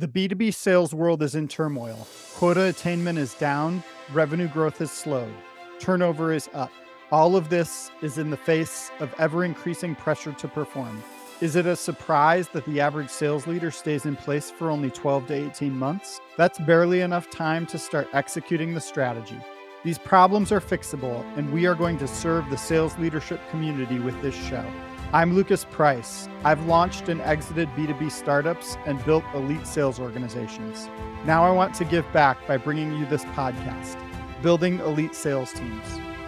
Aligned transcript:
The 0.00 0.08
B2B 0.08 0.54
sales 0.54 0.94
world 0.94 1.22
is 1.22 1.34
in 1.34 1.46
turmoil. 1.46 2.08
Quota 2.34 2.64
attainment 2.68 3.18
is 3.18 3.34
down, 3.34 3.84
revenue 4.14 4.48
growth 4.48 4.78
has 4.78 4.90
slowed, 4.90 5.34
turnover 5.78 6.32
is 6.32 6.48
up. 6.54 6.72
All 7.12 7.36
of 7.36 7.50
this 7.50 7.90
is 8.00 8.16
in 8.16 8.30
the 8.30 8.36
face 8.38 8.90
of 9.00 9.14
ever 9.18 9.44
increasing 9.44 9.94
pressure 9.94 10.32
to 10.32 10.48
perform. 10.48 11.02
Is 11.42 11.54
it 11.54 11.66
a 11.66 11.76
surprise 11.76 12.48
that 12.54 12.64
the 12.64 12.80
average 12.80 13.10
sales 13.10 13.46
leader 13.46 13.70
stays 13.70 14.06
in 14.06 14.16
place 14.16 14.50
for 14.50 14.70
only 14.70 14.90
12 14.90 15.26
to 15.26 15.34
18 15.34 15.76
months? 15.76 16.18
That's 16.38 16.58
barely 16.60 17.02
enough 17.02 17.28
time 17.28 17.66
to 17.66 17.78
start 17.78 18.08
executing 18.14 18.72
the 18.72 18.80
strategy. 18.80 19.36
These 19.84 19.98
problems 19.98 20.50
are 20.50 20.62
fixable, 20.62 21.26
and 21.36 21.52
we 21.52 21.66
are 21.66 21.74
going 21.74 21.98
to 21.98 22.08
serve 22.08 22.48
the 22.48 22.56
sales 22.56 22.96
leadership 22.96 23.38
community 23.50 23.98
with 23.98 24.18
this 24.22 24.34
show. 24.34 24.64
I'm 25.12 25.34
Lucas 25.34 25.64
Price. 25.64 26.28
I've 26.44 26.64
launched 26.66 27.08
and 27.08 27.20
exited 27.22 27.68
B2B 27.70 28.12
startups 28.12 28.76
and 28.86 29.04
built 29.04 29.24
elite 29.34 29.66
sales 29.66 29.98
organizations. 29.98 30.88
Now 31.24 31.44
I 31.44 31.50
want 31.50 31.74
to 31.74 31.84
give 31.84 32.04
back 32.12 32.46
by 32.46 32.58
bringing 32.58 32.96
you 32.96 33.06
this 33.06 33.24
podcast, 33.24 34.00
Building 34.40 34.78
Elite 34.78 35.16
Sales 35.16 35.52
Teams. 35.52 35.84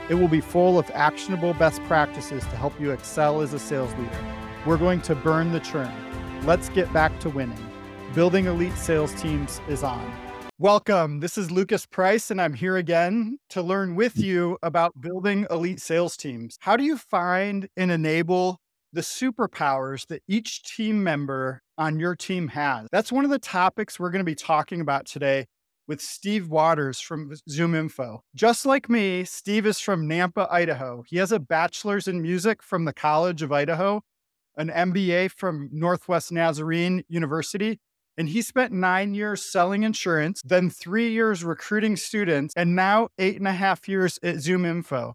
It 0.09 0.15
will 0.15 0.27
be 0.27 0.41
full 0.41 0.81
of 0.81 0.91
actionable 0.95 1.55
best 1.55 1.81
practices 1.85 2.43
to 2.43 2.57
help 2.57 2.81
you 2.81 2.91
excel 2.91 3.41
as 3.41 3.53
a 3.53 3.61
sales 3.61 3.95
leader. 3.95 4.25
We're 4.67 4.79
going 4.79 5.01
to 5.03 5.15
burn 5.15 5.53
the 5.53 5.61
churn. 5.61 5.93
Let's 6.45 6.69
get 6.69 6.93
back 6.93 7.21
to 7.21 7.31
winning. 7.31 7.65
Building 8.17 8.47
elite 8.47 8.77
sales 8.77 9.15
teams 9.15 9.61
is 9.69 9.85
on. 9.85 10.13
Welcome. 10.59 11.21
This 11.21 11.39
is 11.39 11.51
Lucas 11.51 11.87
Price, 11.87 12.31
and 12.31 12.41
I'm 12.41 12.55
here 12.55 12.77
again 12.77 13.39
to 13.51 13.63
learn 13.63 13.95
with 13.95 14.17
you 14.19 14.59
about 14.63 15.01
building 15.01 15.47
elite 15.51 15.81
sales 15.81 16.17
teams. 16.17 16.57
How 16.61 16.77
do 16.77 16.85
you 16.85 16.97
find 16.97 17.69
and 17.77 17.91
enable 17.91 18.61
the 18.93 19.01
superpowers 19.01 20.07
that 20.09 20.23
each 20.29 20.63
team 20.63 21.03
member 21.03 21.63
on 21.79 21.99
your 21.99 22.15
team 22.15 22.49
has. 22.49 22.89
That's 22.93 23.13
one 23.13 23.25
of 23.25 23.31
the 23.31 23.39
topics 23.39 23.99
we're 23.99 24.11
going 24.11 24.21
to 24.21 24.25
be 24.25 24.35
talking 24.35 24.81
about 24.81 25.07
today 25.07 25.47
with 25.89 26.01
Steve 26.01 26.49
Waters 26.49 27.01
from 27.01 27.33
ZoomInfo. 27.51 28.21
Just 28.35 28.65
like 28.67 28.89
me, 28.89 29.25
Steve 29.25 29.67
is 29.67 29.81
from 29.81 30.09
Nampa, 30.09 30.51
Idaho. 30.51 31.03
He 31.07 31.17
has 31.17 31.33
a 31.33 31.41
bachelor's 31.41 32.07
in 32.07 32.23
music 32.23 32.63
from 32.63 32.85
the 32.85 32.93
College 32.93 33.43
of 33.43 33.53
Idaho, 33.53 34.03
an 34.57 34.69
MBA 34.69 35.33
from 35.33 35.69
Northwest 35.73 36.31
Nazarene 36.31 37.03
University, 37.09 37.81
and 38.17 38.29
he 38.29 38.43
spent 38.43 38.73
nine 38.73 39.15
years 39.15 39.43
selling 39.43 39.83
insurance, 39.83 40.43
then 40.45 40.69
three 40.71 41.11
years 41.11 41.43
recruiting 41.43 41.97
students, 41.97 42.53
and 42.57 42.77
now 42.77 43.09
eight 43.19 43.37
and 43.37 43.49
a 43.49 43.53
half 43.53 43.89
years 43.89 44.19
at 44.23 44.37
ZoomInfo. 44.37 45.15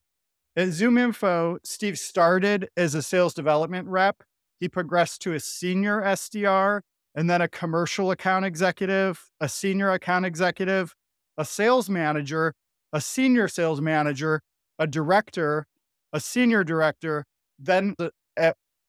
At 0.57 0.69
ZoomInfo, 0.69 1.59
Steve 1.63 1.99
started 1.99 2.69
as 2.75 2.95
a 2.95 3.03
sales 3.03 3.35
development 3.35 3.87
rep. 3.87 4.23
He 4.59 4.67
progressed 4.67 5.21
to 5.21 5.33
a 5.33 5.39
senior 5.39 6.01
SDR 6.01 6.81
and 7.13 7.29
then 7.29 7.41
a 7.41 7.47
commercial 7.47 8.09
account 8.09 8.43
executive, 8.43 9.29
a 9.39 9.47
senior 9.47 9.91
account 9.91 10.25
executive, 10.25 10.95
a 11.37 11.45
sales 11.45 11.91
manager, 11.91 12.55
a 12.91 12.99
senior 12.99 13.47
sales 13.47 13.81
manager, 13.81 14.41
a 14.79 14.87
director, 14.87 15.67
a 16.11 16.19
senior 16.19 16.63
director, 16.63 17.25
then 17.59 17.93
the, 17.99 18.11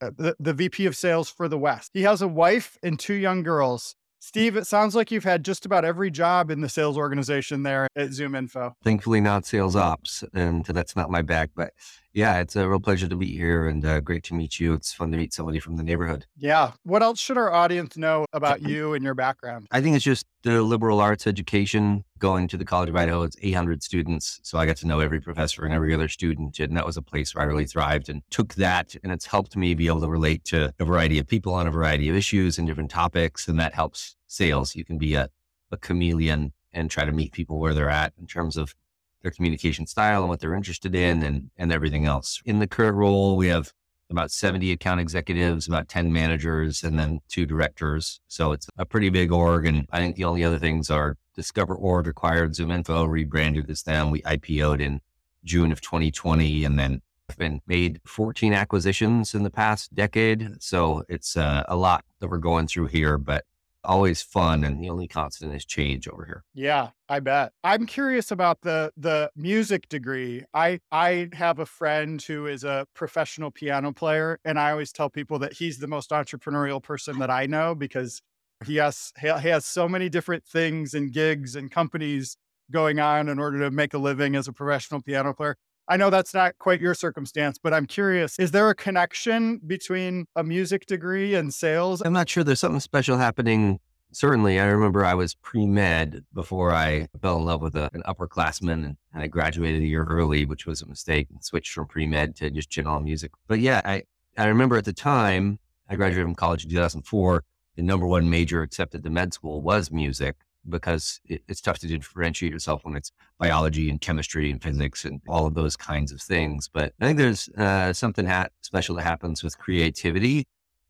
the, 0.01 0.37
the 0.41 0.55
VP 0.55 0.87
of 0.87 0.97
sales 0.97 1.29
for 1.29 1.49
the 1.49 1.59
West. 1.59 1.91
He 1.93 2.05
has 2.05 2.23
a 2.23 2.29
wife 2.29 2.79
and 2.83 2.99
two 2.99 3.13
young 3.13 3.43
girls. 3.43 3.95
Steve, 4.21 4.57
it 4.57 4.67
sounds 4.67 4.95
like 4.95 5.11
you've 5.11 5.25
had 5.25 5.45
just 5.45 5.65
about 5.65 5.85
every 5.85 6.11
job 6.11 6.51
in 6.51 6.61
the 6.61 6.69
sales 6.69 6.99
organization 6.99 7.63
there 7.63 7.89
at 7.97 8.09
ZoomInfo. 8.11 8.73
Thankfully, 8.83 9.21
not 9.21 9.47
sales 9.47 9.77
ops, 9.77 10.25
and 10.35 10.65
that's 10.65 10.97
not 10.97 11.11
my 11.11 11.23
bag. 11.23 11.51
But 11.55 11.73
yeah, 12.13 12.41
it's 12.41 12.57
a 12.57 12.69
real 12.69 12.81
pleasure 12.81 13.07
to 13.07 13.17
be 13.17 13.37
here 13.37 13.69
and 13.69 13.85
uh, 13.85 14.01
great 14.01 14.25
to 14.25 14.35
meet 14.35 14.59
you. 14.59 14.73
It's 14.73 14.93
fun 14.93 15.13
to 15.13 15.17
meet 15.17 15.33
somebody 15.33 15.61
from 15.61 15.77
the 15.77 15.85
neighborhood. 15.85 16.27
Yeah. 16.37 16.73
What 16.83 17.03
else 17.03 17.21
should 17.21 17.39
our 17.39 17.53
audience 17.53 17.97
know 17.97 18.27
about 18.33 18.63
you 18.69 18.95
and 18.95 19.05
your 19.05 19.15
background? 19.15 19.69
I 19.71 19.81
think 19.81 19.95
it's 19.95 20.05
just 20.05 20.27
the 20.43 20.63
liberal 20.63 21.01
arts 21.01 21.27
education. 21.27 22.05
Going 22.19 22.49
to 22.49 22.57
the 22.57 22.65
College 22.65 22.89
of 22.89 22.97
Idaho, 22.97 23.23
it's 23.23 23.37
800 23.41 23.83
students. 23.83 24.41
So 24.43 24.59
I 24.59 24.67
got 24.67 24.77
to 24.79 24.87
know 24.87 25.01
every 25.01 25.21
professor 25.21 25.65
and 25.65 25.73
every 25.73 25.95
other 25.95 26.09
student. 26.09 26.59
And 26.59 26.77
that 26.77 26.87
was 26.87 26.97
a 26.97 27.03
place 27.03 27.35
where 27.35 27.43
I 27.43 27.47
really 27.47 27.65
thrived 27.65 28.09
and 28.09 28.23
took 28.31 28.55
that. 28.55 28.97
And 29.03 29.13
it's 29.13 29.27
helped 29.27 29.57
me 29.57 29.75
be 29.75 29.87
able 29.87 30.01
to 30.01 30.09
relate 30.09 30.45
to 30.47 30.73
a 30.79 30.85
variety 30.85 31.19
of 31.19 31.27
people 31.27 31.55
on 31.55 31.67
a 31.67 31.71
variety 31.71 32.09
of 32.09 32.17
issues 32.17 32.59
and 32.59 32.67
different 32.67 32.91
topics. 32.91 33.47
And 33.47 33.59
that 33.61 33.75
helps 33.75 34.17
sales. 34.27 34.75
You 34.75 34.85
can 34.85 34.99
be 34.99 35.15
a, 35.15 35.29
a 35.71 35.77
chameleon 35.77 36.53
and 36.73 36.91
try 36.91 37.05
to 37.05 37.13
meet 37.13 37.33
people 37.33 37.59
where 37.59 37.75
they're 37.75 37.91
at 37.91 38.13
in 38.19 38.27
terms 38.27 38.57
of 38.57 38.75
their 39.23 39.31
communication 39.31 39.87
style 39.87 40.21
and 40.21 40.29
what 40.29 40.41
they're 40.41 40.55
interested 40.55 40.95
in 40.95 41.23
and, 41.23 41.51
and 41.57 41.73
everything 41.73 42.05
else. 42.05 42.41
In 42.45 42.59
the 42.59 42.67
current 42.67 42.97
role, 42.97 43.37
we 43.37 43.49
have 43.49 43.73
about 44.11 44.31
70 44.31 44.73
account 44.73 45.01
executives, 45.01 45.69
about 45.69 45.89
10 45.89 46.13
managers, 46.13 46.83
and 46.83 46.99
then 46.99 47.21
two 47.29 47.47
directors. 47.47 48.21
So 48.29 48.53
it's 48.53 48.69
a 48.79 48.87
pretty 48.87 49.11
big 49.11 49.33
org. 49.33 49.67
And 49.67 49.87
I 49.91 49.99
think 49.99 50.17
the 50.17 50.25
only 50.25 50.45
other 50.45 50.59
things 50.59 50.91
are 50.91 51.17
Discover 51.39 51.77
Org 51.77 52.09
acquired 52.09 52.55
ZoomInfo, 52.55 53.09
rebranded 53.09 53.71
as 53.71 53.85
them. 53.85 54.11
We 54.11 54.23
IPO'd 54.23 54.81
in 54.81 55.01
June 55.45 55.71
of 55.71 55.81
2020 55.81 56.65
and 56.65 56.77
then 56.77 57.01
been 57.37 57.61
made 57.65 58.01
14 58.05 58.53
acquisitions 58.53 59.37
in 59.37 59.45
the 59.45 59.51
past 59.51 59.95
decade. 59.95 60.61
So 60.61 61.05
it's 61.09 61.37
uh, 61.37 61.63
a 61.69 61.77
lot 61.77 62.05
that 62.19 62.29
we're 62.29 62.39
going 62.39 62.67
through 62.67 62.87
here, 62.87 63.19
but 63.19 63.45
always 63.85 64.21
fun 64.21 64.65
and 64.65 64.83
the 64.83 64.89
only 64.89 65.07
constant 65.07 65.55
is 65.55 65.65
change 65.65 66.09
over 66.09 66.25
here. 66.25 66.45
Yeah, 66.55 66.89
I 67.09 67.21
bet. 67.21 67.53
I'm 67.63 67.87
curious 67.87 68.33
about 68.33 68.63
the 68.63 68.93
the 68.97 69.31
music 69.37 69.89
degree. 69.89 70.45
I 70.53 70.81
I 70.91 71.29
have 71.35 71.61
a 71.61 71.67
friend 71.67 72.21
who 72.21 72.47
is 72.47 72.65
a 72.65 72.87
professional 72.95 73.53
piano 73.53 73.93
player 73.93 74.41
and 74.45 74.59
I 74.59 74.73
always 74.73 74.93
tell 74.93 75.09
people 75.09 75.39
that 75.39 75.53
he's 75.53 75.79
the 75.79 75.87
most 75.87 76.11
entrepreneurial 76.11 76.83
person 76.83 77.21
that 77.21 77.31
I 77.31 77.47
know 77.47 77.77
because 77.77 78.23
he 78.67 78.77
has 78.77 79.13
he 79.21 79.29
has 79.29 79.65
so 79.65 79.89
many 79.89 80.09
different 80.09 80.45
things 80.45 80.95
and 80.95 81.13
gigs 81.13 81.55
and 81.55 81.71
companies 81.71 82.37
going 82.71 82.99
on 82.99 83.29
in 83.29 83.39
order 83.39 83.59
to 83.61 83.71
make 83.71 83.95
a 83.95 83.99
living 83.99 84.37
as 84.37 84.49
a 84.49 84.53
professional 84.53 85.01
piano 85.01 85.33
player. 85.33 85.57
I 85.91 85.97
know 85.97 86.11
that's 86.11 86.35
not 86.35 86.59
quite 86.59 86.83
your 86.83 86.93
circumstance, 86.93 87.59
but 87.63 87.73
I'm 87.73 87.87
curious 87.87 88.39
is 88.39 88.51
there 88.51 88.69
a 88.69 88.75
connection 88.75 89.61
between 89.67 90.27
a 90.37 90.45
music 90.45 90.87
degree 90.87 91.35
and 91.35 91.53
sales? 91.55 92.03
I'm 92.03 92.13
not 92.13 92.29
sure 92.29 92.45
there's 92.45 92.61
something 92.61 92.81
special 92.81 93.17
happening. 93.17 93.81
Certainly, 94.11 94.59
I 94.59 94.65
remember 94.65 95.05
I 95.05 95.15
was 95.15 95.35
pre 95.35 95.67
med 95.67 96.25
before 96.33 96.73
I 96.73 97.09
fell 97.21 97.37
in 97.37 97.45
love 97.45 97.61
with 97.61 97.77
a, 97.77 97.91
an 97.93 98.03
upperclassman 98.07 98.73
and, 98.73 98.97
and 99.13 99.23
I 99.23 99.27
graduated 99.27 99.83
a 99.83 99.87
year 99.87 100.05
early, 100.05 100.47
which 100.47 100.67
was 100.67 100.83
a 100.83 100.87
mistake 100.87 101.29
and 101.31 101.45
switched 101.45 101.73
from 101.73 101.87
pre 101.87 102.07
med 102.07 102.35
to 102.37 102.51
just 102.51 102.71
general 102.71 103.01
music. 103.01 103.33
But 103.47 103.61
yeah, 103.61 103.83
I, 103.85 104.03
I 104.37 104.47
remember 104.47 104.77
at 104.77 104.87
the 104.87 104.95
time 104.95 105.59
I 105.89 105.97
graduated 105.97 106.25
from 106.25 106.35
college 106.35 106.65
in 106.65 106.71
2004. 106.71 107.45
The 107.79 107.85
number 107.85 108.09
one 108.09 108.29
major 108.29 108.65
except 108.65 108.89
accepted 108.89 109.05
to 109.05 109.11
med 109.11 109.33
school 109.33 109.61
was 109.61 109.93
music 109.93 110.35
because 110.69 111.21
it, 111.27 111.43
it's 111.47 111.61
tough 111.61 111.79
to 111.79 111.87
differentiate 111.87 112.53
yourself 112.53 112.85
when 112.85 112.97
it's 112.97 113.13
biology 113.39 113.89
and 113.89 114.01
chemistry 114.01 114.51
and 114.51 114.61
physics 114.61 115.05
and 115.05 115.21
all 115.29 115.47
of 115.47 115.55
those 115.55 115.77
kinds 115.77 116.11
of 116.11 116.21
things. 116.21 116.69
But 116.69 116.93
I 117.01 117.07
think 117.07 117.19
there's 117.19 117.49
uh, 117.51 117.93
something 117.93 118.27
ha- 118.27 118.49
special 118.63 118.97
that 118.97 119.03
happens 119.03 119.45
with 119.45 119.57
creativity. 119.59 120.49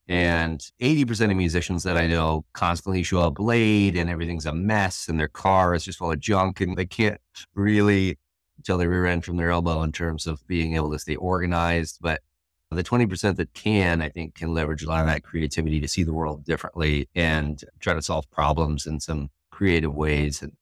And 0.09 0.61
80% 0.81 1.31
of 1.31 1.37
musicians 1.37 1.83
that 1.83 1.99
I 1.99 2.07
know 2.07 2.47
constantly 2.55 3.03
show 3.03 3.21
up 3.21 3.39
late 3.39 3.95
and 3.95 4.09
everything's 4.09 4.47
a 4.47 4.55
mess 4.55 5.09
and 5.11 5.21
their 5.21 5.29
car 5.29 5.75
is 5.75 5.85
just 5.85 5.99
full 5.99 6.11
of 6.11 6.21
junk 6.21 6.63
and 6.63 6.75
they 6.75 6.87
can't 6.87 7.21
really 7.55 8.19
tell 8.65 8.79
their 8.79 8.89
rear 8.89 9.05
end 9.05 9.27
from 9.27 9.37
their 9.37 9.51
elbow 9.51 9.83
in 9.83 9.93
terms 9.93 10.27
of 10.27 10.47
being 10.47 10.75
able 10.75 10.91
to 10.93 10.99
stay 10.99 11.17
organized. 11.17 11.99
But 12.01 12.23
the 12.71 12.85
20% 12.85 13.37
that 13.37 13.55
can, 13.55 14.03
I 14.03 14.09
think, 14.09 14.35
can 14.35 14.53
leverage 14.53 14.83
a 14.83 14.89
lot 14.89 15.01
of 15.01 15.07
that 15.07 15.23
creativity 15.23 15.81
to 15.81 15.89
see 15.89 16.03
the 16.03 16.13
world 16.13 16.45
differently 16.45 17.09
and 17.15 17.63
try 17.81 17.95
to 17.95 18.03
solve 18.03 18.31
problems 18.31 18.87
in 18.87 19.01
some 19.01 19.31
creative 19.51 19.95
ways. 19.95 20.43
And 20.43 20.53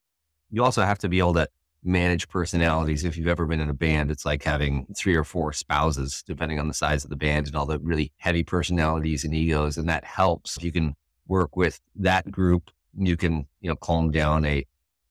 you 0.51 0.63
also 0.63 0.83
have 0.83 0.99
to 0.99 1.09
be 1.09 1.19
able 1.19 1.35
to 1.35 1.49
manage 1.83 2.29
personalities. 2.29 3.05
If 3.05 3.17
you've 3.17 3.27
ever 3.29 3.47
been 3.47 3.61
in 3.61 3.71
a 3.71 3.75
band, 3.75 4.11
it's 4.11 4.25
like 4.25 4.45
having 4.45 4.87
three 4.97 5.15
or 5.15 5.25
four 5.25 5.53
spouses, 5.53 6.23
depending 6.27 6.61
on 6.61 6.69
the 6.69 6.75
size 6.75 7.05
of 7.05 7.11
the 7.11 7.17
band 7.17 7.47
and 7.47 7.57
all 7.57 7.67
the 7.67 7.79
really 7.81 8.13
heavy 8.19 8.45
personalities 8.45 9.25
and 9.25 9.35
egos. 9.35 9.77
And 9.77 9.89
that 9.89 10.05
helps. 10.05 10.63
You 10.63 10.73
can 10.73 10.95
work 11.27 11.57
with 11.57 11.81
that 11.97 12.31
group. 12.31 12.71
You 12.97 13.17
can, 13.17 13.47
you 13.61 13.69
know, 13.69 13.77
calm 13.77 14.11
down 14.11 14.45
a, 14.45 14.65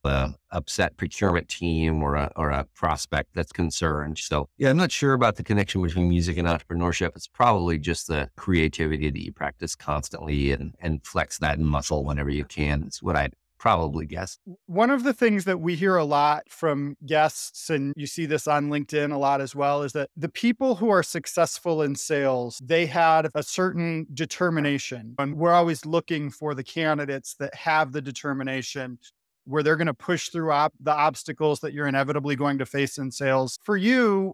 a 0.05 0.35
upset 0.51 0.97
procurement 0.97 1.49
team 1.49 2.01
or 2.01 2.15
a, 2.15 2.31
or 2.35 2.51
a 2.51 2.65
prospect 2.75 3.33
that's 3.33 3.51
concerned. 3.51 4.17
So 4.17 4.49
yeah, 4.57 4.69
I'm 4.69 4.77
not 4.77 4.91
sure 4.91 5.13
about 5.13 5.35
the 5.35 5.43
connection 5.43 5.81
between 5.81 6.09
music 6.09 6.37
and 6.37 6.47
entrepreneurship. 6.47 7.11
It's 7.15 7.27
probably 7.27 7.77
just 7.77 8.07
the 8.07 8.29
creativity 8.37 9.09
that 9.09 9.23
you 9.23 9.31
practice 9.31 9.75
constantly 9.75 10.51
and, 10.51 10.75
and 10.79 11.05
flex 11.05 11.39
that 11.39 11.59
muscle 11.59 12.05
whenever 12.05 12.29
you 12.29 12.45
can. 12.45 12.83
It's 12.83 13.01
what 13.01 13.15
I'd 13.15 13.33
probably 13.57 14.05
guess. 14.05 14.37
One 14.67 14.91
of 14.91 15.03
the 15.03 15.13
things 15.13 15.45
that 15.45 15.59
we 15.59 15.75
hear 15.75 15.95
a 15.95 16.05
lot 16.05 16.43
from 16.49 16.97
guests, 17.05 17.69
and 17.69 17.93
you 17.95 18.05
see 18.05 18.27
this 18.27 18.47
on 18.47 18.69
LinkedIn 18.69 19.11
a 19.11 19.17
lot 19.17 19.41
as 19.41 19.55
well, 19.55 19.81
is 19.81 19.93
that 19.93 20.09
the 20.15 20.29
people 20.29 20.75
who 20.75 20.89
are 20.89 21.01
successful 21.01 21.81
in 21.81 21.95
sales, 21.95 22.61
they 22.63 22.85
had 22.85 23.29
a 23.33 23.41
certain 23.41 24.05
determination. 24.13 25.15
And 25.17 25.35
we're 25.35 25.51
always 25.53 25.83
looking 25.83 26.29
for 26.29 26.53
the 26.53 26.63
candidates 26.63 27.35
that 27.39 27.55
have 27.55 27.91
the 27.91 28.01
determination 28.01 28.99
where 29.45 29.63
they're 29.63 29.75
going 29.75 29.87
to 29.87 29.93
push 29.93 30.29
through 30.29 30.51
op- 30.51 30.73
the 30.79 30.91
obstacles 30.91 31.59
that 31.61 31.73
you're 31.73 31.87
inevitably 31.87 32.35
going 32.35 32.57
to 32.57 32.65
face 32.65 32.97
in 32.97 33.11
sales. 33.11 33.57
For 33.63 33.77
you, 33.77 34.33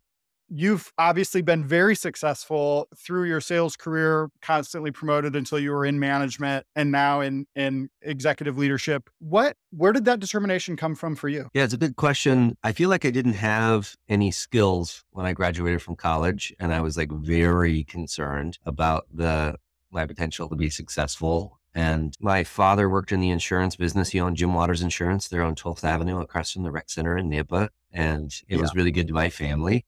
you've 0.52 0.92
obviously 0.98 1.42
been 1.42 1.66
very 1.66 1.96
successful 1.96 2.88
through 2.98 3.24
your 3.24 3.40
sales 3.40 3.78
career, 3.78 4.30
constantly 4.42 4.92
promoted 4.92 5.36
until 5.36 5.58
you 5.58 5.72
were 5.72 5.86
in 5.86 6.00
management 6.00 6.66
and 6.76 6.92
now 6.92 7.22
in 7.22 7.46
in 7.56 7.90
executive 8.02 8.58
leadership. 8.58 9.10
What 9.20 9.56
where 9.72 9.94
did 9.94 10.06
that 10.06 10.20
determination 10.20 10.76
come 10.76 10.96
from 10.96 11.16
for 11.16 11.30
you? 11.30 11.50
Yeah, 11.54 11.64
it's 11.64 11.74
a 11.74 11.78
good 11.78 11.96
question. 11.96 12.58
I 12.64 12.74
feel 12.74 12.90
like 12.90 13.06
I 13.06 13.12
didn't 13.12 13.34
have 13.34 13.96
any 14.10 14.32
skills 14.32 15.04
when 15.12 15.26
I 15.26 15.34
graduated 15.34 15.82
from 15.82 15.96
college 15.96 16.54
and 16.60 16.74
I 16.74 16.82
was 16.82 16.98
like 16.98 17.12
very 17.12 17.86
concerned 17.86 18.60
about 18.66 19.08
the 19.12 19.56
my 19.92 20.06
potential 20.06 20.50
to 20.50 20.56
be 20.56 20.70
successful. 20.70 21.60
And 21.74 22.16
my 22.20 22.44
father 22.44 22.90
worked 22.90 23.12
in 23.12 23.22
the 23.22 23.30
insurance 23.30 23.76
business. 23.76 24.10
He 24.10 24.20
owned 24.20 24.38
Jim 24.38 24.54
Waters 24.54 24.82
Insurance. 24.82 25.28
They're 25.28 25.44
on 25.44 25.56
12th 25.56 25.84
Avenue 25.84 26.20
across 26.20 26.52
from 26.52 26.64
the 26.64 26.72
rec 26.72 26.90
center 26.90 27.18
in 27.18 27.30
Nampa. 27.30 27.70
And 27.94 28.34
it 28.50 28.56
yeah. 28.56 28.62
was 28.62 28.76
really 28.76 28.92
good 28.92 29.08
to 29.08 29.14
my 29.14 29.30
family. 29.30 29.86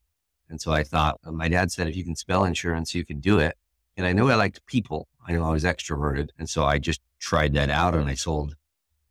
And 0.49 0.61
so 0.61 0.71
I 0.71 0.83
thought, 0.83 1.19
uh, 1.25 1.31
my 1.31 1.47
dad 1.47 1.71
said, 1.71 1.87
if 1.87 1.95
you 1.95 2.03
can 2.03 2.15
spell 2.15 2.45
insurance, 2.45 2.95
you 2.95 3.05
can 3.05 3.19
do 3.19 3.39
it. 3.39 3.57
And 3.97 4.05
I 4.05 4.13
knew 4.13 4.29
I 4.29 4.35
liked 4.35 4.65
people. 4.65 5.07
I 5.27 5.33
knew 5.33 5.43
I 5.43 5.51
was 5.51 5.63
extroverted. 5.63 6.29
And 6.37 6.49
so 6.49 6.65
I 6.65 6.79
just 6.79 7.01
tried 7.19 7.53
that 7.53 7.69
out 7.69 7.95
and 7.95 8.09
I 8.09 8.15
sold 8.15 8.55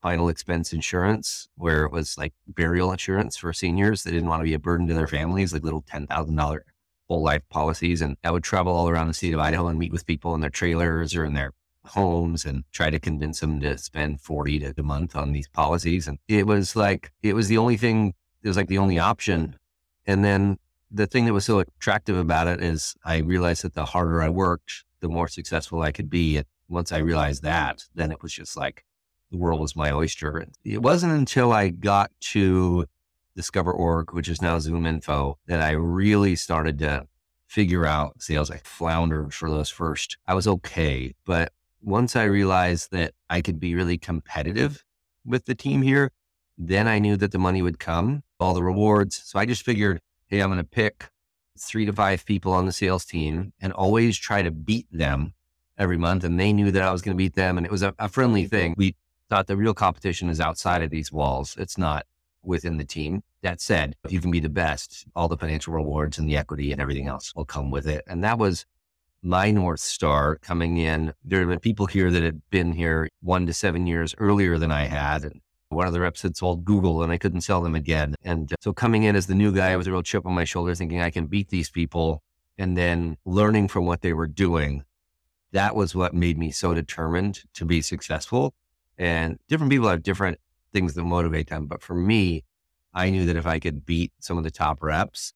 final 0.01 0.29
expense 0.29 0.73
insurance, 0.73 1.49
where 1.57 1.85
it 1.85 1.93
was 1.93 2.19
like 2.19 2.33
burial 2.49 2.91
insurance 2.91 3.37
for 3.37 3.53
seniors 3.53 4.03
that 4.03 4.11
didn't 4.11 4.29
want 4.29 4.41
to 4.41 4.45
be 4.45 4.55
a 4.55 4.59
burden 4.59 4.89
to 4.89 4.95
their 4.95 5.07
families, 5.07 5.53
like 5.53 5.63
little 5.63 5.83
$10,000 5.83 6.61
whole 7.09 7.23
life 7.23 7.43
policies. 7.51 8.03
And 8.03 8.17
I 8.25 8.31
would 8.31 8.43
travel 8.43 8.73
all 8.73 8.89
around 8.89 9.09
the 9.09 9.15
state 9.15 9.35
of 9.35 9.41
Idaho 9.41 9.69
and 9.69 9.79
meet 9.79 9.93
with 9.93 10.07
people 10.07 10.35
in 10.35 10.41
their 10.41 10.51
trailers 10.51 11.15
or 11.15 11.25
in 11.25 11.35
their 11.35 11.53
homes 11.85 12.45
and 12.45 12.65
try 12.73 12.91
to 12.91 12.99
convince 12.99 13.41
them 13.41 13.61
to 13.61 13.77
spend 13.79 14.21
40 14.21 14.61
to 14.61 14.75
a 14.77 14.83
month 14.83 15.17
on 15.17 15.33
these 15.33 15.49
policies. 15.49 16.07
And 16.07 16.19
it 16.29 16.47
was 16.47 16.77
like, 16.77 17.13
it 17.23 17.35
was 17.35 17.49
the 17.49 17.59
only 17.59 17.77
thing, 17.77 18.15
it 18.43 18.49
was 18.49 18.57
like 18.57 18.69
the 18.69 18.79
only 18.79 18.99
option. 18.99 19.57
And 20.07 20.25
then 20.25 20.59
the 20.91 21.07
thing 21.07 21.25
that 21.25 21.33
was 21.33 21.45
so 21.45 21.61
attractive 21.61 22.17
about 22.17 22.47
it 22.47 22.63
is 22.63 22.95
I 23.05 23.19
realized 23.19 23.63
that 23.65 23.75
the 23.75 23.87
harder 23.87 24.23
I 24.23 24.29
worked, 24.29 24.85
the 25.01 25.09
more 25.09 25.29
successful 25.29 25.83
I 25.83 25.93
could 25.93 26.11
be. 26.11 26.37
And 26.37 26.47
once 26.69 26.93
I 26.93 26.99
realized 26.99 27.43
that, 27.43 27.85
then 27.95 28.13
it 28.13 28.23
was 28.23 28.33
just 28.33 28.57
like 28.57 28.85
the 29.31 29.39
world 29.39 29.61
was 29.61 29.75
my 29.75 29.91
oyster. 29.91 30.47
It 30.65 30.83
wasn't 30.83 31.13
until 31.13 31.53
I 31.53 31.71
got 31.71 32.11
to 32.21 32.87
Discover 33.35 33.73
Org, 33.73 34.13
which 34.13 34.29
is 34.29 34.43
now 34.43 34.59
Zoom 34.59 34.85
Info, 34.85 35.39
that 35.47 35.61
I 35.61 35.71
really 35.71 36.37
started 36.37 36.79
to 36.81 37.07
figure 37.47 37.87
out 37.87 38.21
sales. 38.23 38.51
I 38.51 38.59
floundered 38.59 39.33
for 39.33 39.51
those 39.51 39.71
first. 39.71 40.19
I 40.27 40.35
was 40.35 40.47
okay, 40.47 41.15
but 41.25 41.53
once 41.83 42.17
I 42.17 42.25
realized 42.25 42.91
that 42.93 43.13
I 43.29 43.41
could 43.41 43.59
be 43.59 43.75
really 43.75 43.99
competitive 43.99 44.85
with 45.25 45.47
the 45.47 45.55
team 45.55 45.83
here, 45.83 46.13
then 46.57 46.87
I 46.87 46.99
knew 46.99 47.17
that 47.17 47.33
the 47.33 47.39
money 47.39 47.63
would 47.63 47.79
come, 47.79 48.23
all 48.39 48.55
the 48.55 48.63
rewards. 48.63 49.23
So 49.25 49.39
I 49.39 49.47
just 49.47 49.65
figured 49.65 50.01
hey, 50.29 50.41
I'm 50.41 50.49
going 50.49 50.57
to 50.57 50.65
pick 50.65 51.11
three 51.59 51.85
to 51.85 51.93
five 51.93 52.25
people 52.25 52.55
on 52.55 52.65
the 52.65 52.73
sales 52.73 53.05
team 53.05 53.53
and 53.61 53.71
always 53.71 54.17
try 54.17 54.41
to 54.41 54.51
beat 54.51 54.87
them 54.91 55.35
every 55.77 55.99
month. 55.99 56.25
And 56.25 56.41
they 56.41 56.55
knew 56.55 56.71
that 56.71 56.83
I 56.83 56.91
was 56.91 57.03
going 57.03 57.15
to 57.15 57.19
beat 57.19 57.35
them. 57.35 57.59
And 57.59 57.67
it 57.67 57.71
was 57.71 57.83
a, 57.83 57.95
a 57.99 58.09
friendly 58.09 58.47
thing. 58.47 58.75
We 58.79 58.97
thought 59.29 59.47
the 59.47 59.59
real 59.59 59.75
competition 59.75 60.31
is 60.31 60.41
outside 60.41 60.83
of 60.83 60.89
these 60.89 61.13
walls. 61.13 61.55
It's 61.59 61.77
not 61.77 62.07
within 62.43 62.79
the 62.79 62.85
team. 62.85 63.23
That 63.43 63.61
said, 63.61 63.95
if 64.05 64.11
you 64.13 64.21
can 64.21 64.31
be 64.31 64.41
the 64.41 64.49
best, 64.49 65.05
all 65.15 65.29
the 65.29 65.37
financial 65.37 65.75
rewards 65.75 66.17
and 66.17 66.27
the 66.27 66.37
equity 66.39 66.73
and 66.73 66.81
everything 66.81 67.09
else 67.09 67.35
will 67.35 67.45
come 67.45 67.71
with 67.71 67.87
it. 67.87 68.05
And 68.07 68.25
that 68.25 68.39
was 68.39 68.65
my 69.23 69.51
North 69.51 69.81
Star 69.81 70.37
coming 70.37 70.77
in. 70.77 71.15
There 71.25 71.41
have 71.41 71.49
been 71.49 71.61
people 71.61 71.87
here 71.87 72.11
that 72.11 72.23
had 72.23 72.43
been 72.51 72.73
here 72.73 73.09
one 73.21 73.47
to 73.47 73.53
seven 73.53 73.87
years 73.87 74.15
earlier 74.19 74.59
than 74.59 74.73
I 74.73 74.87
had. 74.87 75.25
And 75.25 75.41
one 75.69 75.87
of 75.87 75.93
the 75.93 76.01
reps 76.01 76.23
had 76.23 76.37
sold 76.37 76.65
Google 76.65 77.03
and 77.03 77.13
I 77.13 77.19
couldn't 77.19 77.43
sell 77.43 77.63
them 77.63 77.75
again. 77.75 78.17
And 78.25 78.53
uh, 78.53 78.57
so 78.61 78.73
coming 78.73 79.05
in 79.05 79.17
as 79.17 79.27
the 79.27 79.35
new 79.35 79.53
guy 79.53 79.71
I 79.71 79.77
was 79.77 79.87
a 79.87 79.93
real 79.93 80.03
chip 80.03 80.27
on 80.27 80.35
my 80.35 80.45
shoulder, 80.45 80.75
thinking 80.75 81.01
I 81.01 81.11
can 81.11 81.27
beat 81.27 81.49
these 81.49 81.71
people 81.71 82.23
and 82.59 82.77
then 82.77 83.17
learning 83.25 83.69
from 83.69 83.87
what 83.87 84.03
they 84.03 84.13
were 84.13 84.27
doing, 84.27 84.85
that 85.53 85.77
was 85.77 85.95
what 85.95 86.15
made 86.15 86.39
me 86.39 86.51
so 86.51 86.75
determined 86.75 87.43
to 87.55 87.65
be 87.65 87.81
successful. 87.81 88.55
And 88.99 89.39
different 89.49 89.71
people 89.71 89.89
have 89.89 90.03
different 90.03 90.39
things 90.73 90.95
that 90.95 91.05
motivate 91.05 91.49
them. 91.49 91.67
But 91.67 91.83
for 91.83 91.95
me, 91.95 92.45
I 92.95 93.11
knew 93.11 93.25
that 93.27 93.37
if 93.37 93.47
I 93.47 93.59
could 93.59 93.87
beat 93.87 94.13
some 94.19 94.37
of 94.37 94.45
the 94.45 94.51
top 94.51 94.83
reps, 94.83 95.33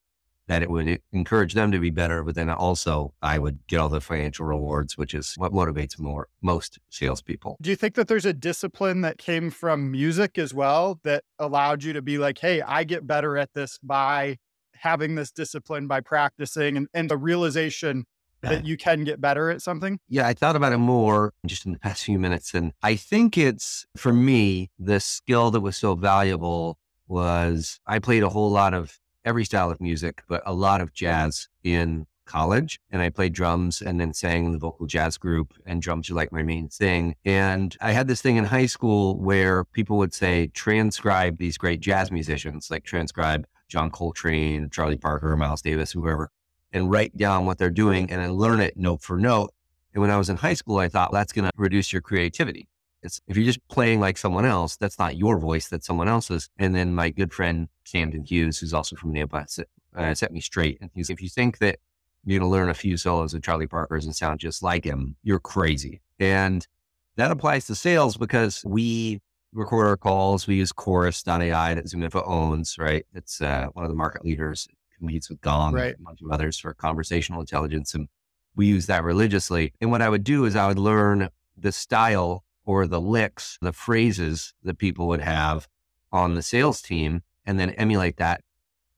that 0.48 0.62
it 0.62 0.70
would 0.70 1.00
encourage 1.12 1.54
them 1.54 1.72
to 1.72 1.78
be 1.78 1.90
better, 1.90 2.22
but 2.22 2.34
then 2.34 2.48
also 2.48 3.12
I 3.22 3.38
would 3.38 3.66
get 3.66 3.80
all 3.80 3.88
the 3.88 4.00
financial 4.00 4.46
rewards, 4.46 4.96
which 4.96 5.14
is 5.14 5.34
what 5.36 5.52
motivates 5.52 5.98
more 5.98 6.28
most 6.40 6.78
salespeople. 6.90 7.56
Do 7.60 7.70
you 7.70 7.76
think 7.76 7.94
that 7.94 8.08
there's 8.08 8.26
a 8.26 8.32
discipline 8.32 9.00
that 9.00 9.18
came 9.18 9.50
from 9.50 9.90
music 9.90 10.38
as 10.38 10.54
well 10.54 11.00
that 11.02 11.24
allowed 11.38 11.82
you 11.82 11.92
to 11.92 12.02
be 12.02 12.18
like, 12.18 12.38
hey, 12.38 12.62
I 12.62 12.84
get 12.84 13.06
better 13.06 13.36
at 13.36 13.54
this 13.54 13.78
by 13.82 14.38
having 14.74 15.14
this 15.14 15.30
discipline, 15.30 15.86
by 15.86 16.00
practicing 16.00 16.76
and, 16.76 16.86
and 16.94 17.10
the 17.10 17.16
realization 17.16 18.04
that 18.42 18.64
you 18.64 18.76
can 18.76 19.02
get 19.02 19.20
better 19.20 19.50
at 19.50 19.60
something? 19.60 19.98
Yeah, 20.08 20.28
I 20.28 20.34
thought 20.34 20.54
about 20.54 20.72
it 20.72 20.78
more 20.78 21.32
just 21.46 21.66
in 21.66 21.72
the 21.72 21.78
past 21.78 22.04
few 22.04 22.18
minutes. 22.18 22.54
And 22.54 22.72
I 22.82 22.94
think 22.94 23.36
it's 23.36 23.86
for 23.96 24.12
me, 24.12 24.70
the 24.78 25.00
skill 25.00 25.50
that 25.50 25.60
was 25.60 25.76
so 25.76 25.96
valuable 25.96 26.78
was 27.08 27.80
I 27.86 27.98
played 27.98 28.22
a 28.22 28.28
whole 28.28 28.50
lot 28.50 28.74
of 28.74 28.98
every 29.26 29.44
style 29.44 29.70
of 29.70 29.80
music, 29.80 30.22
but 30.28 30.42
a 30.46 30.54
lot 30.54 30.80
of 30.80 30.94
jazz 30.94 31.48
in 31.64 32.06
college. 32.24 32.80
And 32.90 33.02
I 33.02 33.10
played 33.10 33.32
drums 33.32 33.82
and 33.82 34.00
then 34.00 34.14
sang 34.14 34.46
in 34.46 34.52
the 34.52 34.58
vocal 34.58 34.86
jazz 34.86 35.18
group, 35.18 35.52
and 35.66 35.82
drums 35.82 36.10
are 36.10 36.14
like 36.14 36.32
my 36.32 36.42
main 36.42 36.68
thing. 36.68 37.16
And 37.24 37.76
I 37.80 37.92
had 37.92 38.08
this 38.08 38.22
thing 38.22 38.36
in 38.36 38.44
high 38.44 38.66
school 38.66 39.18
where 39.18 39.64
people 39.64 39.98
would 39.98 40.14
say, 40.14 40.46
transcribe 40.48 41.38
these 41.38 41.58
great 41.58 41.80
jazz 41.80 42.10
musicians, 42.10 42.70
like 42.70 42.84
transcribe 42.84 43.46
John 43.68 43.90
Coltrane, 43.90 44.70
Charlie 44.70 44.96
Parker, 44.96 45.36
Miles 45.36 45.62
Davis, 45.62 45.92
whoever, 45.92 46.30
and 46.72 46.90
write 46.90 47.16
down 47.16 47.46
what 47.46 47.58
they're 47.58 47.70
doing 47.70 48.10
and 48.10 48.22
then 48.22 48.32
learn 48.32 48.60
it 48.60 48.76
note 48.76 49.02
for 49.02 49.18
note. 49.18 49.52
And 49.92 50.00
when 50.00 50.10
I 50.10 50.18
was 50.18 50.28
in 50.28 50.36
high 50.36 50.54
school, 50.54 50.78
I 50.78 50.88
thought 50.88 51.10
that's 51.12 51.32
going 51.32 51.46
to 51.46 51.52
reduce 51.56 51.92
your 51.92 52.02
creativity. 52.02 52.68
It's, 53.06 53.20
if 53.28 53.36
you're 53.36 53.46
just 53.46 53.66
playing 53.68 54.00
like 54.00 54.18
someone 54.18 54.44
else, 54.44 54.76
that's 54.76 54.98
not 54.98 55.16
your 55.16 55.38
voice, 55.38 55.68
that's 55.68 55.86
someone 55.86 56.08
else's. 56.08 56.50
And 56.58 56.74
then 56.74 56.94
my 56.94 57.10
good 57.10 57.32
friend 57.32 57.68
Camden 57.90 58.24
Hughes, 58.24 58.58
who's 58.58 58.74
also 58.74 58.96
from 58.96 59.14
Nampa, 59.14 59.48
set, 59.48 59.68
uh, 59.96 60.12
set 60.12 60.32
me 60.32 60.40
straight. 60.40 60.78
And 60.80 60.90
he's, 60.92 61.08
if 61.08 61.22
you 61.22 61.28
think 61.28 61.58
that 61.58 61.78
you're 62.24 62.40
going 62.40 62.50
to 62.50 62.52
learn 62.52 62.68
a 62.68 62.74
few 62.74 62.96
solos 62.96 63.32
of 63.32 63.42
Charlie 63.42 63.68
Parker's 63.68 64.04
and 64.04 64.14
sound 64.14 64.40
just 64.40 64.62
like 64.62 64.84
him, 64.84 65.16
you're 65.22 65.38
crazy. 65.38 66.02
And 66.18 66.66
that 67.14 67.30
applies 67.30 67.66
to 67.68 67.74
sales 67.74 68.16
because 68.16 68.62
we 68.66 69.20
record 69.52 69.86
our 69.86 69.96
calls. 69.96 70.46
We 70.46 70.56
use 70.56 70.72
Chorus.ai 70.72 71.74
that 71.74 71.86
ZoomInfo 71.86 72.24
owns, 72.26 72.76
right? 72.76 73.06
It's 73.14 73.40
uh, 73.40 73.68
one 73.72 73.84
of 73.84 73.90
the 73.90 73.96
market 73.96 74.24
leaders. 74.24 74.66
It 74.68 74.98
competes 74.98 75.30
with 75.30 75.40
Gong 75.40 75.74
right. 75.74 75.94
and 75.94 76.00
a 76.00 76.02
bunch 76.02 76.20
of 76.22 76.30
others 76.30 76.58
for 76.58 76.74
conversational 76.74 77.40
intelligence. 77.40 77.94
And 77.94 78.08
we 78.56 78.66
use 78.66 78.86
that 78.86 79.04
religiously. 79.04 79.72
And 79.80 79.92
what 79.92 80.02
I 80.02 80.08
would 80.08 80.24
do 80.24 80.44
is 80.44 80.56
I 80.56 80.66
would 80.66 80.78
learn 80.78 81.28
the 81.56 81.72
style 81.72 82.42
or 82.66 82.86
the 82.86 83.00
licks, 83.00 83.58
the 83.62 83.72
phrases 83.72 84.52
that 84.62 84.76
people 84.76 85.06
would 85.08 85.22
have 85.22 85.68
on 86.12 86.34
the 86.34 86.42
sales 86.42 86.82
team 86.82 87.22
and 87.46 87.58
then 87.58 87.70
emulate 87.70 88.18
that. 88.18 88.42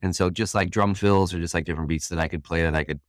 And 0.03 0.17
so 0.17 0.31
just 0.31 0.55
like 0.55 0.71
drum 0.71 0.95
fills 0.95 1.33
or 1.33 1.39
just 1.39 1.55
like 1.55 1.65
different 1.65 1.89
beats 1.89 2.09
that 2.09 2.19
I 2.19 2.29
could 2.29 2.43
play 2.43 2.63
that 2.63 2.75
I 2.75 2.85
could 2.85 3.01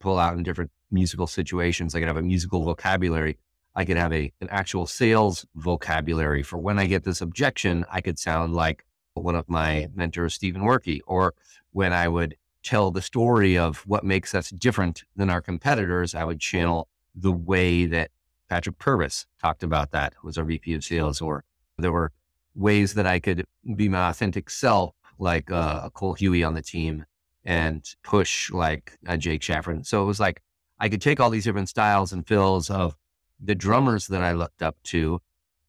pull 0.00 0.18
out 0.18 0.36
in 0.36 0.42
different 0.42 0.70
musical 0.90 1.26
situations, 1.26 1.94
I 1.94 2.00
could 2.00 2.08
have 2.08 2.16
a 2.16 2.22
musical 2.22 2.64
vocabulary. 2.64 3.38
I 3.74 3.84
could 3.84 3.96
have 3.96 4.12
a, 4.12 4.32
an 4.40 4.48
actual 4.50 4.86
sales 4.86 5.46
vocabulary 5.54 6.42
for 6.42 6.58
when 6.58 6.80
I 6.80 6.86
get 6.86 7.04
this 7.04 7.20
objection, 7.20 7.84
I 7.90 8.00
could 8.00 8.18
sound 8.18 8.54
like 8.54 8.84
one 9.14 9.36
of 9.36 9.48
my 9.48 9.88
mentors, 9.94 10.34
Stephen 10.34 10.62
Workey, 10.62 11.00
or 11.06 11.34
when 11.72 11.92
I 11.92 12.08
would 12.08 12.36
tell 12.64 12.90
the 12.90 13.02
story 13.02 13.56
of 13.56 13.78
what 13.86 14.04
makes 14.04 14.34
us 14.34 14.50
different 14.50 15.04
than 15.14 15.30
our 15.30 15.40
competitors, 15.40 16.14
I 16.14 16.24
would 16.24 16.40
channel 16.40 16.88
the 17.14 17.32
way 17.32 17.86
that 17.86 18.10
Patrick 18.48 18.78
Purvis 18.78 19.26
talked 19.40 19.62
about 19.62 19.90
that, 19.90 20.14
was 20.22 20.38
our 20.38 20.44
VP 20.44 20.74
of 20.74 20.84
sales, 20.84 21.20
or 21.20 21.44
there 21.78 21.92
were 21.92 22.12
ways 22.54 22.94
that 22.94 23.06
I 23.06 23.20
could 23.20 23.44
be 23.76 23.88
my 23.88 24.10
authentic 24.10 24.50
self, 24.50 24.94
like 25.18 25.50
uh, 25.50 25.82
a 25.84 25.90
Cole 25.90 26.14
Huey 26.14 26.42
on 26.42 26.54
the 26.54 26.62
team 26.62 27.04
and 27.44 27.84
push 28.02 28.50
like 28.50 28.98
a 29.06 29.16
Jake 29.16 29.42
Shaffron. 29.42 29.84
So 29.84 30.02
it 30.02 30.06
was 30.06 30.20
like 30.20 30.42
I 30.78 30.88
could 30.88 31.02
take 31.02 31.20
all 31.20 31.30
these 31.30 31.44
different 31.44 31.68
styles 31.68 32.12
and 32.12 32.26
fills 32.26 32.70
of 32.70 32.96
the 33.40 33.54
drummers 33.54 34.06
that 34.08 34.22
I 34.22 34.32
looked 34.32 34.62
up 34.62 34.76
to 34.84 35.20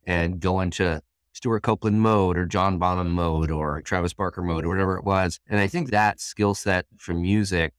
and 0.06 0.40
go 0.40 0.60
into 0.60 1.02
Stewart 1.34 1.64
Copeland 1.64 2.02
mode 2.02 2.38
or 2.38 2.46
John 2.46 2.80
Bonham 2.80 3.12
mode 3.12 3.52
or 3.52 3.82
Travis 3.82 4.14
Barker 4.14 4.42
mode 4.42 4.66
or 4.66 4.70
whatever 4.70 4.98
it 4.98 5.04
was. 5.04 5.40
And 5.48 5.60
I 5.60 5.68
think 5.68 5.90
that 5.90 6.20
skill 6.20 6.56
set 6.56 6.86
for 6.98 7.14
music 7.14 7.74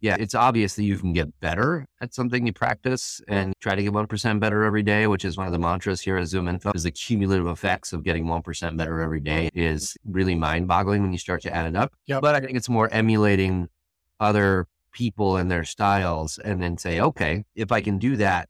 yeah, 0.00 0.16
it's 0.18 0.34
obvious 0.34 0.76
that 0.76 0.84
you 0.84 0.96
can 0.96 1.12
get 1.12 1.40
better 1.40 1.86
at 2.00 2.14
something 2.14 2.46
you 2.46 2.52
practice 2.52 3.20
and 3.28 3.52
try 3.60 3.74
to 3.74 3.82
get 3.82 3.92
1% 3.92 4.40
better 4.40 4.64
every 4.64 4.82
day, 4.82 5.06
which 5.06 5.24
is 5.24 5.36
one 5.36 5.46
of 5.46 5.52
the 5.52 5.58
mantras 5.58 6.00
here 6.00 6.16
at 6.16 6.24
ZoomInfo 6.24 6.74
is 6.74 6.84
the 6.84 6.90
cumulative 6.90 7.46
effects 7.46 7.92
of 7.92 8.02
getting 8.02 8.24
1% 8.24 8.76
better 8.76 9.00
every 9.00 9.20
day 9.20 9.50
is 9.52 9.96
really 10.04 10.34
mind 10.34 10.68
boggling 10.68 11.02
when 11.02 11.12
you 11.12 11.18
start 11.18 11.42
to 11.42 11.54
add 11.54 11.66
it 11.66 11.76
up. 11.76 11.92
Yep. 12.06 12.22
But 12.22 12.34
I 12.34 12.40
think 12.40 12.56
it's 12.56 12.68
more 12.68 12.88
emulating 12.90 13.68
other 14.18 14.66
people 14.92 15.36
and 15.36 15.50
their 15.50 15.64
styles 15.64 16.38
and 16.38 16.62
then 16.62 16.78
say, 16.78 17.00
okay, 17.00 17.44
if 17.54 17.70
I 17.70 17.82
can 17.82 17.98
do 17.98 18.16
that 18.16 18.48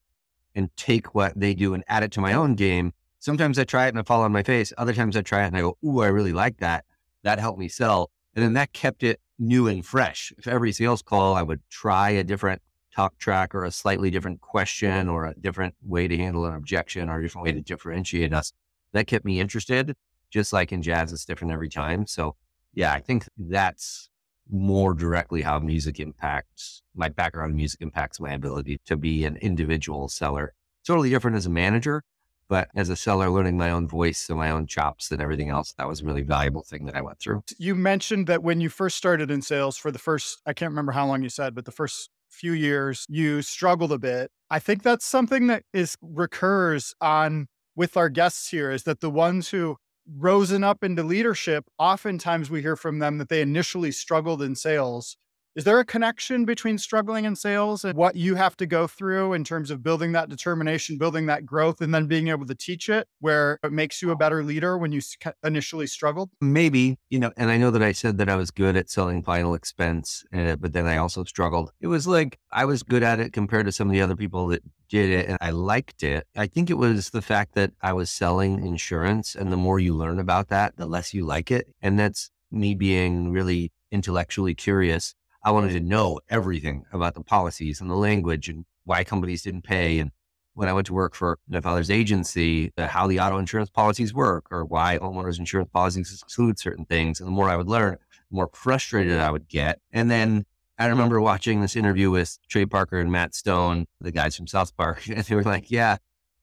and 0.54 0.75
take 0.76 1.14
what 1.14 1.33
they 1.38 1.54
do 1.54 1.75
and 1.75 1.83
add 1.88 2.04
it 2.04 2.12
to 2.12 2.21
my 2.21 2.33
own 2.33 2.54
game, 2.54 2.92
sometimes 3.19 3.59
I 3.59 3.64
try 3.64 3.87
it 3.87 3.90
and 3.90 3.99
I 3.99 4.02
fall 4.02 4.23
on 4.23 4.33
my 4.33 4.45
face. 4.45 4.73
Other 4.78 4.95
times 4.95 5.16
I 5.16 5.23
try 5.23 5.42
it 5.45 5.49
and 5.49 5.57
I 5.57 5.61
go, 5.61 5.76
ooh, 5.85 6.00
I 6.00 6.07
really 6.07 6.33
like 6.33 6.59
that. 6.59 6.85
That 7.25 7.40
helped 7.40 7.59
me 7.59 7.69
sell. 7.69 8.11
And 8.35 8.45
then 8.45 8.52
that 8.54 8.73
kept 8.73 9.02
it 9.02 9.21
new 9.40 9.66
and 9.66 9.85
fresh. 9.85 10.32
If 10.38 10.47
every 10.47 10.70
sales 10.70 11.02
call, 11.02 11.35
I 11.35 11.42
would 11.42 11.61
try 11.70 12.11
a 12.11 12.23
different 12.23 12.62
talk 12.94 13.18
track 13.18 13.54
or 13.54 13.64
a 13.64 13.70
slightly 13.70 14.11
different 14.11 14.40
question 14.40 15.09
or 15.09 15.26
a 15.26 15.35
different 15.35 15.75
way 15.82 16.06
to 16.06 16.16
handle 16.16 16.44
an 16.44 16.54
objection 16.54 17.09
or 17.09 17.18
a 17.18 17.23
different 17.23 17.44
way 17.44 17.52
to 17.52 17.61
differentiate 17.61 18.32
us. 18.32 18.52
That 18.92 19.06
kept 19.06 19.25
me 19.25 19.40
interested. 19.40 19.97
Just 20.30 20.52
like 20.52 20.70
in 20.70 20.82
jazz, 20.82 21.12
it's 21.12 21.25
different 21.25 21.52
every 21.52 21.68
time. 21.68 22.06
So 22.06 22.37
yeah, 22.75 22.92
I 22.92 23.00
think 23.00 23.26
that's 23.37 24.11
more 24.49 24.94
directly 24.94 25.42
how 25.42 25.59
music 25.59 26.00
impacts 26.00 26.82
my 26.94 27.09
background 27.09 27.50
in 27.50 27.56
music 27.56 27.80
impacts 27.80 28.20
my 28.20 28.32
ability 28.32 28.80
to 28.87 28.97
be 28.97 29.25
an 29.25 29.37
individual 29.37 30.09
seller. 30.09 30.52
Totally 30.87 31.11
different 31.11 31.37
as 31.37 31.47
a 31.47 31.50
manager, 31.50 32.02
but 32.50 32.69
as 32.75 32.88
a 32.88 32.97
seller, 32.97 33.30
learning 33.30 33.57
my 33.57 33.71
own 33.71 33.87
voice 33.87 34.28
and 34.28 34.37
my 34.37 34.50
own 34.50 34.66
chops 34.66 35.11
and 35.12 35.23
everything 35.23 35.49
else, 35.49 35.73
that 35.78 35.88
was 35.88 36.00
a 36.00 36.04
really 36.04 36.23
valuable 36.23 36.64
thing 36.64 36.85
that 36.85 36.97
I 36.97 37.00
went 37.00 37.21
through. 37.21 37.45
You 37.59 37.76
mentioned 37.76 38.26
that 38.26 38.42
when 38.42 38.61
you 38.61 38.69
first 38.69 38.97
started 38.97 39.30
in 39.30 39.40
sales 39.40 39.76
for 39.76 39.92
the 39.92 40.00
first, 40.00 40.42
I 40.45 40.52
can't 40.52 40.71
remember 40.71 40.90
how 40.90 41.07
long 41.07 41.23
you 41.23 41.28
said, 41.28 41.54
but 41.54 41.64
the 41.64 41.71
first 41.71 42.11
few 42.28 42.52
years, 42.52 43.07
you 43.09 43.40
struggled 43.40 43.92
a 43.92 43.99
bit. 43.99 44.33
I 44.50 44.59
think 44.59 44.83
that's 44.83 45.07
something 45.07 45.47
that 45.47 45.62
is 45.73 45.97
recurs 46.02 46.92
on 47.00 47.47
with 47.76 47.97
our 47.97 48.09
guests 48.09 48.49
here 48.49 48.73
is 48.73 48.83
that 48.83 49.00
the 49.00 49.11
ones 49.11 49.50
who 49.50 49.76
risen 50.19 50.64
up 50.64 50.83
into 50.83 51.04
leadership, 51.04 51.66
oftentimes 51.78 52.50
we 52.50 52.62
hear 52.62 52.75
from 52.75 52.99
them 52.99 53.19
that 53.19 53.28
they 53.28 53.42
initially 53.42 53.92
struggled 53.92 54.42
in 54.42 54.57
sales 54.57 55.16
is 55.61 55.64
there 55.64 55.79
a 55.79 55.85
connection 55.85 56.47
between 56.47 56.79
struggling 56.79 57.26
in 57.26 57.37
sales 57.37 57.85
and 57.85 57.95
what 57.95 58.17
you 58.17 58.35
have 58.35 58.57
to 58.57 58.64
go 58.64 58.87
through 58.87 59.35
in 59.35 59.45
terms 59.45 59.71
of 59.71 59.83
building 59.83 60.12
that 60.12 60.31
determination, 60.31 60.97
building 60.97 61.26
that 61.26 61.45
growth, 61.45 61.83
and 61.83 61.95
then 61.95 62.07
being 62.07 62.29
able 62.29 62.47
to 62.47 62.55
teach 62.55 62.88
it 62.88 63.07
where 63.19 63.59
it 63.62 63.71
makes 63.71 64.00
you 64.00 64.11
a 64.11 64.17
better 64.17 64.43
leader 64.43 64.79
when 64.79 64.90
you 64.90 65.02
initially 65.45 65.87
struggled? 65.87 66.31
Maybe, 66.40 66.97
you 67.11 67.19
know, 67.19 67.31
and 67.37 67.50
I 67.50 67.59
know 67.59 67.71
that 67.73 67.83
I 67.83 67.93
said 67.93 68.17
that 68.17 68.31
I 68.31 68.37
was 68.37 68.50
good 68.50 68.75
at 68.75 68.88
selling 68.88 69.23
final 69.23 69.52
expense, 69.52 70.25
uh, 70.33 70.57
but 70.57 70.73
then 70.73 70.87
I 70.87 70.97
also 70.97 71.25
struggled. 71.25 71.73
It 71.79 71.88
was 71.88 72.07
like 72.07 72.38
I 72.50 72.64
was 72.64 72.83
good 72.83 73.02
at 73.02 73.21
it 73.21 73.35
compared 73.35 73.67
to 73.67 73.73
some 73.73 73.87
of 73.87 73.93
the 73.93 74.00
other 74.00 74.17
people 74.17 74.47
that 74.47 74.62
did 74.88 75.11
it 75.11 75.29
and 75.29 75.37
I 75.43 75.50
liked 75.50 76.02
it. 76.02 76.26
I 76.35 76.47
think 76.47 76.71
it 76.71 76.79
was 76.79 77.11
the 77.11 77.21
fact 77.21 77.55
that 77.57 77.73
I 77.83 77.93
was 77.93 78.11
selling 78.11 78.67
insurance. 78.67 79.35
And 79.35 79.52
the 79.52 79.59
more 79.59 79.79
you 79.79 79.95
learn 79.95 80.21
about 80.21 80.49
that, 80.49 80.79
the 80.79 80.87
less 80.87 81.12
you 81.12 81.26
like 81.26 81.50
it. 81.50 81.67
And 81.83 81.99
that's 81.99 82.31
me 82.50 82.75
being 82.75 83.31
really 83.31 83.73
intellectually 83.93 84.55
curious 84.55 85.14
I 85.42 85.50
wanted 85.50 85.73
to 85.73 85.80
know 85.80 86.20
everything 86.28 86.85
about 86.92 87.14
the 87.14 87.23
policies 87.23 87.80
and 87.80 87.90
the 87.90 87.94
language 87.94 88.49
and 88.49 88.64
why 88.85 89.04
companies 89.04 89.42
didn't 89.42 89.62
pay. 89.62 89.99
And 89.99 90.11
when 90.54 90.68
I 90.68 90.73
went 90.73 90.87
to 90.88 90.94
work 90.94 91.14
for 91.14 91.38
my 91.49 91.61
father's 91.61 91.90
agency, 91.90 92.73
uh, 92.76 92.87
how 92.88 93.06
the 93.06 93.20
auto 93.20 93.38
insurance 93.38 93.70
policies 93.70 94.12
work 94.12 94.47
or 94.50 94.64
why 94.64 94.99
homeowners 94.99 95.38
insurance 95.38 95.70
policies 95.73 96.20
exclude 96.23 96.59
certain 96.59 96.85
things. 96.85 97.20
And 97.20 97.26
the 97.26 97.32
more 97.32 97.49
I 97.49 97.56
would 97.56 97.68
learn, 97.68 97.97
the 98.30 98.37
more 98.37 98.50
frustrated 98.52 99.18
I 99.18 99.30
would 99.30 99.49
get. 99.49 99.80
And 99.92 100.11
then 100.11 100.44
I 100.78 100.87
remember 100.87 101.20
watching 101.20 101.61
this 101.61 101.76
interview 101.76 102.11
with 102.11 102.38
Trey 102.49 102.66
Parker 102.66 102.99
and 102.99 103.12
Matt 103.12 103.35
Stone, 103.35 103.87
the 104.00 104.11
guys 104.11 104.37
from 104.37 104.47
South 104.47 104.76
Park, 104.76 105.06
and 105.09 105.25
they 105.25 105.35
were 105.35 105.42
like, 105.42 105.70
yeah, 105.70 105.99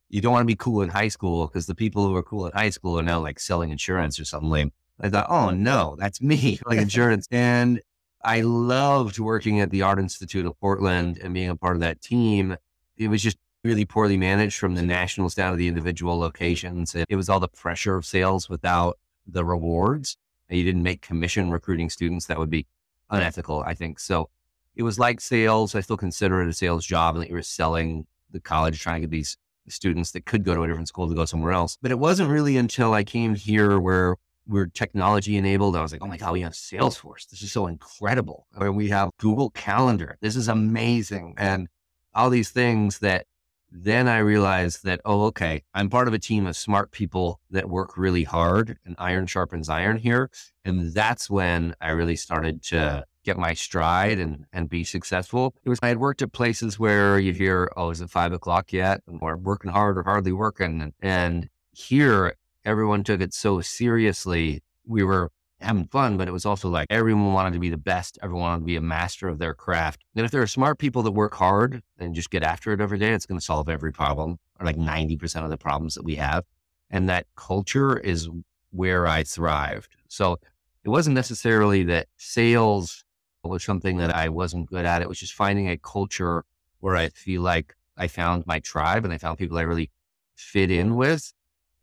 you 0.09 0.21
don't 0.21 0.31
want 0.31 0.43
to 0.43 0.47
be 0.47 0.55
cool 0.55 0.81
in 0.81 0.89
high 0.89 1.07
school 1.09 1.47
because 1.47 1.65
the 1.65 1.75
people 1.75 2.07
who 2.07 2.15
are 2.15 2.23
cool 2.23 2.45
in 2.45 2.53
high 2.53 2.69
school 2.69 2.99
are 2.99 3.03
now 3.03 3.19
like 3.19 3.39
selling 3.39 3.71
insurance 3.71 4.19
or 4.19 4.25
something 4.25 4.49
lame. 4.49 4.71
I 4.99 5.09
thought, 5.09 5.27
oh 5.29 5.51
no, 5.51 5.95
that's 5.99 6.21
me, 6.21 6.59
like 6.65 6.79
insurance. 6.79 7.27
And 7.29 7.81
I 8.27 8.41
loved 8.41 9.19
working 9.19 9.61
at 9.61 9.69
the 9.69 9.83
Art 9.83 9.99
Institute 9.99 10.45
of 10.45 10.59
Portland 10.59 11.17
and 11.23 11.33
being 11.33 11.47
a 11.49 11.55
part 11.55 11.77
of 11.77 11.79
that 11.79 12.01
team. 12.01 12.57
It 12.97 13.07
was 13.07 13.23
just 13.23 13.37
really 13.63 13.85
poorly 13.85 14.17
managed 14.17 14.59
from 14.59 14.75
the 14.75 14.81
nationals 14.81 15.33
down 15.33 15.51
to 15.51 15.57
the 15.57 15.69
individual 15.69 16.19
locations. 16.19 16.93
It 16.93 17.15
was 17.15 17.29
all 17.29 17.39
the 17.39 17.47
pressure 17.47 17.95
of 17.95 18.05
sales 18.05 18.49
without 18.49 18.99
the 19.25 19.45
rewards. 19.45 20.17
You 20.49 20.65
didn't 20.65 20.83
make 20.83 21.01
commission 21.01 21.51
recruiting 21.51 21.89
students. 21.89 22.25
That 22.25 22.37
would 22.37 22.49
be 22.49 22.67
unethical, 23.09 23.63
I 23.65 23.73
think. 23.73 23.97
So 23.97 24.29
it 24.75 24.83
was 24.83 24.99
like 24.99 25.21
sales. 25.21 25.73
I 25.73 25.79
still 25.79 25.95
consider 25.95 26.41
it 26.41 26.49
a 26.49 26.53
sales 26.53 26.85
job 26.85 27.15
and 27.15 27.23
that 27.23 27.29
you 27.29 27.35
were 27.35 27.41
selling 27.41 28.07
the 28.29 28.41
college, 28.41 28.81
trying 28.81 29.01
to 29.01 29.07
get 29.07 29.11
these 29.11 29.37
students 29.69 30.11
that 30.11 30.25
could 30.25 30.43
go 30.43 30.53
to 30.53 30.63
a 30.63 30.67
different 30.67 30.89
school 30.89 31.07
to 31.07 31.15
go 31.15 31.23
somewhere 31.23 31.53
else. 31.53 31.77
But 31.81 31.91
it 31.91 31.99
wasn't 31.99 32.29
really 32.29 32.57
until 32.57 32.93
I 32.93 33.05
came 33.05 33.35
here 33.35 33.79
where 33.79 34.17
we're 34.47 34.67
technology 34.67 35.37
enabled. 35.37 35.75
I 35.75 35.81
was 35.81 35.91
like, 35.91 36.03
oh 36.03 36.07
my 36.07 36.17
God, 36.17 36.33
we 36.33 36.41
have 36.41 36.53
Salesforce. 36.53 37.27
This 37.29 37.41
is 37.41 37.51
so 37.51 37.67
incredible. 37.67 38.47
I 38.55 38.63
mean, 38.63 38.75
we 38.75 38.89
have 38.89 39.09
Google 39.19 39.49
Calendar. 39.51 40.17
This 40.21 40.35
is 40.35 40.47
amazing. 40.47 41.35
And 41.37 41.67
all 42.13 42.29
these 42.29 42.49
things 42.49 42.99
that 42.99 43.25
then 43.69 44.07
I 44.07 44.19
realized 44.19 44.85
that, 44.85 45.01
oh, 45.03 45.25
okay, 45.25 45.63
I'm 45.73 45.89
part 45.89 46.07
of 46.07 46.13
a 46.13 46.19
team 46.19 46.47
of 46.47 46.55
smart 46.55 46.91
people 46.91 47.41
that 47.51 47.69
work 47.69 47.97
really 47.97 48.23
hard 48.23 48.77
and 48.85 48.95
iron 48.97 49.27
sharpens 49.27 49.67
iron 49.67 49.97
here. 49.97 50.29
And 50.63 50.93
that's 50.93 51.29
when 51.29 51.75
I 51.81 51.89
really 51.89 52.15
started 52.15 52.63
to 52.63 53.05
get 53.25 53.37
my 53.37 53.53
stride 53.53 54.19
and, 54.19 54.45
and 54.53 54.69
be 54.69 54.85
successful. 54.85 55.53
It 55.65 55.69
was, 55.69 55.79
I 55.83 55.89
had 55.89 55.99
worked 55.99 56.21
at 56.21 56.31
places 56.31 56.79
where 56.79 57.19
you 57.19 57.33
hear, 57.33 57.69
oh, 57.75 57.89
is 57.89 57.99
it 57.99 58.09
five 58.09 58.31
o'clock 58.31 58.71
yet? 58.71 59.01
And 59.05 59.19
we're 59.19 59.35
working 59.35 59.71
hard 59.71 59.97
or 59.97 60.03
hardly 60.03 60.31
working. 60.31 60.81
And, 60.81 60.93
and 61.01 61.49
here 61.73 62.35
everyone 62.67 63.03
took 63.03 63.21
it 63.21 63.33
so 63.33 63.61
seriously. 63.61 64.61
We 64.85 65.03
were 65.03 65.31
having 65.61 65.87
fun, 65.87 66.17
but 66.17 66.27
it 66.27 66.31
was 66.31 66.45
also 66.45 66.69
like 66.69 66.87
everyone 66.89 67.33
wanted 67.33 67.53
to 67.53 67.59
be 67.59 67.69
the 67.69 67.77
best. 67.77 68.19
Everyone 68.21 68.43
wanted 68.43 68.59
to 68.59 68.65
be 68.65 68.75
a 68.75 68.81
master 68.81 69.27
of 69.27 69.39
their 69.39 69.53
craft. 69.53 70.03
And 70.15 70.25
if 70.25 70.31
there 70.31 70.41
are 70.41 70.47
smart 70.47 70.77
people 70.77 71.01
that 71.03 71.11
work 71.11 71.33
hard 71.33 71.81
and 71.97 72.13
just 72.13 72.29
get 72.29 72.43
after 72.43 72.73
it 72.73 72.81
every 72.81 72.99
day, 72.99 73.13
it's 73.13 73.25
going 73.25 73.39
to 73.39 73.45
solve 73.45 73.69
every 73.69 73.91
problem 73.91 74.37
or 74.59 74.65
like 74.65 74.75
90% 74.75 75.43
of 75.43 75.49
the 75.49 75.57
problems 75.57 75.95
that 75.95 76.03
we 76.03 76.15
have. 76.15 76.43
And 76.89 77.09
that 77.09 77.25
culture 77.35 77.97
is 77.97 78.29
where 78.71 79.07
I 79.07 79.23
thrived. 79.23 79.95
So 80.09 80.37
it 80.83 80.89
wasn't 80.89 81.15
necessarily 81.15 81.83
that 81.83 82.07
sales 82.17 83.03
was 83.43 83.63
something 83.63 83.97
that 83.97 84.13
I 84.13 84.27
wasn't 84.27 84.69
good 84.69 84.85
at. 84.85 85.01
It 85.01 85.07
was 85.07 85.19
just 85.19 85.33
finding 85.33 85.69
a 85.69 85.77
culture 85.77 86.43
where 86.81 86.97
I 86.97 87.09
feel 87.09 87.41
like 87.41 87.75
I 87.95 88.07
found 88.07 88.45
my 88.45 88.59
tribe 88.59 89.05
and 89.05 89.13
I 89.13 89.17
found 89.17 89.37
people 89.37 89.57
I 89.57 89.61
really 89.61 89.89
fit 90.35 90.69
in 90.69 90.95
with 90.95 91.33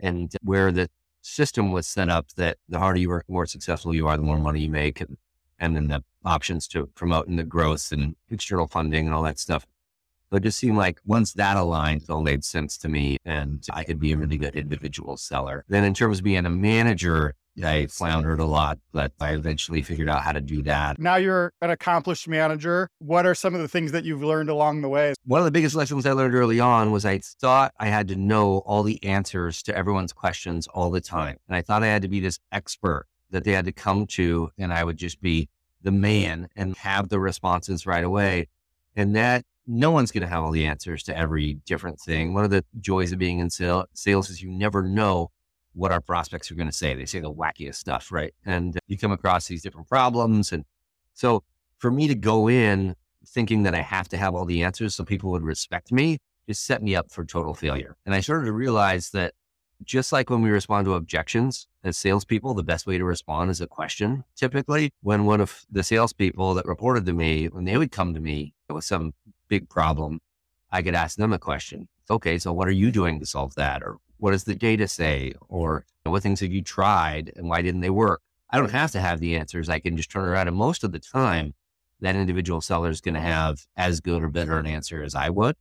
and 0.01 0.33
where 0.43 0.73
the 0.73 0.89
system 1.23 1.73
was 1.73 1.87
set 1.87 2.09
up 2.09 2.29
that 2.37 2.59
the 2.69 2.79
harder 2.79 3.01
you 3.01 3.09
work, 3.09 3.25
more 3.29 3.47
successful 3.47 3.95
you 3.95 4.07
are, 4.07 4.17
the 4.17 4.23
more 4.23 4.39
money 4.39 4.61
you 4.61 4.71
make, 4.71 5.01
and, 5.01 5.17
and 5.59 5.75
then 5.75 5.89
the 5.89 6.05
options 6.25 6.69
to 6.69 6.87
promote 6.89 7.27
and 7.27 7.39
the 7.39 7.45
growth 7.45 7.93
and 7.93 8.17
external 8.31 8.67
funding 8.67 9.07
and 9.07 9.15
all 9.15 9.23
that 9.23 9.39
stuff. 9.39 9.67
So 10.31 10.37
it 10.37 10.43
just 10.43 10.59
seemed 10.59 10.77
like 10.77 11.01
once 11.05 11.33
that 11.35 11.57
aligned, 11.57 12.03
it 12.03 12.11
all 12.11 12.23
made 12.23 12.45
sense 12.45 12.77
to 12.79 12.89
me 12.89 13.19
and 13.25 13.65
I 13.73 13.85
could 13.85 14.01
be 14.01 14.13
a 14.13 14.17
really 14.17 14.37
good 14.37 14.57
individual 14.57 15.17
seller. 15.17 15.65
Then 15.69 15.85
in 15.85 15.95
terms 15.95 16.19
of 16.19 16.25
being 16.25 16.45
a 16.45 16.51
manager, 16.51 17.35
I 17.63 17.87
floundered 17.87 18.41
a 18.41 18.45
lot, 18.45 18.79
but 18.93 19.13
I 19.21 19.35
eventually 19.35 19.83
figured 19.83 20.09
out 20.09 20.23
how 20.23 20.33
to 20.33 20.41
do 20.41 20.63
that. 20.63 20.99
Now 20.99 21.17
you're 21.17 21.53
an 21.63 21.71
accomplished 21.71 22.27
manager. 22.27 22.89
What 22.99 23.27
are 23.27 23.35
some 23.35 23.55
of 23.55 23.61
the 23.61 23.69
things 23.69 23.93
that 23.93 24.05
you've 24.05 24.25
learned 24.25 24.51
along 24.51 24.81
the 24.81 24.89
way? 24.89 25.15
One 25.25 25.41
of 25.41 25.45
the 25.45 25.53
biggest 25.53 25.77
lessons 25.77 26.05
I 26.05 26.13
learned 26.13 26.35
early 26.35 26.59
on 26.59 26.91
was 26.91 27.05
I 27.05 27.19
thought 27.19 27.73
I 27.79 27.87
had 27.87 28.09
to 28.09 28.17
know 28.17 28.59
all 28.67 28.83
the 28.83 29.03
answers 29.05 29.63
to 29.65 29.77
everyone's 29.77 30.13
questions 30.13 30.67
all 30.67 30.91
the 30.91 31.01
time. 31.01 31.37
And 31.47 31.57
I 31.57 31.63
thought 31.63 31.83
I 31.83 31.89
had 31.89 32.03
to 32.03 32.09
be 32.09 32.21
this 32.21 32.41
expert 32.51 33.07
that 33.31 33.45
they 33.45 33.53
had 33.53 33.67
to 33.67 33.73
come 33.73 34.07
to, 34.07 34.51
and 34.59 34.73
I 34.73 34.85
would 34.85 34.97
just 34.97 35.21
be 35.21 35.49
the 35.83 35.93
man 35.93 36.49
and 36.57 36.77
have 36.79 37.09
the 37.09 37.21
responses 37.21 37.87
right 37.87 38.05
away. 38.05 38.49
And 38.97 39.15
that 39.17 39.45
no 39.67 39.91
one's 39.91 40.13
going 40.13 40.23
to 40.23 40.29
have 40.29 40.43
all 40.43 40.51
the 40.51 40.67
answers 40.67 41.03
to 41.05 41.17
every 41.17 41.55
different 41.67 42.01
thing. 42.01 42.35
One 42.35 42.45
of 42.45 42.51
the 42.51 42.65
joys 42.81 43.13
of 43.13 43.19
being 43.19 43.39
in 43.39 43.51
sales 43.51 44.31
is 44.31 44.43
you 44.43 44.51
never 44.51 44.83
know 44.83 45.31
what 45.75 45.93
our 45.93 46.01
prospects 46.01 46.51
are 46.51 46.55
going 46.55 46.69
to 46.69 46.73
say. 46.73 46.95
They 46.95 47.07
say 47.07 47.21
the 47.21 47.33
wackiest 47.33 47.77
stuff, 47.77 48.11
right? 48.11 48.33
And 48.45 48.79
you 48.87 48.97
come 48.97 49.13
across 49.13 49.47
these 49.47 49.63
different 49.63 49.89
problems. 49.89 50.53
And 50.53 50.65
so 51.13 51.43
for 51.79 51.91
me 51.91 52.09
to 52.09 52.15
go 52.15 52.49
in 52.49 52.95
thinking 53.27 53.63
that 53.65 53.75
I 53.75 53.81
have 53.81 54.09
to 54.09 54.17
have 54.17 54.35
all 54.35 54.45
the 54.45 54.63
answers 54.63 54.95
so 54.95 55.05
people 55.05 55.31
would 55.31 55.43
respect 55.43 55.91
me 55.91 56.19
just 56.47 56.65
set 56.65 56.83
me 56.83 56.95
up 56.95 57.11
for 57.11 57.25
total 57.25 57.55
failure. 57.55 57.97
And 58.05 58.15
I 58.15 58.21
started 58.21 58.47
to 58.47 58.53
realize 58.53 59.11
that 59.11 59.33
just 59.83 60.13
like 60.13 60.31
when 60.31 60.43
we 60.43 60.51
respond 60.51 60.85
to 60.87 60.95
objections 60.95 61.67
as 61.83 61.99
salespeople, 61.99 62.55
the 62.55 62.63
best 62.63 62.87
way 62.87 62.99
to 62.99 63.05
respond 63.05 63.51
is 63.51 63.61
a 63.61 63.67
question. 63.67 64.25
Typically, 64.37 64.91
when 65.03 65.25
one 65.25 65.41
of 65.41 65.65
the 65.71 65.83
salespeople 65.83 66.55
that 66.55 66.67
reported 66.67 67.07
to 67.07 67.13
me, 67.13 67.47
when 67.47 67.65
they 67.65 67.77
would 67.77 67.91
come 67.93 68.15
to 68.15 68.21
me 68.21 68.55
with 68.69 68.85
some 68.85 69.13
big 69.49 69.69
problem, 69.69 70.21
I 70.71 70.83
could 70.83 70.95
ask 70.95 71.17
them 71.17 71.33
a 71.33 71.39
question. 71.39 71.89
Okay, 72.11 72.39
so 72.39 72.53
what 72.53 72.69
are 72.69 72.73
you 72.73 72.91
doing 72.91 73.21
to 73.21 73.27
solve 73.27 73.55
that? 73.55 73.83
Or 73.83 73.99
what 74.19 74.33
does 74.33 74.45
the 74.45 74.55
data 74.55 74.89
say? 74.89 75.35
Or 75.49 75.85
what 76.05 76.23
things 76.23 76.41
have 76.41 76.53
you 76.53 76.63
tried 76.63 77.33
and 77.37 77.49
why 77.49 77.63
didn't 77.63 77.81
they 77.81 77.91
work? 77.91 78.23
I 78.51 78.59
don't 78.59 78.71
have 78.71 78.93
to 78.93 79.01
have 79.01 79.21
the 79.21 79.37
answers. 79.37 79.69
I 79.69 79.81
can 79.81 79.97
just 79.97 80.11
turn 80.11 80.29
around. 80.29 80.49
And 80.49 80.57
most 80.57 80.85
of 80.85 80.93
the 80.93 81.01
time, 81.01 81.55
that 82.01 82.17
individual 82.17 82.61
seller 82.61 82.91
is 82.91 83.01
going 83.01 83.15
to 83.15 83.21
have 83.21 83.67
as 83.77 84.01
good 84.01 84.23
or 84.23 84.29
better 84.29 84.59
an 84.59 84.67
answer 84.67 85.03
as 85.03 85.15
I 85.15 85.31
would. 85.31 85.57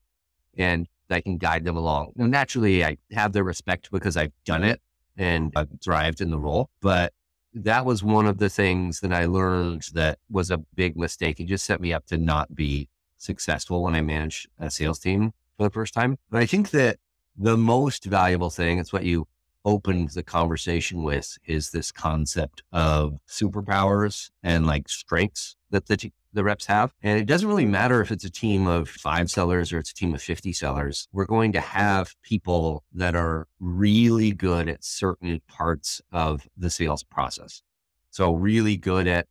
And 0.57 0.87
I 1.09 1.21
can 1.21 1.37
guide 1.37 1.63
them 1.63 1.77
along. 1.77 2.13
Now, 2.15 2.27
naturally, 2.27 2.83
I 2.83 2.97
have 3.11 3.33
their 3.33 3.43
respect 3.43 3.91
because 3.91 4.17
I've 4.17 4.33
done 4.45 4.63
it 4.63 4.81
and 5.17 5.51
I've 5.55 5.69
thrived 5.83 6.21
in 6.21 6.31
the 6.31 6.39
role. 6.39 6.69
But 6.81 7.13
that 7.53 7.85
was 7.85 8.03
one 8.03 8.25
of 8.25 8.39
the 8.39 8.49
things 8.49 8.99
that 9.01 9.13
I 9.13 9.25
learned 9.25 9.87
that 9.93 10.19
was 10.29 10.49
a 10.49 10.57
big 10.57 10.97
mistake. 10.97 11.39
It 11.39 11.45
just 11.45 11.65
set 11.65 11.79
me 11.79 11.93
up 11.93 12.07
to 12.07 12.17
not 12.17 12.55
be 12.55 12.89
successful 13.17 13.83
when 13.83 13.95
I 13.95 14.01
managed 14.01 14.49
a 14.59 14.71
sales 14.71 14.99
team 14.99 15.33
for 15.57 15.63
the 15.63 15.69
first 15.69 15.93
time. 15.93 16.17
But 16.29 16.41
I 16.41 16.45
think 16.45 16.71
that 16.71 16.97
the 17.37 17.57
most 17.57 18.05
valuable 18.05 18.49
thing, 18.49 18.79
it's 18.79 18.93
what 18.93 19.03
you 19.03 19.27
opened 19.65 20.09
the 20.09 20.23
conversation 20.23 21.03
with 21.03 21.37
is 21.45 21.71
this 21.71 21.91
concept 21.91 22.63
of 22.71 23.17
superpowers 23.27 24.29
and 24.41 24.67
like 24.67 24.89
strengths 24.89 25.55
that 25.69 25.87
the, 25.87 25.97
t- 25.97 26.13
the 26.33 26.43
reps 26.43 26.65
have. 26.65 26.93
And 27.01 27.19
it 27.19 27.25
doesn't 27.25 27.47
really 27.47 27.65
matter 27.65 28.01
if 28.01 28.11
it's 28.11 28.25
a 28.25 28.29
team 28.29 28.67
of 28.67 28.89
five 28.89 29.31
sellers 29.31 29.71
or 29.71 29.79
it's 29.79 29.91
a 29.91 29.95
team 29.95 30.13
of 30.13 30.21
50 30.21 30.51
sellers. 30.53 31.07
We're 31.13 31.25
going 31.25 31.53
to 31.53 31.61
have 31.61 32.13
people 32.23 32.83
that 32.93 33.15
are 33.15 33.47
really 33.59 34.31
good 34.31 34.67
at 34.67 34.83
certain 34.83 35.41
parts 35.47 36.01
of 36.11 36.47
the 36.57 36.69
sales 36.69 37.03
process. 37.03 37.61
So 38.09 38.33
really 38.33 38.77
good 38.77 39.07
at 39.07 39.27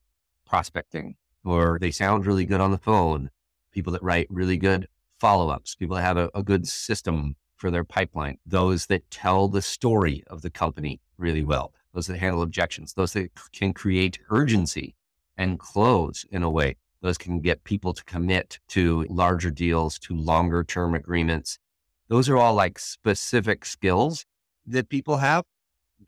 prospecting 0.46 1.16
or 1.44 1.78
they 1.80 1.90
sound 1.90 2.26
really 2.26 2.46
good 2.46 2.60
on 2.60 2.70
the 2.70 2.78
phone. 2.78 3.30
People 3.72 3.92
that 3.92 4.02
write 4.02 4.26
really 4.30 4.56
good 4.56 4.88
follow 5.18 5.50
ups, 5.50 5.74
people 5.74 5.96
that 5.96 6.02
have 6.02 6.16
a, 6.16 6.30
a 6.34 6.42
good 6.42 6.66
system 6.66 7.36
for 7.62 7.70
their 7.70 7.84
pipeline, 7.84 8.38
those 8.44 8.86
that 8.86 9.08
tell 9.08 9.46
the 9.46 9.62
story 9.62 10.24
of 10.26 10.42
the 10.42 10.50
company 10.50 11.00
really 11.16 11.44
well, 11.44 11.72
those 11.94 12.08
that 12.08 12.18
handle 12.18 12.42
objections, 12.42 12.94
those 12.94 13.12
that 13.12 13.30
can 13.52 13.72
create 13.72 14.18
urgency 14.30 14.96
and 15.36 15.60
close 15.60 16.26
in 16.32 16.42
a 16.42 16.50
way. 16.50 16.74
Those 17.02 17.16
can 17.16 17.38
get 17.38 17.62
people 17.62 17.92
to 17.94 18.02
commit 18.02 18.58
to 18.70 19.06
larger 19.08 19.52
deals, 19.52 19.96
to 20.00 20.12
longer 20.12 20.64
term 20.64 20.92
agreements. 20.96 21.60
Those 22.08 22.28
are 22.28 22.36
all 22.36 22.54
like 22.54 22.80
specific 22.80 23.64
skills 23.64 24.26
that 24.66 24.88
people 24.88 25.18
have 25.18 25.44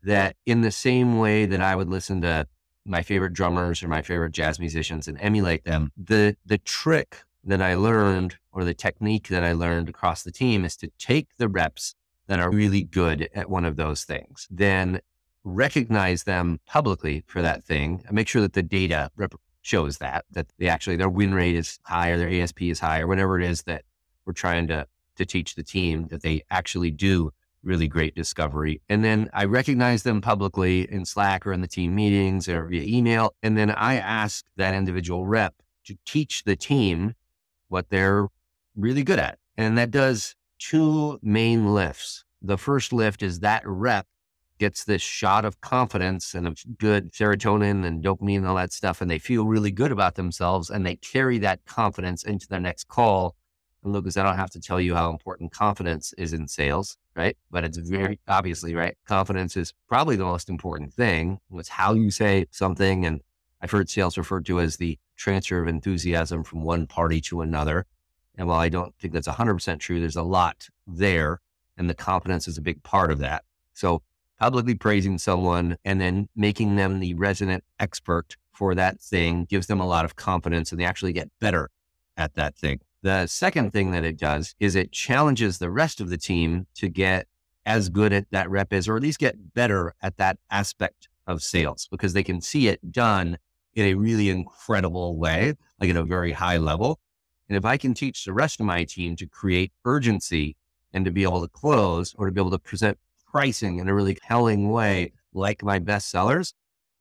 that 0.03 0.35
in 0.45 0.63
the 0.63 0.73
same 0.73 1.21
way 1.21 1.47
that 1.47 1.61
I 1.61 1.77
would 1.77 1.89
listen 1.89 2.21
to 2.23 2.49
my 2.85 3.03
favorite 3.03 3.33
drummers 3.33 3.81
or 3.81 3.87
my 3.87 4.03
favorite 4.03 4.33
jazz 4.33 4.59
musicians 4.59 5.07
and 5.07 5.17
emulate 5.21 5.63
them, 5.63 5.93
the 5.97 6.37
the 6.45 6.59
trick 6.59 7.23
that 7.45 7.63
I 7.63 7.75
learned 7.75 8.37
or 8.53 8.65
the 8.65 8.75
technique 8.75 9.29
that 9.29 9.45
I 9.45 9.53
learned 9.53 9.89
across 9.89 10.23
the 10.23 10.33
team 10.33 10.65
is 10.65 10.77
to 10.79 10.91
take 10.99 11.29
the 11.39 11.49
reps 11.49 11.95
that 12.27 12.41
are 12.41 12.51
really 12.51 12.83
good 12.83 13.29
at 13.35 13.51
one 13.51 13.65
of 13.65 13.77
those 13.77 14.05
things, 14.05 14.49
then 14.51 15.01
recognize 15.45 16.25
them 16.25 16.59
publicly 16.67 17.23
for 17.27 17.43
that 17.43 17.63
thing 17.63 18.03
make 18.11 18.29
sure 18.29 18.41
that 18.41 18.55
the 18.55 18.63
data 18.63 19.11
rep- 19.17 19.35
shows 19.61 19.99
that, 19.99 20.25
that 20.31 20.47
they 20.59 20.69
actually, 20.69 20.97
their 20.97 21.09
win 21.09 21.35
rate 21.35 21.55
is 21.55 21.79
high 21.85 22.11
or 22.11 22.19
their 22.19 22.31
ASP 22.31 22.63
is 22.63 22.81
high 22.81 23.01
or 23.01 23.07
whatever 23.07 23.39
it 23.39 23.45
is 23.45 23.63
that 23.63 23.83
we're 24.25 24.33
trying 24.33 24.67
to, 24.67 24.87
to 25.17 25.27
teach 25.27 25.55
the 25.55 25.63
team 25.63 26.07
that 26.09 26.23
they 26.23 26.43
actually 26.51 26.91
do 26.91 27.31
really 27.63 27.89
great 27.89 28.15
discovery. 28.15 28.81
And 28.89 29.03
then 29.03 29.31
I 29.33 29.45
recognize 29.45 30.03
them 30.03 30.21
publicly 30.21 30.91
in 30.91 31.05
Slack 31.05 31.47
or 31.47 31.53
in 31.53 31.63
the 31.63 31.67
team 31.67 31.95
meetings 31.95 32.49
or 32.49 32.67
via 32.67 32.83
email. 32.83 33.35
And 33.43 33.57
then 33.57 33.71
I 33.71 33.97
ask 33.97 34.45
that 34.57 34.75
individual 34.75 35.27
rep 35.27 35.55
to 35.87 35.97
teach 36.05 36.45
the 36.45 36.57
team 36.57 37.15
what 37.69 37.91
they're 37.91 38.29
really 38.77 39.03
good 39.03 39.19
at. 39.19 39.39
And 39.57 39.79
that 39.79 39.91
does 39.91 40.35
two 40.59 41.19
main 41.23 41.75
lifts. 41.75 42.25
The 42.43 42.59
first 42.59 42.93
lift 42.93 43.23
is 43.23 43.41
that 43.41 43.63
rep 43.67 44.07
gets 44.59 44.85
this 44.85 45.03
shot 45.03 45.45
of 45.45 45.61
confidence 45.61 46.35
and 46.35 46.47
of 46.47 46.59
good 46.79 47.13
serotonin 47.13 47.85
and 47.85 48.05
dopamine 48.05 48.39
and 48.39 48.47
all 48.47 48.57
that 48.57 48.73
stuff. 48.73 49.01
And 49.01 49.11
they 49.11 49.19
feel 49.19 49.47
really 49.47 49.71
good 49.71 49.91
about 49.91 50.15
themselves 50.15 50.71
and 50.71 50.87
they 50.87 50.97
carry 50.97 51.39
that 51.39 51.65
confidence 51.65 52.23
into 52.23 52.47
their 52.49 52.61
next 52.61 52.89
call. 52.89 53.35
And 53.83 53.93
Lucas, 53.93 54.17
I 54.17 54.23
don't 54.23 54.37
have 54.37 54.51
to 54.51 54.61
tell 54.61 54.81
you 54.81 54.95
how 54.95 55.11
important 55.11 55.53
confidence 55.53 56.15
is 56.17 56.33
in 56.33 56.49
sales, 56.49 56.97
right? 57.17 57.37
But 57.51 57.65
it's 57.65 57.79
very 57.79 58.21
obviously, 58.29 58.75
right? 58.75 58.97
Confidence 59.07 59.57
is 59.57 59.75
probably 59.89 60.17
the 60.17 60.25
most 60.25 60.49
important 60.49 60.95
thing. 60.95 61.41
It's 61.53 61.69
how 61.69 61.95
you 61.95 62.11
say 62.11 62.47
something. 62.51 63.05
And 63.05 63.21
I've 63.61 63.71
heard 63.71 63.91
sales 63.91 64.17
referred 64.17 64.47
to 64.47 64.61
as 64.61 64.77
the 64.77 64.99
transfer 65.17 65.61
of 65.61 65.69
enthusiasm 65.69 66.45
from 66.45 66.63
one 66.63 66.87
party 66.87 67.21
to 67.23 67.41
another. 67.41 67.87
And 68.37 68.49
while 68.49 68.59
I 68.59 68.69
don't 68.69 68.95
think 68.99 69.15
that's 69.15 69.29
100% 69.29 69.79
true, 69.79 70.01
there's 70.01 70.17
a 70.17 70.23
lot 70.23 70.69
there. 70.87 71.41
And 71.77 71.89
the 71.89 71.95
confidence 71.95 72.49
is 72.49 72.59
a 72.59 72.63
big 72.63 72.83
part 72.83 73.11
of 73.11 73.19
that. 73.19 73.45
So 73.75 74.03
publicly 74.39 74.75
praising 74.75 75.19
someone 75.19 75.77
and 75.85 76.01
then 76.01 76.29
making 76.37 76.77
them 76.77 77.01
the 77.01 77.15
resident 77.15 77.65
expert 77.79 78.37
for 78.53 78.75
that 78.75 79.01
thing 79.01 79.45
gives 79.45 79.67
them 79.67 79.81
a 79.81 79.87
lot 79.87 80.05
of 80.05 80.17
confidence 80.17 80.71
and 80.71 80.81
they 80.81 80.85
actually 80.85 81.13
get 81.13 81.31
better 81.41 81.71
at 82.17 82.35
that 82.35 82.57
thing. 82.57 82.81
The 83.03 83.27
second 83.27 83.73
thing 83.73 83.91
that 83.91 84.05
it 84.05 84.17
does 84.17 84.55
is 84.61 84.77
it 84.77 84.93
challenges 84.93 85.59
the 85.59 85.71
rest 85.71 86.01
of 86.01 86.09
the 86.09 86.17
team 86.17 86.67
to 86.77 86.89
get 86.89 87.27
as 87.67 87.89
good 87.89 88.13
at 88.13 88.31
that 88.31 88.49
rep 88.51 88.73
is, 88.73 88.89
or 88.89 88.97
at 88.97 89.03
least 89.03 89.19
get 89.19 89.55
better 89.55 89.95
at 90.03 90.17
that 90.19 90.39
aspect 90.51 91.09
of 91.27 91.43
sales 91.43 91.89
because 91.91 92.13
they 92.13 92.23
can 92.23 92.41
see 92.41 92.69
it 92.69 92.93
done 92.93 93.39
in 93.75 93.87
a 93.87 93.95
really 93.95 94.29
incredible 94.31 95.17
way, 95.17 95.55
like 95.81 95.91
at 95.91 95.97
a 95.97 96.05
very 96.05 96.33
high 96.33 96.57
level. 96.57 97.01
And 97.49 97.57
if 97.57 97.65
I 97.65 97.77
can 97.77 97.95
teach 97.95 98.25
the 98.25 98.33
rest 98.33 98.61
of 98.61 98.67
my 98.67 98.85
team 98.85 99.17
to 99.17 99.27
create 99.27 99.73
urgency 99.85 100.57
and 100.93 101.05
to 101.05 101.11
be 101.11 101.25
able 101.25 101.43
to 101.43 101.49
close 101.49 102.15
or 102.17 102.27
to 102.27 102.33
be 102.33 102.41
able 102.41 102.51
to 102.53 102.59
present 102.59 102.99
pricing 103.27 103.79
in 103.79 103.89
a 103.89 103.95
really 103.95 104.15
compelling 104.15 104.71
way, 104.71 105.13
like 105.33 105.63
my 105.63 105.79
best 105.79 106.11
sellers, 106.11 106.55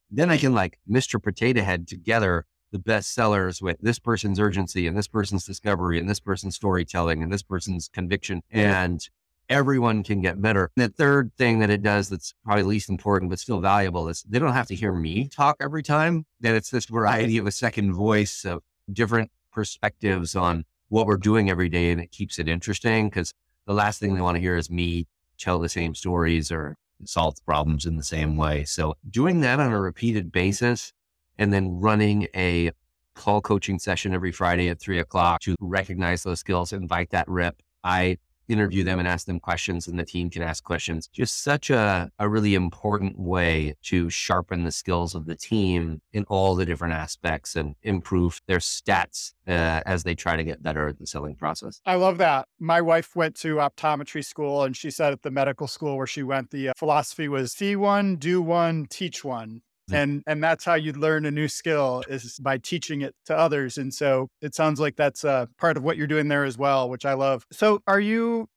then 0.09 0.29
I 0.29 0.37
can 0.37 0.53
like 0.53 0.79
Mr. 0.89 1.21
Potato 1.21 1.61
Head 1.61 1.87
together 1.87 2.45
the 2.71 2.79
best 2.79 3.13
sellers 3.13 3.61
with 3.61 3.77
this 3.81 3.99
person's 3.99 4.39
urgency 4.39 4.87
and 4.87 4.97
this 4.97 5.07
person's 5.07 5.45
discovery 5.45 5.99
and 5.99 6.09
this 6.09 6.19
person's 6.19 6.55
storytelling 6.55 7.21
and 7.21 7.31
this 7.31 7.43
person's 7.43 7.87
conviction. 7.87 8.41
And 8.49 9.07
everyone 9.53 10.03
can 10.03 10.21
get 10.21 10.41
better. 10.41 10.71
And 10.75 10.85
the 10.85 10.93
third 10.93 11.31
thing 11.37 11.59
that 11.59 11.69
it 11.69 11.83
does 11.83 12.09
that's 12.09 12.33
probably 12.43 12.63
least 12.63 12.89
important, 12.89 13.29
but 13.29 13.39
still 13.39 13.59
valuable 13.59 14.09
is 14.09 14.23
they 14.23 14.39
don't 14.39 14.53
have 14.53 14.67
to 14.67 14.75
hear 14.75 14.91
me 14.91 15.29
talk 15.29 15.57
every 15.61 15.83
time. 15.83 16.25
That 16.41 16.55
it's 16.55 16.69
this 16.69 16.85
variety 16.85 17.37
of 17.37 17.47
a 17.47 17.51
second 17.51 17.93
voice 17.93 18.43
of 18.43 18.63
different 18.91 19.31
perspectives 19.51 20.35
on 20.35 20.65
what 20.89 21.05
we're 21.05 21.17
doing 21.17 21.49
every 21.49 21.69
day. 21.69 21.91
And 21.91 22.01
it 22.01 22.11
keeps 22.11 22.39
it 22.39 22.47
interesting 22.47 23.09
because 23.09 23.33
the 23.65 23.73
last 23.73 23.99
thing 23.99 24.15
they 24.15 24.21
want 24.21 24.35
to 24.35 24.41
hear 24.41 24.57
is 24.57 24.69
me 24.69 25.07
tell 25.37 25.59
the 25.59 25.69
same 25.69 25.95
stories 25.95 26.51
or 26.51 26.75
solve 27.05 27.35
problems 27.45 27.85
in 27.85 27.97
the 27.97 28.03
same 28.03 28.35
way. 28.35 28.63
So 28.65 28.95
doing 29.09 29.41
that 29.41 29.59
on 29.59 29.71
a 29.71 29.79
repeated 29.79 30.31
basis 30.31 30.93
and 31.37 31.53
then 31.53 31.79
running 31.79 32.27
a 32.35 32.71
call 33.15 33.41
coaching 33.41 33.77
session 33.79 34.13
every 34.13 34.31
Friday 34.31 34.69
at 34.69 34.79
three 34.79 34.99
o'clock 34.99 35.41
to 35.41 35.55
recognize 35.59 36.23
those 36.23 36.39
skills, 36.39 36.73
invite 36.73 37.11
that 37.11 37.27
rep. 37.29 37.57
I 37.83 38.17
interview 38.53 38.83
them 38.83 38.99
and 38.99 39.07
ask 39.07 39.25
them 39.25 39.39
questions 39.39 39.87
and 39.87 39.99
the 39.99 40.05
team 40.05 40.29
can 40.29 40.41
ask 40.41 40.63
questions. 40.63 41.07
Just 41.07 41.43
such 41.43 41.69
a, 41.69 42.09
a 42.19 42.29
really 42.29 42.55
important 42.55 43.19
way 43.19 43.75
to 43.83 44.09
sharpen 44.09 44.63
the 44.63 44.71
skills 44.71 45.15
of 45.15 45.25
the 45.25 45.35
team 45.35 46.01
in 46.13 46.23
all 46.25 46.55
the 46.55 46.65
different 46.65 46.93
aspects 46.93 47.55
and 47.55 47.75
improve 47.83 48.41
their 48.47 48.59
stats 48.59 49.33
uh, 49.47 49.81
as 49.85 50.03
they 50.03 50.15
try 50.15 50.35
to 50.35 50.43
get 50.43 50.63
better 50.63 50.87
at 50.87 50.99
the 50.99 51.07
selling 51.07 51.35
process. 51.35 51.81
I 51.85 51.95
love 51.95 52.17
that. 52.19 52.47
My 52.59 52.79
wife 52.79 53.15
went 53.15 53.35
to 53.37 53.55
optometry 53.55 54.23
school 54.23 54.63
and 54.63 54.77
she 54.77 54.91
said 54.91 55.11
at 55.11 55.23
the 55.23 55.31
medical 55.31 55.67
school 55.67 55.97
where 55.97 56.07
she 56.07 56.23
went, 56.23 56.51
the 56.51 56.69
uh, 56.69 56.73
philosophy 56.77 57.27
was 57.27 57.51
see 57.51 57.75
one, 57.75 58.15
do 58.15 58.41
one, 58.41 58.85
teach 58.85 59.23
one 59.23 59.61
and 59.91 60.23
and 60.27 60.43
that's 60.43 60.63
how 60.63 60.75
you 60.75 60.93
learn 60.93 61.25
a 61.25 61.31
new 61.31 61.47
skill 61.47 62.03
is 62.07 62.39
by 62.39 62.57
teaching 62.57 63.01
it 63.01 63.13
to 63.25 63.35
others 63.37 63.77
and 63.77 63.93
so 63.93 64.29
it 64.41 64.55
sounds 64.55 64.79
like 64.79 64.95
that's 64.95 65.25
uh, 65.25 65.45
part 65.57 65.77
of 65.77 65.83
what 65.83 65.97
you're 65.97 66.07
doing 66.07 66.27
there 66.27 66.45
as 66.45 66.57
well 66.57 66.89
which 66.89 67.05
i 67.05 67.13
love. 67.13 67.45
So 67.51 67.81
are 67.87 67.99
you 67.99 68.47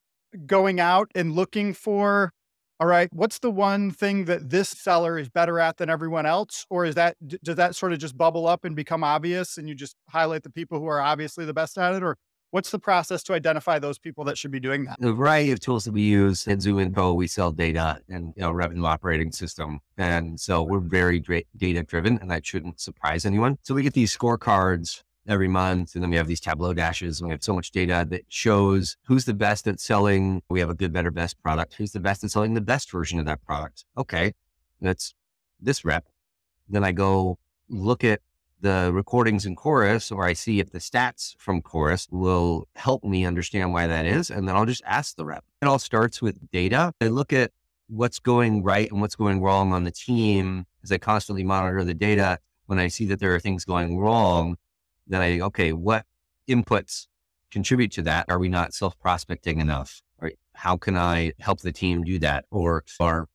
going 0.46 0.80
out 0.80 1.10
and 1.14 1.34
looking 1.34 1.72
for 1.72 2.32
all 2.78 2.86
right 2.86 3.08
what's 3.12 3.38
the 3.38 3.50
one 3.50 3.90
thing 3.90 4.26
that 4.26 4.50
this 4.50 4.68
seller 4.68 5.18
is 5.18 5.28
better 5.28 5.58
at 5.58 5.78
than 5.78 5.88
everyone 5.90 6.26
else? 6.26 6.66
Or 6.70 6.84
is 6.84 6.94
that 6.96 7.16
does 7.42 7.56
that 7.56 7.74
sort 7.74 7.92
of 7.92 7.98
just 7.98 8.16
bubble 8.16 8.46
up 8.46 8.64
and 8.64 8.76
become 8.76 9.02
obvious 9.02 9.56
and 9.56 9.68
you 9.68 9.74
just 9.74 9.96
highlight 10.10 10.42
the 10.42 10.50
people 10.50 10.78
who 10.78 10.86
are 10.86 11.00
obviously 11.00 11.44
the 11.44 11.54
best 11.54 11.78
at 11.78 11.94
it? 11.94 12.02
Or 12.02 12.16
What's 12.50 12.70
the 12.70 12.78
process 12.78 13.22
to 13.24 13.34
identify 13.34 13.78
those 13.78 13.98
people 13.98 14.24
that 14.24 14.38
should 14.38 14.50
be 14.50 14.60
doing 14.60 14.84
that? 14.84 15.00
The 15.00 15.12
variety 15.12 15.50
of 15.50 15.60
tools 15.60 15.84
that 15.84 15.92
we 15.92 16.02
use 16.02 16.46
at 16.46 16.58
ZoomInfo, 16.58 17.14
we 17.14 17.26
sell 17.26 17.50
data 17.50 18.00
and 18.08 18.32
you 18.36 18.42
know, 18.42 18.52
revenue 18.52 18.84
operating 18.84 19.32
system. 19.32 19.80
And 19.98 20.38
so 20.38 20.62
we're 20.62 20.80
very 20.80 21.20
data 21.56 21.82
driven 21.82 22.18
and 22.18 22.30
that 22.30 22.46
shouldn't 22.46 22.80
surprise 22.80 23.26
anyone. 23.26 23.58
So 23.62 23.74
we 23.74 23.82
get 23.82 23.94
these 23.94 24.16
scorecards 24.16 25.02
every 25.28 25.48
month. 25.48 25.94
And 25.94 26.02
then 26.02 26.10
we 26.10 26.16
have 26.16 26.28
these 26.28 26.40
Tableau 26.40 26.72
dashes. 26.72 27.20
And 27.20 27.28
we 27.28 27.32
have 27.32 27.42
so 27.42 27.54
much 27.54 27.72
data 27.72 28.06
that 28.10 28.22
shows 28.28 28.96
who's 29.06 29.24
the 29.24 29.34
best 29.34 29.66
at 29.66 29.80
selling. 29.80 30.40
We 30.48 30.60
have 30.60 30.70
a 30.70 30.74
good, 30.74 30.92
better, 30.92 31.10
best 31.10 31.42
product. 31.42 31.74
Who's 31.74 31.92
the 31.92 32.00
best 32.00 32.22
at 32.22 32.30
selling 32.30 32.54
the 32.54 32.60
best 32.60 32.90
version 32.90 33.18
of 33.18 33.26
that 33.26 33.44
product? 33.44 33.84
Okay. 33.98 34.32
That's 34.80 35.14
this 35.60 35.84
rep. 35.84 36.06
Then 36.68 36.84
I 36.84 36.92
go 36.92 37.38
look 37.68 38.04
at 38.04 38.20
the 38.66 38.90
recordings 38.92 39.46
in 39.46 39.54
chorus 39.54 40.10
or 40.10 40.24
I 40.24 40.32
see 40.32 40.58
if 40.58 40.70
the 40.70 40.80
stats 40.80 41.36
from 41.38 41.62
chorus 41.62 42.08
will 42.10 42.66
help 42.74 43.04
me 43.04 43.24
understand 43.24 43.72
why 43.72 43.86
that 43.86 44.06
is. 44.06 44.28
And 44.28 44.48
then 44.48 44.56
I'll 44.56 44.66
just 44.66 44.82
ask 44.84 45.14
the 45.14 45.24
rep. 45.24 45.44
It 45.62 45.66
all 45.66 45.78
starts 45.78 46.20
with 46.20 46.50
data. 46.50 46.92
I 47.00 47.06
look 47.06 47.32
at 47.32 47.52
what's 47.86 48.18
going 48.18 48.64
right 48.64 48.90
and 48.90 49.00
what's 49.00 49.14
going 49.14 49.40
wrong 49.40 49.72
on 49.72 49.84
the 49.84 49.92
team 49.92 50.66
as 50.82 50.90
I 50.90 50.98
constantly 50.98 51.44
monitor 51.44 51.84
the 51.84 51.94
data. 51.94 52.40
When 52.66 52.80
I 52.80 52.88
see 52.88 53.06
that 53.06 53.20
there 53.20 53.32
are 53.32 53.38
things 53.38 53.64
going 53.64 54.00
wrong, 54.00 54.56
then 55.06 55.20
I, 55.20 55.38
okay, 55.38 55.72
what 55.72 56.04
inputs 56.48 57.06
contribute 57.52 57.92
to 57.92 58.02
that? 58.02 58.26
Are 58.28 58.40
we 58.40 58.48
not 58.48 58.74
self 58.74 58.98
prospecting 58.98 59.60
enough? 59.60 60.02
Or 60.20 60.32
how 60.54 60.76
can 60.76 60.96
I 60.96 61.34
help 61.38 61.60
the 61.60 61.70
team 61.70 62.02
do 62.02 62.18
that? 62.18 62.46
Or 62.50 62.82
our 62.98 63.28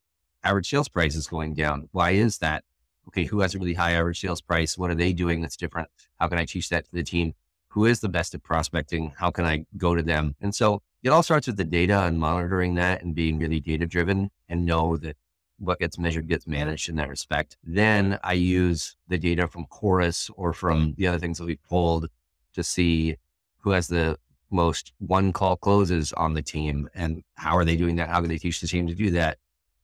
average 0.44 0.70
sales 0.70 0.90
price 0.90 1.16
is 1.16 1.28
going 1.28 1.54
down. 1.54 1.88
Why 1.94 2.12
is 2.12 2.40
that? 2.40 2.66
Okay, 3.08 3.26
who 3.26 3.42
has 3.42 3.56
a 3.56 3.60
really 3.60 3.74
high 3.74 3.92
average 3.92 4.20
sales 4.20 4.42
price? 4.42 4.78
What 4.78 4.92
are 4.92 4.96
they 4.96 5.14
doing 5.14 5.42
that's 5.42 5.58
different? 5.58 5.90
How 6.20 6.28
can 6.28 6.38
I 6.38 6.46
teach 6.46 6.70
that 6.70 6.86
to 6.86 6.92
the 6.92 7.04
team? 7.04 7.34
Who 7.70 7.86
is 7.86 8.00
the 8.00 8.10
best 8.10 8.36
at 8.36 8.44
prospecting? 8.44 9.14
How 9.18 9.32
can 9.32 9.46
I 9.46 9.66
go 9.78 9.96
to 9.96 10.04
them? 10.04 10.36
And 10.42 10.54
so 10.54 10.82
it 11.04 11.10
all 11.10 11.24
starts 11.24 11.48
with 11.48 11.58
the 11.58 11.64
data 11.64 12.02
and 12.04 12.20
monitoring 12.20 12.76
that 12.76 13.02
and 13.02 13.16
being 13.16 13.40
really 13.40 13.60
data 13.60 13.88
driven 13.88 14.30
and 14.50 14.66
know 14.66 14.98
that 14.98 15.18
what 15.58 15.80
gets 15.80 15.98
measured 15.98 16.28
gets 16.28 16.48
managed 16.48 16.90
in 16.90 16.96
that 16.96 17.10
respect. 17.10 17.56
Then 17.64 18.20
I 18.24 18.34
use 18.34 18.96
the 19.08 19.18
data 19.18 19.48
from 19.48 19.66
Chorus 19.68 20.30
or 20.36 20.54
from 20.54 20.96
the 20.98 21.08
other 21.08 21.20
things 21.20 21.38
that 21.38 21.46
we've 21.46 21.64
pulled 21.64 22.08
to 22.54 22.64
see 22.64 23.16
who 23.60 23.72
has 23.72 23.88
the 23.88 24.18
most 24.50 24.92
one 24.98 25.32
call 25.32 25.56
closes 25.56 26.12
on 26.14 26.34
the 26.34 26.42
team 26.42 26.90
and 26.94 27.24
how 27.36 27.56
are 27.56 27.64
they 27.64 27.78
doing 27.78 27.96
that? 27.96 28.10
How 28.10 28.20
can 28.20 28.30
they 28.30 28.38
teach 28.38 28.60
the 28.60 28.68
team 28.68 28.88
to 28.88 28.96
do 28.96 29.12
that? 29.12 29.38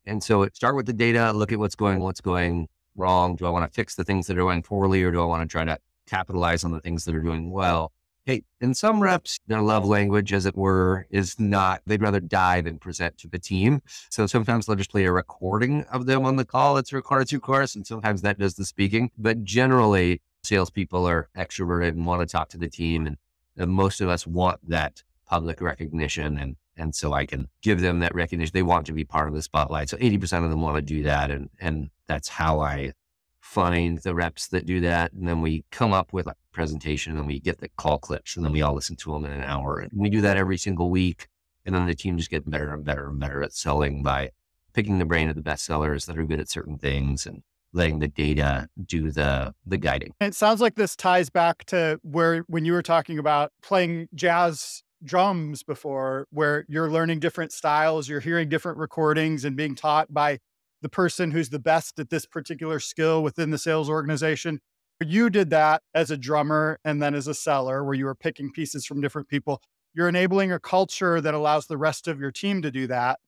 And 0.05 0.23
so 0.23 0.47
start 0.53 0.75
with 0.75 0.85
the 0.85 0.93
data, 0.93 1.31
look 1.31 1.51
at 1.51 1.59
what's 1.59 1.75
going, 1.75 1.99
what's 1.99 2.21
going 2.21 2.67
wrong. 2.97 3.35
Do 3.35 3.45
I 3.45 3.49
want 3.49 3.69
to 3.69 3.75
fix 3.75 3.95
the 3.95 4.03
things 4.03 4.27
that 4.27 4.37
are 4.37 4.41
going 4.41 4.63
poorly 4.63 5.03
or 5.03 5.11
do 5.11 5.21
I 5.21 5.25
want 5.25 5.47
to 5.47 5.51
try 5.51 5.63
to 5.63 5.77
capitalize 6.07 6.63
on 6.63 6.71
the 6.71 6.81
things 6.81 7.05
that 7.05 7.15
are 7.15 7.21
doing 7.21 7.51
well? 7.51 7.91
Hey, 8.25 8.43
in 8.59 8.73
some 8.73 8.99
reps, 9.01 9.39
their 9.47 9.61
love 9.61 9.85
language, 9.85 10.33
as 10.33 10.45
it 10.45 10.57
were, 10.57 11.07
is 11.09 11.39
not, 11.39 11.81
they'd 11.85 12.01
rather 12.01 12.19
die 12.19 12.59
than 12.59 12.77
present 12.77 13.17
to 13.19 13.27
the 13.29 13.39
team. 13.39 13.81
So 14.09 14.27
sometimes 14.27 14.65
they'll 14.65 14.75
just 14.75 14.91
play 14.91 15.05
a 15.05 15.11
recording 15.13 15.85
of 15.93 16.07
them 16.07 16.25
on 16.25 16.35
the 16.35 16.43
call. 16.43 16.75
It's 16.75 16.91
recorded 16.91 17.29
through 17.29 17.39
Chorus, 17.39 17.75
and 17.75 17.87
sometimes 17.87 18.23
that 18.23 18.37
does 18.37 18.55
the 18.55 18.65
speaking. 18.65 19.11
But 19.17 19.45
generally, 19.45 20.21
salespeople 20.43 21.07
are 21.07 21.29
extroverted 21.37 21.89
and 21.89 22.05
want 22.05 22.19
to 22.19 22.25
talk 22.25 22.49
to 22.49 22.57
the 22.57 22.67
team. 22.67 23.07
And, 23.07 23.15
and 23.55 23.71
most 23.71 24.01
of 24.01 24.09
us 24.09 24.27
want 24.27 24.59
that 24.69 25.03
public 25.25 25.61
recognition. 25.61 26.37
And, 26.37 26.57
and 26.75 26.93
so 26.93 27.13
I 27.13 27.25
can 27.25 27.47
give 27.61 27.79
them 27.79 27.99
that 27.99 28.13
recognition. 28.13 28.51
They 28.53 28.61
want 28.61 28.87
to 28.87 28.93
be 28.93 29.05
part 29.05 29.29
of 29.29 29.35
the 29.35 29.41
spotlight. 29.41 29.87
So 29.87 29.95
80% 29.95 30.43
of 30.43 30.49
them 30.49 30.61
want 30.61 30.75
to 30.75 30.81
do 30.81 31.03
that. 31.03 31.31
And, 31.31 31.49
and 31.61 31.89
that's 32.07 32.29
how 32.29 32.59
I 32.59 32.93
find 33.41 33.99
the 33.99 34.13
reps 34.13 34.47
that 34.47 34.65
do 34.65 34.81
that. 34.81 35.13
And 35.13 35.27
then 35.27 35.41
we 35.41 35.63
come 35.71 35.93
up 35.93 36.11
with 36.11 36.27
a 36.27 36.35
presentation 36.51 37.17
and 37.17 37.27
we 37.27 37.39
get 37.39 37.59
the 37.59 37.69
call 37.69 37.97
clips 37.97 38.35
and 38.35 38.45
then 38.45 38.51
we 38.51 38.61
all 38.61 38.73
listen 38.73 38.95
to 38.97 39.13
them 39.13 39.25
in 39.25 39.31
an 39.31 39.43
hour. 39.43 39.79
And 39.79 39.91
we 39.93 40.09
do 40.09 40.21
that 40.21 40.37
every 40.37 40.57
single 40.57 40.89
week. 40.89 41.27
And 41.65 41.73
then 41.73 41.85
the 41.85 41.95
team 41.95 42.17
just 42.17 42.29
get 42.29 42.49
better 42.49 42.73
and 42.73 42.83
better 42.83 43.09
and 43.09 43.19
better 43.19 43.43
at 43.43 43.53
selling 43.53 44.03
by 44.03 44.31
picking 44.73 44.99
the 44.99 45.05
brain 45.05 45.29
of 45.29 45.35
the 45.35 45.41
best 45.41 45.65
sellers 45.65 46.05
that 46.05 46.17
are 46.17 46.23
good 46.23 46.39
at 46.39 46.49
certain 46.49 46.77
things 46.77 47.25
and 47.25 47.41
letting 47.73 47.99
the 47.99 48.07
data 48.07 48.67
do 48.85 49.11
the 49.11 49.53
the 49.65 49.77
guiding. 49.77 50.13
It 50.19 50.35
sounds 50.35 50.61
like 50.61 50.75
this 50.75 50.95
ties 50.95 51.29
back 51.29 51.65
to 51.65 51.99
where 52.03 52.43
when 52.47 52.65
you 52.65 52.73
were 52.73 52.81
talking 52.81 53.19
about 53.19 53.51
playing 53.61 54.07
jazz 54.13 54.83
drums 55.03 55.63
before 55.63 56.27
where 56.31 56.65
you're 56.67 56.89
learning 56.89 57.19
different 57.19 57.51
styles, 57.51 58.09
you're 58.09 58.19
hearing 58.19 58.49
different 58.49 58.77
recordings 58.77 59.45
and 59.45 59.55
being 59.55 59.75
taught 59.75 60.13
by 60.13 60.39
the 60.81 60.89
person 60.89 61.31
who's 61.31 61.49
the 61.49 61.59
best 61.59 61.99
at 61.99 62.09
this 62.09 62.25
particular 62.25 62.79
skill 62.79 63.23
within 63.23 63.51
the 63.51 63.57
sales 63.57 63.89
organization. 63.89 64.59
You 65.03 65.29
did 65.29 65.49
that 65.51 65.83
as 65.93 66.11
a 66.11 66.17
drummer 66.17 66.79
and 66.83 67.01
then 67.01 67.13
as 67.13 67.27
a 67.27 67.33
seller, 67.33 67.83
where 67.83 67.93
you 67.93 68.05
were 68.05 68.15
picking 68.15 68.51
pieces 68.51 68.85
from 68.85 69.01
different 69.01 69.27
people. 69.27 69.61
You're 69.93 70.09
enabling 70.09 70.51
a 70.51 70.59
culture 70.59 71.21
that 71.21 71.33
allows 71.33 71.67
the 71.67 71.77
rest 71.77 72.07
of 72.07 72.19
your 72.19 72.31
team 72.31 72.61
to 72.61 72.71
do 72.71 72.87
that. 72.87 73.19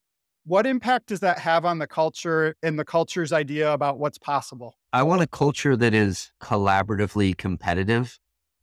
What 0.46 0.66
impact 0.66 1.08
does 1.08 1.20
that 1.20 1.40
have 1.40 1.66
on 1.66 1.78
the 1.78 1.88
culture 1.88 2.56
and 2.64 2.80
the 2.80 2.86
culture's 2.86 3.32
idea 3.32 3.72
about 3.72 4.00
what's 4.00 4.18
possible? 4.18 4.78
I 4.92 5.04
want 5.04 5.22
a 5.22 5.28
culture 5.28 5.76
that 5.76 5.94
is 5.94 6.32
collaboratively 6.42 7.38
competitive. 7.38 8.20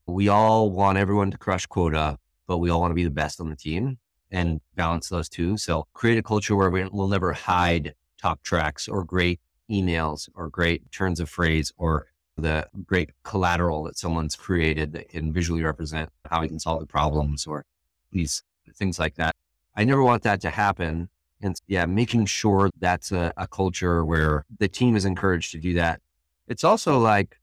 We 0.07 0.29
all 0.29 0.71
want 0.71 0.99
everyone 0.99 1.31
to 1.33 1.39
crush 1.39 1.67
quota, 1.67 2.19
but 2.49 2.59
we 2.59 2.71
all 2.71 2.81
want 2.81 2.91
to 2.91 2.97
be 2.97 3.05
the 3.05 3.11
best 3.11 3.41
on 3.41 3.51
the 3.51 3.57
team 3.57 3.99
and 4.31 4.61
balance 4.75 5.09
those 5.09 5.29
two. 5.29 5.57
So 5.57 5.87
create 5.93 6.19
a 6.19 6.23
culture 6.23 6.57
where 6.57 6.71
we'll 6.71 7.09
never 7.09 7.33
hide 7.33 7.95
talk 8.27 8.43
tracks 8.43 8.89
or 8.89 9.05
great 9.05 9.41
emails 9.71 10.29
or 10.35 10.49
great 10.49 10.91
turns 10.91 11.21
of 11.21 11.29
phrase 11.29 11.73
or 11.77 12.07
the 12.37 12.67
great 12.85 13.11
collateral 13.23 13.85
that 13.85 13.97
someone's 13.97 14.37
created 14.37 14.93
that 14.93 15.09
can 15.09 15.33
visually 15.33 15.63
represent 15.63 16.11
how 16.31 16.41
we 16.41 16.49
can 16.49 16.59
solve 16.59 16.81
the 16.81 16.87
problems 16.87 17.47
or 17.47 17.65
these 18.13 18.43
things 18.75 18.99
like 18.99 19.15
that. 19.15 19.33
I 19.77 19.85
never 19.85 20.03
want 20.03 20.23
that 20.25 20.41
to 20.43 20.51
happen. 20.51 21.09
And 21.41 21.55
yeah, 21.67 21.87
making 21.87 22.27
sure 22.27 22.71
that's 22.79 23.13
a, 23.13 23.33
a 23.37 23.47
culture 23.47 24.05
where 24.05 24.45
the 24.59 24.69
team 24.69 24.97
is 24.97 25.05
encouraged 25.05 25.53
to 25.53 25.59
do 25.59 25.75
that. 25.75 26.01
It's 26.49 26.65
also 26.65 26.99
like 26.99 27.39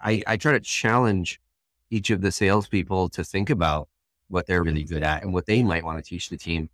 I, 0.00 0.22
I 0.26 0.36
try 0.36 0.52
to 0.52 0.60
challenge 0.60 1.40
each 1.90 2.10
of 2.10 2.20
the 2.20 2.32
salespeople 2.32 3.08
to 3.10 3.24
think 3.24 3.48
about 3.50 3.88
what 4.28 4.46
they're 4.46 4.62
really 4.62 4.84
good 4.84 5.02
at 5.02 5.22
and 5.22 5.32
what 5.32 5.46
they 5.46 5.62
might 5.62 5.84
want 5.84 6.02
to 6.02 6.08
teach 6.08 6.28
the 6.28 6.36
team. 6.36 6.68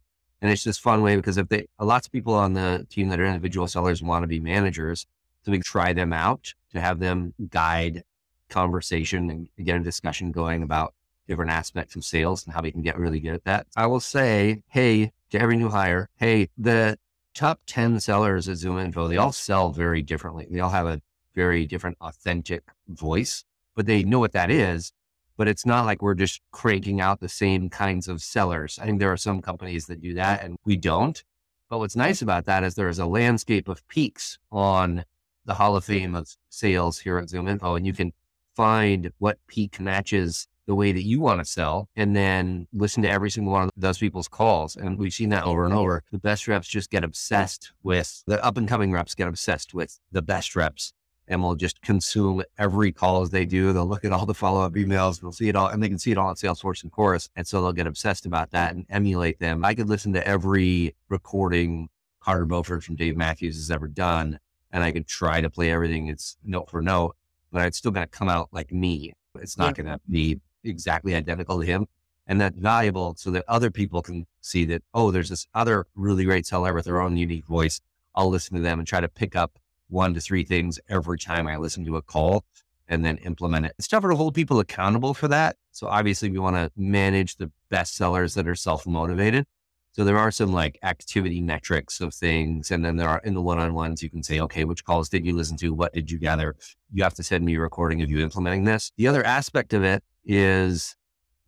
And 0.44 0.52
it's 0.52 0.62
just 0.62 0.82
fun 0.82 1.00
way 1.00 1.16
because 1.16 1.38
if 1.38 1.48
they, 1.48 1.64
lots 1.80 2.06
of 2.06 2.12
people 2.12 2.34
on 2.34 2.52
the 2.52 2.86
team 2.90 3.08
that 3.08 3.18
are 3.18 3.24
individual 3.24 3.66
sellers 3.66 4.02
want 4.02 4.24
to 4.24 4.26
be 4.26 4.40
managers, 4.40 5.06
so 5.42 5.50
we 5.50 5.58
try 5.60 5.94
them 5.94 6.12
out 6.12 6.52
to 6.74 6.82
have 6.82 6.98
them 6.98 7.32
guide 7.48 8.02
conversation 8.50 9.30
and 9.30 9.48
get 9.64 9.76
a 9.76 9.80
discussion 9.80 10.32
going 10.32 10.62
about 10.62 10.92
different 11.26 11.50
aspects 11.50 11.96
of 11.96 12.04
sales 12.04 12.44
and 12.44 12.52
how 12.52 12.60
we 12.60 12.70
can 12.70 12.82
get 12.82 12.98
really 12.98 13.20
good 13.20 13.32
at 13.32 13.44
that. 13.44 13.66
I 13.74 13.86
will 13.86 14.00
say, 14.00 14.62
hey, 14.68 15.12
to 15.30 15.40
every 15.40 15.56
new 15.56 15.70
hire, 15.70 16.10
hey, 16.16 16.50
the 16.58 16.98
top 17.32 17.60
10 17.64 18.00
sellers 18.00 18.46
at 18.46 18.58
ZoomInfo, 18.58 19.08
they 19.08 19.16
all 19.16 19.32
sell 19.32 19.70
very 19.70 20.02
differently. 20.02 20.46
They 20.50 20.60
all 20.60 20.68
have 20.68 20.86
a 20.86 21.00
very 21.34 21.64
different 21.66 21.96
authentic 22.02 22.64
voice, 22.86 23.46
but 23.74 23.86
they 23.86 24.02
know 24.02 24.18
what 24.18 24.32
that 24.32 24.50
is 24.50 24.92
but 25.36 25.48
it's 25.48 25.66
not 25.66 25.86
like 25.86 26.02
we're 26.02 26.14
just 26.14 26.40
cranking 26.52 27.00
out 27.00 27.20
the 27.20 27.28
same 27.28 27.68
kinds 27.68 28.08
of 28.08 28.22
sellers. 28.22 28.78
I 28.80 28.86
think 28.86 29.00
there 29.00 29.12
are 29.12 29.16
some 29.16 29.40
companies 29.40 29.86
that 29.86 30.00
do 30.00 30.14
that 30.14 30.42
and 30.42 30.56
we 30.64 30.76
don't. 30.76 31.22
But 31.68 31.78
what's 31.78 31.96
nice 31.96 32.22
about 32.22 32.46
that 32.46 32.62
is 32.62 32.74
there 32.74 32.88
is 32.88 32.98
a 32.98 33.06
landscape 33.06 33.68
of 33.68 33.86
peaks 33.88 34.38
on 34.52 35.04
the 35.44 35.54
Hall 35.54 35.76
of 35.76 35.84
Fame 35.84 36.14
of 36.14 36.34
sales 36.48 36.98
here 36.98 37.18
at 37.18 37.28
ZoomInfo, 37.28 37.76
and 37.76 37.86
you 37.86 37.92
can 37.92 38.12
find 38.54 39.10
what 39.18 39.38
peak 39.48 39.80
matches 39.80 40.46
the 40.66 40.74
way 40.74 40.92
that 40.92 41.04
you 41.04 41.20
want 41.20 41.40
to 41.40 41.44
sell 41.44 41.88
and 41.96 42.16
then 42.16 42.66
listen 42.72 43.02
to 43.02 43.10
every 43.10 43.30
single 43.30 43.52
one 43.52 43.64
of 43.64 43.70
those 43.76 43.98
people's 43.98 44.28
calls. 44.28 44.76
And 44.76 44.98
we've 44.98 45.12
seen 45.12 45.28
that 45.30 45.44
over 45.44 45.64
and 45.64 45.74
over. 45.74 46.02
The 46.10 46.18
best 46.18 46.48
reps 46.48 46.68
just 46.68 46.90
get 46.90 47.04
obsessed 47.04 47.72
with 47.82 48.22
the 48.26 48.42
up 48.42 48.56
and 48.56 48.68
coming 48.68 48.92
reps 48.92 49.14
get 49.14 49.28
obsessed 49.28 49.74
with 49.74 49.98
the 50.12 50.22
best 50.22 50.56
reps 50.56 50.92
and 51.28 51.42
will 51.42 51.54
just 51.54 51.80
consume 51.82 52.42
every 52.58 52.92
call 52.92 53.22
as 53.22 53.30
they 53.30 53.46
do. 53.46 53.72
They'll 53.72 53.86
look 53.86 54.04
at 54.04 54.12
all 54.12 54.26
the 54.26 54.34
follow 54.34 54.62
up 54.62 54.74
emails. 54.74 55.20
They'll 55.20 55.32
see 55.32 55.48
it 55.48 55.56
all, 55.56 55.68
and 55.68 55.82
they 55.82 55.88
can 55.88 55.98
see 55.98 56.12
it 56.12 56.18
all 56.18 56.30
in 56.30 56.36
Salesforce 56.36 56.82
and 56.82 56.92
Chorus. 56.92 57.28
And 57.36 57.46
so 57.46 57.62
they'll 57.62 57.72
get 57.72 57.86
obsessed 57.86 58.26
about 58.26 58.50
that 58.50 58.74
and 58.74 58.86
emulate 58.90 59.38
them. 59.38 59.64
I 59.64 59.74
could 59.74 59.88
listen 59.88 60.12
to 60.14 60.26
every 60.26 60.94
recording 61.08 61.88
Carter 62.20 62.46
Beauford 62.46 62.84
from 62.84 62.96
Dave 62.96 63.16
Matthews 63.16 63.56
has 63.56 63.70
ever 63.70 63.88
done, 63.88 64.38
and 64.72 64.82
I 64.82 64.92
could 64.92 65.06
try 65.06 65.40
to 65.40 65.50
play 65.50 65.70
everything 65.70 66.08
it's 66.08 66.36
note 66.44 66.70
for 66.70 66.82
note, 66.82 67.16
but 67.52 67.66
it's 67.66 67.78
still 67.78 67.90
going 67.90 68.06
to 68.06 68.10
come 68.10 68.28
out 68.28 68.48
like 68.52 68.72
me. 68.72 69.12
It's 69.38 69.58
not 69.58 69.76
yeah. 69.76 69.84
going 69.84 69.94
to 69.94 70.00
be 70.08 70.40
exactly 70.64 71.14
identical 71.14 71.60
to 71.60 71.66
him. 71.66 71.86
And 72.26 72.40
that's 72.40 72.58
valuable 72.58 73.14
so 73.18 73.30
that 73.32 73.44
other 73.48 73.70
people 73.70 74.00
can 74.00 74.26
see 74.40 74.64
that, 74.66 74.82
oh, 74.94 75.10
there's 75.10 75.28
this 75.28 75.46
other 75.54 75.86
really 75.94 76.24
great 76.24 76.46
seller 76.46 76.72
with 76.72 76.86
their 76.86 77.00
own 77.00 77.18
unique 77.18 77.46
voice. 77.46 77.80
I'll 78.14 78.30
listen 78.30 78.56
to 78.56 78.62
them 78.62 78.78
and 78.78 78.88
try 78.88 79.00
to 79.00 79.08
pick 79.08 79.36
up 79.36 79.58
one 79.94 80.12
to 80.12 80.20
three 80.20 80.44
things 80.44 80.78
every 80.88 81.18
time 81.18 81.46
I 81.46 81.56
listen 81.56 81.84
to 81.86 81.96
a 81.96 82.02
call 82.02 82.44
and 82.88 83.04
then 83.04 83.16
implement 83.18 83.64
it. 83.64 83.74
It's 83.78 83.88
tougher 83.88 84.10
to 84.10 84.16
hold 84.16 84.34
people 84.34 84.60
accountable 84.60 85.14
for 85.14 85.28
that. 85.28 85.56
So 85.70 85.86
obviously 85.86 86.30
we 86.30 86.38
want 86.38 86.56
to 86.56 86.70
manage 86.76 87.36
the 87.36 87.50
best 87.70 87.94
sellers 87.94 88.34
that 88.34 88.46
are 88.46 88.54
self-motivated. 88.54 89.46
So 89.92 90.04
there 90.04 90.18
are 90.18 90.32
some 90.32 90.52
like 90.52 90.78
activity 90.82 91.40
metrics 91.40 92.00
of 92.00 92.12
things. 92.12 92.72
And 92.72 92.84
then 92.84 92.96
there 92.96 93.08
are 93.08 93.20
in 93.24 93.34
the 93.34 93.40
one-on-ones, 93.40 94.02
you 94.02 94.10
can 94.10 94.22
say, 94.22 94.40
okay, 94.40 94.64
which 94.64 94.84
calls 94.84 95.08
did 95.08 95.24
you 95.24 95.34
listen 95.34 95.56
to? 95.58 95.72
What 95.72 95.94
did 95.94 96.10
you 96.10 96.18
gather? 96.18 96.56
You 96.92 97.04
have 97.04 97.14
to 97.14 97.22
send 97.22 97.44
me 97.44 97.54
a 97.54 97.60
recording 97.60 98.02
of 98.02 98.10
you 98.10 98.18
implementing 98.18 98.64
this. 98.64 98.90
The 98.96 99.06
other 99.06 99.24
aspect 99.24 99.72
of 99.72 99.84
it 99.84 100.02
is 100.24 100.96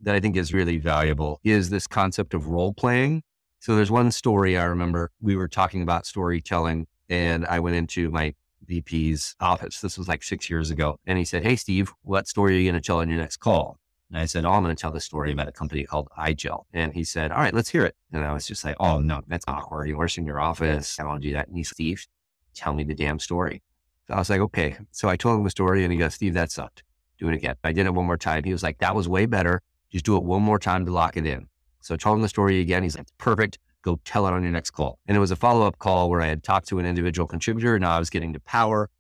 that 0.00 0.14
I 0.14 0.20
think 0.20 0.36
is 0.36 0.54
really 0.54 0.78
valuable 0.78 1.40
is 1.42 1.70
this 1.70 1.86
concept 1.86 2.32
of 2.32 2.46
role 2.46 2.72
playing. 2.72 3.24
So 3.58 3.74
there's 3.74 3.90
one 3.90 4.12
story 4.12 4.56
I 4.56 4.64
remember 4.64 5.10
we 5.20 5.34
were 5.34 5.48
talking 5.48 5.82
about 5.82 6.06
storytelling 6.06 6.86
and 7.08 7.46
I 7.46 7.60
went 7.60 7.76
into 7.76 8.10
my 8.10 8.34
VP's 8.66 9.36
office. 9.40 9.80
This 9.80 9.98
was 9.98 10.08
like 10.08 10.22
six 10.22 10.50
years 10.50 10.70
ago. 10.70 10.98
And 11.06 11.18
he 11.18 11.24
said, 11.24 11.42
Hey, 11.42 11.56
Steve, 11.56 11.92
what 12.02 12.28
story 12.28 12.56
are 12.56 12.58
you 12.58 12.70
going 12.70 12.80
to 12.80 12.86
tell 12.86 12.98
on 12.98 13.08
your 13.08 13.18
next 13.18 13.38
call? 13.38 13.78
And 14.10 14.18
I 14.18 14.26
said, 14.26 14.44
Oh, 14.44 14.52
I'm 14.52 14.62
going 14.62 14.74
to 14.74 14.80
tell 14.80 14.90
the 14.90 15.00
story 15.00 15.32
about 15.32 15.48
a 15.48 15.52
company 15.52 15.84
called 15.84 16.08
iGel. 16.18 16.64
And 16.72 16.92
he 16.92 17.04
said, 17.04 17.30
All 17.32 17.38
right, 17.38 17.54
let's 17.54 17.70
hear 17.70 17.84
it. 17.84 17.94
And 18.12 18.24
I 18.24 18.32
was 18.32 18.46
just 18.46 18.64
like, 18.64 18.76
Oh, 18.78 19.00
no, 19.00 19.22
that's 19.26 19.44
awkward. 19.48 19.88
You're 19.88 20.08
in 20.16 20.26
your 20.26 20.40
office. 20.40 20.98
I 20.98 21.04
don't 21.04 21.20
do 21.20 21.32
that. 21.32 21.48
And 21.48 21.56
he 21.56 21.64
said, 21.64 21.74
Steve, 21.74 22.06
tell 22.54 22.74
me 22.74 22.84
the 22.84 22.94
damn 22.94 23.18
story. 23.18 23.62
So 24.08 24.14
I 24.14 24.18
was 24.18 24.30
like, 24.30 24.40
Okay. 24.40 24.76
So 24.92 25.08
I 25.08 25.16
told 25.16 25.38
him 25.38 25.44
the 25.44 25.50
story 25.50 25.84
and 25.84 25.92
he 25.92 25.98
goes, 25.98 26.14
Steve, 26.14 26.34
that 26.34 26.50
sucked. 26.50 26.82
Do 27.18 27.28
it 27.28 27.34
again. 27.34 27.56
I 27.64 27.72
did 27.72 27.86
it 27.86 27.94
one 27.94 28.06
more 28.06 28.18
time. 28.18 28.44
He 28.44 28.52
was 28.52 28.62
like, 28.62 28.78
That 28.78 28.94
was 28.94 29.08
way 29.08 29.26
better. 29.26 29.62
Just 29.90 30.04
do 30.04 30.16
it 30.16 30.24
one 30.24 30.42
more 30.42 30.58
time 30.58 30.84
to 30.86 30.92
lock 30.92 31.16
it 31.16 31.26
in. 31.26 31.46
So 31.80 31.94
I 31.94 31.96
told 31.96 32.16
him 32.16 32.22
the 32.22 32.28
story 32.28 32.60
again. 32.60 32.82
He's 32.82 32.96
like, 32.96 33.06
Perfect 33.18 33.58
go 33.82 34.00
tell 34.04 34.26
it 34.26 34.32
on 34.32 34.42
your 34.42 34.52
next 34.52 34.70
call. 34.70 34.98
And 35.06 35.16
it 35.16 35.20
was 35.20 35.30
a 35.30 35.36
follow 35.36 35.66
up 35.66 35.78
call 35.78 36.10
where 36.10 36.20
I 36.20 36.26
had 36.26 36.42
talked 36.42 36.68
to 36.68 36.78
an 36.78 36.86
individual 36.86 37.26
contributor. 37.26 37.78
Now 37.78 37.96
I 37.96 37.98
was 37.98 38.10
getting 38.10 38.32
to 38.32 38.40
power 38.40 38.90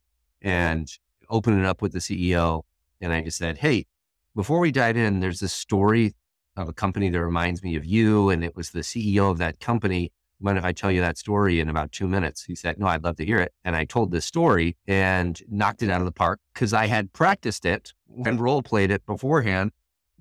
and 0.42 0.88
opening 1.28 1.60
it 1.60 1.66
up 1.66 1.82
with 1.82 1.92
the 1.92 1.98
CEO. 1.98 2.62
And 3.00 3.12
I 3.12 3.22
just 3.22 3.38
said, 3.38 3.58
Hey, 3.58 3.86
before 4.34 4.58
we 4.58 4.70
dive 4.70 4.96
in, 4.96 5.20
there's 5.20 5.40
this 5.40 5.52
story 5.52 6.14
of 6.56 6.68
a 6.68 6.72
company 6.72 7.10
that 7.10 7.22
reminds 7.22 7.62
me 7.62 7.76
of 7.76 7.84
you. 7.84 8.30
And 8.30 8.44
it 8.44 8.56
was 8.56 8.70
the 8.70 8.80
CEO 8.80 9.30
of 9.30 9.38
that 9.38 9.60
company. 9.60 10.12
Mind 10.38 10.58
if 10.58 10.64
I 10.64 10.72
tell 10.72 10.92
you 10.92 11.00
that 11.00 11.16
story 11.16 11.60
in 11.60 11.68
about 11.68 11.92
two 11.92 12.06
minutes? 12.06 12.44
He 12.44 12.54
said, 12.54 12.78
No, 12.78 12.86
I'd 12.86 13.04
love 13.04 13.16
to 13.16 13.24
hear 13.24 13.38
it. 13.38 13.52
And 13.64 13.74
I 13.74 13.84
told 13.84 14.10
this 14.10 14.26
story 14.26 14.76
and 14.86 15.40
knocked 15.48 15.82
it 15.82 15.90
out 15.90 16.00
of 16.00 16.06
the 16.06 16.12
park 16.12 16.40
because 16.52 16.72
I 16.72 16.86
had 16.86 17.12
practiced 17.12 17.64
it 17.64 17.92
and 18.24 18.40
role 18.40 18.62
played 18.62 18.90
it 18.90 19.04
beforehand. 19.06 19.72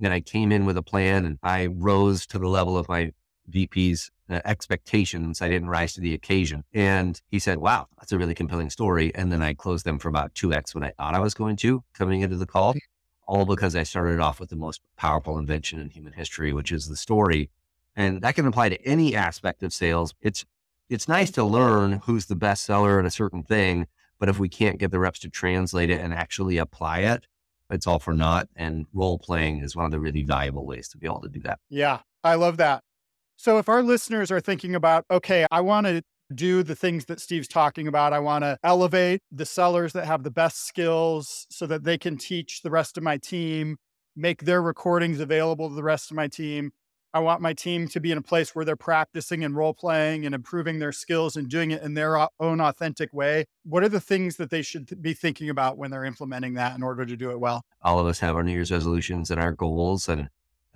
And 0.02 0.12
I 0.12 0.22
came 0.22 0.52
in 0.52 0.66
with 0.66 0.78
a 0.78 0.82
plan 0.82 1.26
and 1.26 1.38
I 1.44 1.68
rose 1.68 2.26
to 2.28 2.40
the 2.40 2.48
level 2.48 2.78
of 2.78 2.90
my 2.90 3.12
VP's 3.48 4.12
uh, 4.30 4.42
expectations. 4.46 5.42
I 5.42 5.50
didn't 5.50 5.70
rise 5.70 5.94
to 5.94 6.02
the 6.02 6.14
occasion. 6.14 6.64
And 6.74 7.22
he 7.28 7.40
said, 7.40 7.60
wow, 7.60 7.88
that's 7.98 8.12
a 8.12 8.18
really 8.18 8.34
compelling 8.34 8.70
story. 8.70 9.14
And 9.14 9.32
then 9.32 9.42
I 9.42 9.54
closed 9.54 9.86
them 9.86 10.00
for 10.00 10.10
about 10.10 10.34
2x 10.34 10.74
when 10.74 10.84
I 10.84 10.92
thought 10.92 11.16
I 11.16 11.20
was 11.20 11.34
going 11.34 11.56
to 11.58 11.84
coming 11.94 12.22
into 12.22 12.38
the 12.38 12.46
call, 12.46 12.76
all 13.28 13.46
because 13.46 13.76
I 13.76 13.84
started 13.84 14.20
off 14.20 14.40
with 14.40 14.50
the 14.50 14.56
most 14.56 14.82
powerful 14.98 15.38
invention 15.38 15.80
in 15.80 15.90
human 15.90 16.14
history, 16.14 16.54
which 16.54 16.72
is 16.72 16.88
the 16.88 16.96
story. 16.96 17.50
And 17.96 18.22
that 18.22 18.36
can 18.36 18.46
apply 18.46 18.70
to 18.70 18.82
any 18.84 19.16
aspect 19.16 19.64
of 19.64 19.74
sales. 19.74 20.14
It's, 20.22 20.46
it's 20.90 21.08
nice 21.08 21.32
to 21.32 21.44
learn 21.44 22.02
who's 22.06 22.26
the 22.26 22.36
best 22.36 22.66
seller 22.66 23.00
at 23.00 23.06
a 23.06 23.12
certain 23.12 23.44
thing, 23.44 23.88
but 24.20 24.30
if 24.30 24.40
we 24.40 24.50
can't 24.50 24.80
get 24.80 24.92
the 24.92 25.00
reps 25.00 25.20
to 25.20 25.30
translate 25.30 25.90
it 25.90 26.02
and 26.02 26.14
actually 26.14 26.58
apply 26.58 27.00
it, 27.00 27.28
it's 27.70 27.88
all 27.88 28.00
for 28.00 28.14
naught. 28.14 28.48
And 28.56 28.86
role 28.94 29.18
playing 29.18 29.60
is 29.60 29.76
one 29.76 29.86
of 29.86 29.92
the 29.92 30.00
really 30.00 30.24
valuable 30.24 30.66
ways 30.66 30.88
to 30.90 30.98
be 30.98 31.08
able 31.08 31.22
to 31.22 31.30
do 31.30 31.40
that. 31.42 31.60
Yeah, 31.70 32.00
I 32.24 32.36
love 32.36 32.58
that. 32.58 32.84
So 33.38 33.58
if 33.58 33.70
our 33.70 33.84
listeners 33.84 34.32
are 34.32 34.40
thinking 34.40 34.76
about, 34.76 35.06
okay, 35.12 35.46
I 35.52 35.62
want 35.62 35.88
to 35.88 36.02
do 36.34 36.64
the 36.64 36.76
things 36.76 37.06
that 37.06 37.20
Steve's 37.20 37.48
talking 37.48 37.88
about, 37.88 38.14
I 38.14 38.20
want 38.20 38.44
to 38.44 38.58
elevate 38.64 39.22
the 39.32 39.46
sellers 39.46 39.94
that 39.94 40.06
have 40.06 40.24
the 40.24 40.32
best 40.32 40.66
skills 40.66 41.46
so 41.50 41.68
that 41.68 41.84
they 41.84 41.98
can 41.98 42.18
teach 42.18 42.62
the 42.62 42.72
rest 42.72 42.98
of 42.98 43.04
my 43.04 43.18
team, 43.18 43.78
make 44.16 44.44
their 44.44 44.62
recordings 44.62 45.20
available 45.20 45.70
to 45.70 45.76
the 45.76 45.84
rest 45.84 46.10
of 46.10 46.16
my 46.16 46.28
team. 46.28 46.72
I 47.14 47.20
want 47.20 47.42
my 47.42 47.54
team 47.54 47.88
to 47.90 48.02
be 48.02 48.12
in 48.12 48.18
a 48.18 48.22
place 48.22 48.54
where 48.54 48.66
they're 48.66 48.76
practicing 48.76 49.46
and 49.46 49.56
role 49.56 49.74
playing 49.74 50.26
and 50.26 50.36
improving 50.36 50.80
their 50.80 50.92
skills 50.92 51.38
and 51.38 51.48
doing 51.48 51.72
it 51.72 51.82
in 51.82 51.94
their 51.94 52.18
own 52.42 52.60
authentic 52.60 53.14
way. 53.14 53.46
What 53.64 53.84
are 53.84 53.90
the 53.90 54.02
things 54.02 54.36
that 54.36 54.50
they 54.50 54.62
should 54.62 55.02
be 55.02 55.14
thinking 55.14 55.50
about 55.50 55.78
when 55.78 55.92
they're 55.92 56.04
implementing 56.04 56.56
that 56.56 56.76
in 56.76 56.84
order 56.84 57.06
to 57.06 57.16
do 57.16 57.32
it 57.32 57.40
well? 57.40 57.64
All 57.82 58.00
of 58.00 58.08
us 58.08 58.20
have 58.20 58.36
our 58.36 58.44
New 58.44 58.52
Year's 58.52 58.72
resolutions 58.72 59.32
and 59.32 59.40
our 59.40 59.54
goals. 59.54 60.10
And 60.10 60.28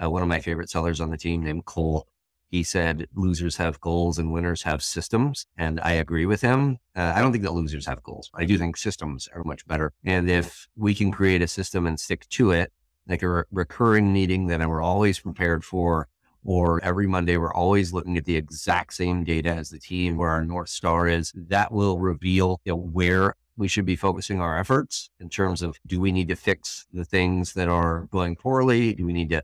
uh, 0.01 0.09
one 0.09 0.21
of 0.21 0.29
my 0.29 0.39
favorite 0.39 0.69
sellers 0.69 1.01
on 1.01 1.09
the 1.09 1.17
team 1.17 1.43
named 1.43 1.65
Cole, 1.65 2.07
he 2.49 2.63
said 2.63 3.07
losers 3.13 3.57
have 3.57 3.79
goals 3.79 4.17
and 4.17 4.31
winners 4.31 4.63
have 4.63 4.83
systems. 4.83 5.45
And 5.57 5.79
I 5.81 5.93
agree 5.93 6.25
with 6.25 6.41
him. 6.41 6.79
Uh, 6.95 7.13
I 7.15 7.21
don't 7.21 7.31
think 7.31 7.43
that 7.43 7.53
losers 7.53 7.85
have 7.85 8.03
goals. 8.03 8.31
I 8.33 8.45
do 8.45 8.57
think 8.57 8.75
systems 8.75 9.29
are 9.33 9.43
much 9.43 9.65
better. 9.67 9.93
And 10.03 10.29
if 10.29 10.67
we 10.75 10.95
can 10.95 11.11
create 11.11 11.41
a 11.41 11.47
system 11.47 11.85
and 11.85 11.99
stick 11.99 12.27
to 12.29 12.51
it, 12.51 12.71
like 13.07 13.21
a 13.21 13.29
re- 13.29 13.43
recurring 13.51 14.11
meeting 14.11 14.47
that 14.47 14.67
we're 14.67 14.81
always 14.81 15.19
prepared 15.19 15.63
for, 15.63 16.07
or 16.43 16.83
every 16.83 17.05
Monday, 17.05 17.37
we're 17.37 17.53
always 17.53 17.93
looking 17.93 18.17
at 18.17 18.25
the 18.25 18.35
exact 18.35 18.93
same 18.93 19.23
data 19.23 19.49
as 19.49 19.69
the 19.69 19.79
team, 19.79 20.17
where 20.17 20.29
our 20.29 20.43
North 20.43 20.69
Star 20.69 21.07
is. 21.07 21.33
That 21.35 21.71
will 21.71 21.99
reveal 21.99 22.61
you 22.65 22.71
know, 22.71 22.77
where 22.77 23.35
we 23.57 23.67
should 23.67 23.85
be 23.85 23.97
focusing 23.97 24.39
our 24.39 24.57
efforts 24.57 25.09
in 25.19 25.29
terms 25.29 25.61
of 25.61 25.77
do 25.85 25.99
we 25.99 26.13
need 26.13 26.29
to 26.29 26.35
fix 26.35 26.87
the 26.93 27.03
things 27.03 27.53
that 27.53 27.67
are 27.67 28.07
going 28.09 28.37
poorly? 28.37 28.93
Do 28.93 29.05
we 29.05 29.11
need 29.11 29.29
to 29.31 29.43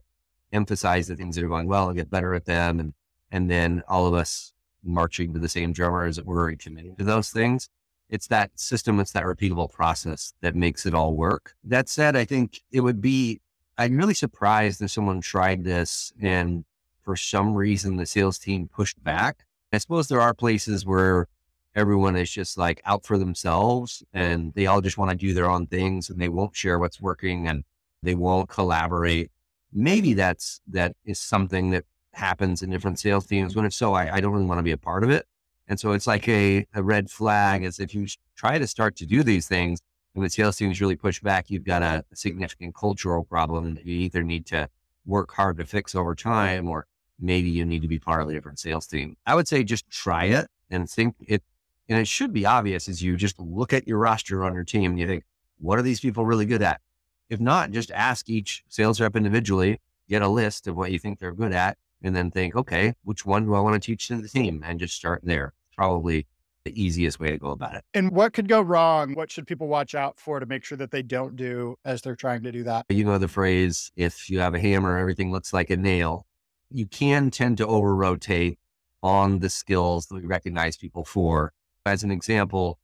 emphasize 0.52 1.08
the 1.08 1.16
things 1.16 1.36
that 1.36 1.44
are 1.44 1.48
going 1.48 1.68
well 1.68 1.88
and 1.88 1.96
get 1.96 2.10
better 2.10 2.34
at 2.34 2.44
them? 2.44 2.80
And, 2.80 2.94
and 3.30 3.50
then 3.50 3.82
all 3.88 4.06
of 4.06 4.14
us 4.14 4.52
marching 4.82 5.32
to 5.34 5.38
the 5.38 5.48
same 5.48 5.72
drummer 5.72 6.04
as 6.04 6.22
we're 6.22 6.54
committing 6.56 6.96
to 6.96 7.04
those 7.04 7.30
things. 7.30 7.68
It's 8.08 8.28
that 8.28 8.58
system, 8.58 9.00
it's 9.00 9.12
that 9.12 9.24
repeatable 9.24 9.70
process 9.70 10.32
that 10.40 10.54
makes 10.54 10.86
it 10.86 10.94
all 10.94 11.14
work. 11.14 11.54
That 11.64 11.88
said, 11.88 12.14
I 12.14 12.24
think 12.24 12.60
it 12.70 12.80
would 12.80 13.00
be, 13.00 13.40
I'm 13.78 13.96
really 13.96 14.14
surprised 14.14 14.80
if 14.80 14.92
someone 14.92 15.20
tried 15.20 15.64
this 15.64 16.12
and 16.20 16.64
for 17.02 17.16
some 17.16 17.54
reason 17.54 17.96
the 17.96 18.06
sales 18.06 18.38
team 18.38 18.68
pushed 18.68 19.02
back. 19.02 19.44
I 19.72 19.78
suppose 19.78 20.08
there 20.08 20.20
are 20.20 20.34
places 20.34 20.86
where 20.86 21.26
everyone 21.74 22.16
is 22.16 22.30
just 22.30 22.56
like 22.56 22.80
out 22.84 23.04
for 23.04 23.18
themselves 23.18 24.02
and 24.12 24.54
they 24.54 24.66
all 24.66 24.80
just 24.80 24.98
want 24.98 25.10
to 25.10 25.16
do 25.16 25.34
their 25.34 25.50
own 25.50 25.66
things 25.66 26.08
and 26.08 26.20
they 26.20 26.28
won't 26.28 26.56
share 26.56 26.78
what's 26.78 27.00
working 27.00 27.46
and 27.46 27.64
they 28.02 28.14
won't 28.14 28.48
collaborate. 28.48 29.30
Maybe 29.78 30.14
that's 30.14 30.62
that 30.68 30.96
is 31.04 31.20
something 31.20 31.68
that 31.70 31.84
happens 32.14 32.62
in 32.62 32.70
different 32.70 32.98
sales 32.98 33.26
teams. 33.26 33.54
When 33.54 33.66
if 33.66 33.74
so, 33.74 33.92
I, 33.92 34.16
I 34.16 34.20
don't 34.20 34.32
really 34.32 34.46
want 34.46 34.58
to 34.58 34.62
be 34.62 34.72
a 34.72 34.78
part 34.78 35.04
of 35.04 35.10
it. 35.10 35.26
And 35.68 35.78
so 35.78 35.92
it's 35.92 36.06
like 36.06 36.26
a, 36.28 36.66
a 36.74 36.82
red 36.82 37.10
flag 37.10 37.62
as 37.62 37.78
if 37.78 37.94
you 37.94 38.06
try 38.36 38.58
to 38.58 38.66
start 38.66 38.96
to 38.96 39.06
do 39.06 39.22
these 39.22 39.46
things 39.46 39.80
and 40.14 40.24
the 40.24 40.30
sales 40.30 40.56
teams 40.56 40.80
really 40.80 40.96
push 40.96 41.20
back, 41.20 41.50
you've 41.50 41.64
got 41.64 41.82
a, 41.82 42.02
a 42.10 42.16
significant 42.16 42.74
cultural 42.74 43.24
problem 43.24 43.74
that 43.74 43.84
you 43.84 43.96
either 43.96 44.22
need 44.22 44.46
to 44.46 44.68
work 45.04 45.32
hard 45.34 45.58
to 45.58 45.66
fix 45.66 45.94
over 45.94 46.14
time 46.14 46.68
or 46.68 46.86
maybe 47.20 47.50
you 47.50 47.66
need 47.66 47.82
to 47.82 47.88
be 47.88 47.98
part 47.98 48.22
of 48.22 48.28
a 48.30 48.32
different 48.32 48.58
sales 48.58 48.86
team. 48.86 49.16
I 49.26 49.34
would 49.34 49.46
say 49.46 49.62
just 49.62 49.90
try 49.90 50.24
it 50.24 50.46
and 50.70 50.88
think 50.88 51.16
it, 51.20 51.42
and 51.86 51.98
it 51.98 52.08
should 52.08 52.32
be 52.32 52.46
obvious 52.46 52.88
as 52.88 53.02
you 53.02 53.16
just 53.16 53.38
look 53.38 53.74
at 53.74 53.86
your 53.86 53.98
roster 53.98 54.42
on 54.42 54.54
your 54.54 54.64
team 54.64 54.92
and 54.92 55.00
you 55.00 55.06
think, 55.06 55.24
what 55.58 55.78
are 55.78 55.82
these 55.82 56.00
people 56.00 56.24
really 56.24 56.46
good 56.46 56.62
at? 56.62 56.80
If 57.28 57.40
not, 57.40 57.70
just 57.70 57.90
ask 57.90 58.28
each 58.28 58.64
sales 58.68 59.00
rep 59.00 59.16
individually, 59.16 59.80
get 60.08 60.22
a 60.22 60.28
list 60.28 60.66
of 60.66 60.76
what 60.76 60.92
you 60.92 60.98
think 60.98 61.18
they're 61.18 61.32
good 61.32 61.52
at, 61.52 61.76
and 62.02 62.14
then 62.14 62.30
think, 62.30 62.54
okay, 62.54 62.94
which 63.04 63.26
one 63.26 63.46
do 63.46 63.54
I 63.54 63.60
want 63.60 63.80
to 63.80 63.84
teach 63.84 64.08
to 64.08 64.16
the 64.16 64.28
team? 64.28 64.62
And 64.64 64.78
just 64.78 64.94
start 64.94 65.22
there. 65.24 65.54
Probably 65.76 66.26
the 66.64 66.80
easiest 66.80 67.20
way 67.20 67.30
to 67.30 67.38
go 67.38 67.50
about 67.50 67.74
it. 67.74 67.84
And 67.94 68.10
what 68.10 68.32
could 68.32 68.48
go 68.48 68.60
wrong? 68.60 69.14
What 69.14 69.30
should 69.30 69.46
people 69.46 69.68
watch 69.68 69.94
out 69.94 70.18
for 70.18 70.40
to 70.40 70.46
make 70.46 70.64
sure 70.64 70.78
that 70.78 70.90
they 70.90 71.02
don't 71.02 71.36
do 71.36 71.76
as 71.84 72.02
they're 72.02 72.16
trying 72.16 72.42
to 72.42 72.52
do 72.52 72.64
that? 72.64 72.86
You 72.88 73.04
know 73.04 73.18
the 73.18 73.28
phrase, 73.28 73.92
if 73.96 74.28
you 74.28 74.40
have 74.40 74.54
a 74.54 74.60
hammer, 74.60 74.98
everything 74.98 75.30
looks 75.30 75.52
like 75.52 75.70
a 75.70 75.76
nail 75.76 76.26
you 76.70 76.86
can 76.86 77.30
tend 77.30 77.58
to 77.58 77.66
over 77.66 77.94
rotate 77.94 78.58
on 79.02 79.38
the 79.38 79.50
skills 79.50 80.06
that 80.06 80.16
we 80.16 80.26
recognize 80.26 80.76
people 80.76 81.04
for. 81.04 81.52
As 81.84 82.02
an 82.02 82.10
example, 82.10 82.78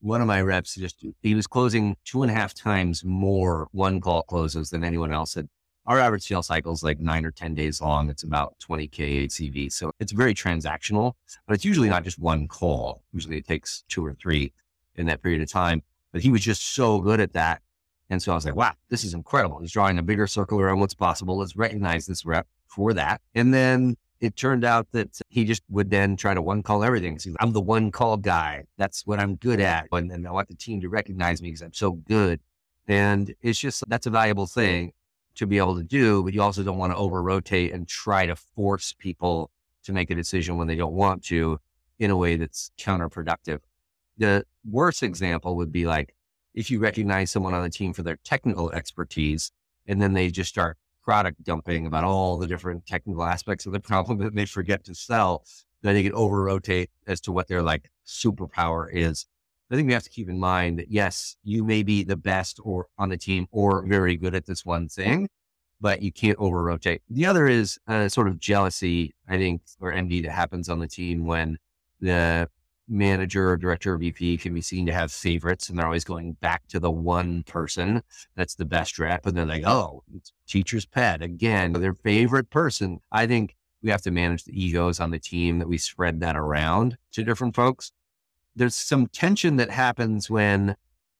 one 0.00 0.20
of 0.20 0.26
my 0.26 0.40
reps 0.40 0.74
just, 0.74 1.04
he 1.22 1.34
was 1.34 1.46
closing 1.46 1.96
two 2.04 2.22
and 2.22 2.30
a 2.30 2.34
half 2.34 2.54
times 2.54 3.04
more 3.04 3.68
one 3.72 4.00
call 4.00 4.22
closes 4.22 4.70
than 4.70 4.84
anyone 4.84 5.12
else 5.12 5.34
had. 5.34 5.48
Our 5.86 6.00
average 6.00 6.24
sales 6.24 6.48
cycle 6.48 6.72
is 6.72 6.82
like 6.82 6.98
nine 6.98 7.24
or 7.24 7.30
10 7.30 7.54
days 7.54 7.80
long. 7.80 8.10
It's 8.10 8.24
about 8.24 8.56
20K 8.58 9.26
ACV. 9.26 9.72
So 9.72 9.92
it's 10.00 10.10
very 10.10 10.34
transactional, 10.34 11.12
but 11.46 11.54
it's 11.54 11.64
usually 11.64 11.88
not 11.88 12.02
just 12.02 12.18
one 12.18 12.48
call. 12.48 13.02
Usually 13.12 13.36
it 13.36 13.46
takes 13.46 13.84
two 13.88 14.04
or 14.04 14.14
three 14.14 14.52
in 14.96 15.06
that 15.06 15.22
period 15.22 15.42
of 15.42 15.50
time. 15.50 15.82
But 16.12 16.22
he 16.22 16.30
was 16.30 16.40
just 16.40 16.74
so 16.74 17.00
good 17.00 17.20
at 17.20 17.34
that. 17.34 17.62
And 18.10 18.20
so 18.20 18.32
I 18.32 18.34
was 18.34 18.44
like, 18.44 18.56
wow, 18.56 18.72
this 18.88 19.04
is 19.04 19.14
incredible. 19.14 19.60
He's 19.60 19.72
drawing 19.72 19.98
a 19.98 20.02
bigger 20.02 20.26
circle 20.26 20.60
around 20.60 20.80
what's 20.80 20.94
possible. 20.94 21.38
Let's 21.38 21.56
recognize 21.56 22.06
this 22.06 22.24
rep 22.24 22.48
for 22.66 22.92
that. 22.94 23.20
And 23.34 23.54
then 23.54 23.96
it 24.20 24.36
turned 24.36 24.64
out 24.64 24.88
that 24.92 25.20
he 25.28 25.44
just 25.44 25.62
would 25.68 25.90
then 25.90 26.16
try 26.16 26.34
to 26.34 26.42
one 26.42 26.62
call 26.62 26.82
everything. 26.82 27.18
So 27.18 27.32
I'm 27.40 27.52
the 27.52 27.60
one 27.60 27.90
call 27.90 28.16
guy. 28.16 28.64
That's 28.78 29.06
what 29.06 29.18
I'm 29.18 29.36
good 29.36 29.60
at. 29.60 29.86
And 29.92 30.10
then 30.10 30.26
I 30.26 30.30
want 30.30 30.48
the 30.48 30.54
team 30.54 30.80
to 30.80 30.88
recognize 30.88 31.42
me 31.42 31.48
because 31.48 31.62
I'm 31.62 31.74
so 31.74 31.92
good. 31.92 32.40
And 32.88 33.34
it's 33.42 33.58
just, 33.58 33.84
that's 33.88 34.06
a 34.06 34.10
valuable 34.10 34.46
thing 34.46 34.92
to 35.34 35.46
be 35.46 35.58
able 35.58 35.76
to 35.76 35.82
do, 35.82 36.22
but 36.22 36.32
you 36.32 36.40
also 36.40 36.62
don't 36.62 36.78
want 36.78 36.92
to 36.92 36.96
over 36.96 37.22
rotate 37.22 37.72
and 37.72 37.86
try 37.86 38.26
to 38.26 38.36
force 38.36 38.94
people 38.98 39.50
to 39.84 39.92
make 39.92 40.10
a 40.10 40.14
decision 40.14 40.56
when 40.56 40.66
they 40.66 40.76
don't 40.76 40.94
want 40.94 41.22
to 41.24 41.58
in 41.98 42.10
a 42.10 42.16
way 42.16 42.36
that's 42.36 42.70
counterproductive. 42.78 43.60
The 44.18 44.44
worst 44.68 45.02
example 45.02 45.56
would 45.56 45.72
be 45.72 45.86
like 45.86 46.14
if 46.54 46.70
you 46.70 46.78
recognize 46.78 47.30
someone 47.30 47.52
on 47.54 47.62
the 47.62 47.70
team 47.70 47.92
for 47.92 48.02
their 48.02 48.16
technical 48.24 48.70
expertise 48.72 49.52
and 49.86 50.00
then 50.00 50.14
they 50.14 50.30
just 50.30 50.48
start 50.48 50.78
product 51.06 51.42
dumping 51.44 51.86
about 51.86 52.04
all 52.04 52.36
the 52.36 52.46
different 52.46 52.84
technical 52.84 53.24
aspects 53.24 53.64
of 53.64 53.72
the 53.72 53.80
problem 53.80 54.18
that 54.18 54.34
they 54.34 54.44
forget 54.44 54.84
to 54.84 54.94
sell, 54.94 55.44
then 55.82 55.94
they 55.94 56.02
can 56.02 56.12
over 56.12 56.42
rotate 56.42 56.90
as 57.06 57.20
to 57.22 57.32
what 57.32 57.48
their 57.48 57.62
like 57.62 57.88
superpower 58.06 58.88
is. 58.92 59.24
I 59.70 59.76
think 59.76 59.86
we 59.86 59.94
have 59.94 60.02
to 60.02 60.10
keep 60.10 60.28
in 60.28 60.38
mind 60.38 60.78
that 60.78 60.90
yes, 60.90 61.36
you 61.42 61.64
may 61.64 61.82
be 61.82 62.04
the 62.04 62.16
best 62.16 62.60
or 62.62 62.86
on 62.98 63.08
the 63.08 63.16
team 63.16 63.46
or 63.52 63.86
very 63.86 64.16
good 64.16 64.34
at 64.34 64.46
this 64.46 64.64
one 64.64 64.88
thing, 64.88 65.28
but 65.80 66.02
you 66.02 66.12
can't 66.12 66.38
over 66.38 66.62
rotate. 66.62 67.02
The 67.08 67.26
other 67.26 67.46
is 67.46 67.78
a 67.86 68.10
sort 68.10 68.28
of 68.28 68.38
jealousy, 68.38 69.14
I 69.28 69.38
think, 69.38 69.62
or 69.80 69.92
envy 69.92 70.20
that 70.22 70.32
happens 70.32 70.68
on 70.68 70.80
the 70.80 70.88
team 70.88 71.24
when 71.24 71.56
the 72.00 72.48
manager 72.88 73.50
or 73.50 73.56
director 73.56 73.94
or 73.94 73.98
VP 73.98 74.38
can 74.38 74.54
be 74.54 74.60
seen 74.60 74.86
to 74.86 74.92
have 74.92 75.10
favorites 75.10 75.68
and 75.68 75.78
they're 75.78 75.86
always 75.86 76.04
going 76.04 76.34
back 76.34 76.66
to 76.68 76.80
the 76.80 76.90
one 76.90 77.42
person 77.42 78.02
that's 78.36 78.54
the 78.54 78.64
best 78.64 78.98
rep. 78.98 79.26
And 79.26 79.36
they're 79.36 79.46
like, 79.46 79.66
oh, 79.66 80.04
teacher's 80.46 80.86
pet 80.86 81.22
again, 81.22 81.72
their 81.72 81.94
favorite 81.94 82.50
person. 82.50 83.00
I 83.10 83.26
think 83.26 83.56
we 83.82 83.90
have 83.90 84.02
to 84.02 84.10
manage 84.10 84.44
the 84.44 84.60
egos 84.60 85.00
on 85.00 85.10
the 85.10 85.18
team 85.18 85.58
that 85.58 85.68
we 85.68 85.78
spread 85.78 86.20
that 86.20 86.36
around 86.36 86.96
to 87.12 87.24
different 87.24 87.54
folks. 87.54 87.92
There's 88.54 88.74
some 88.74 89.06
tension 89.06 89.56
that 89.56 89.70
happens 89.70 90.30
when 90.30 90.76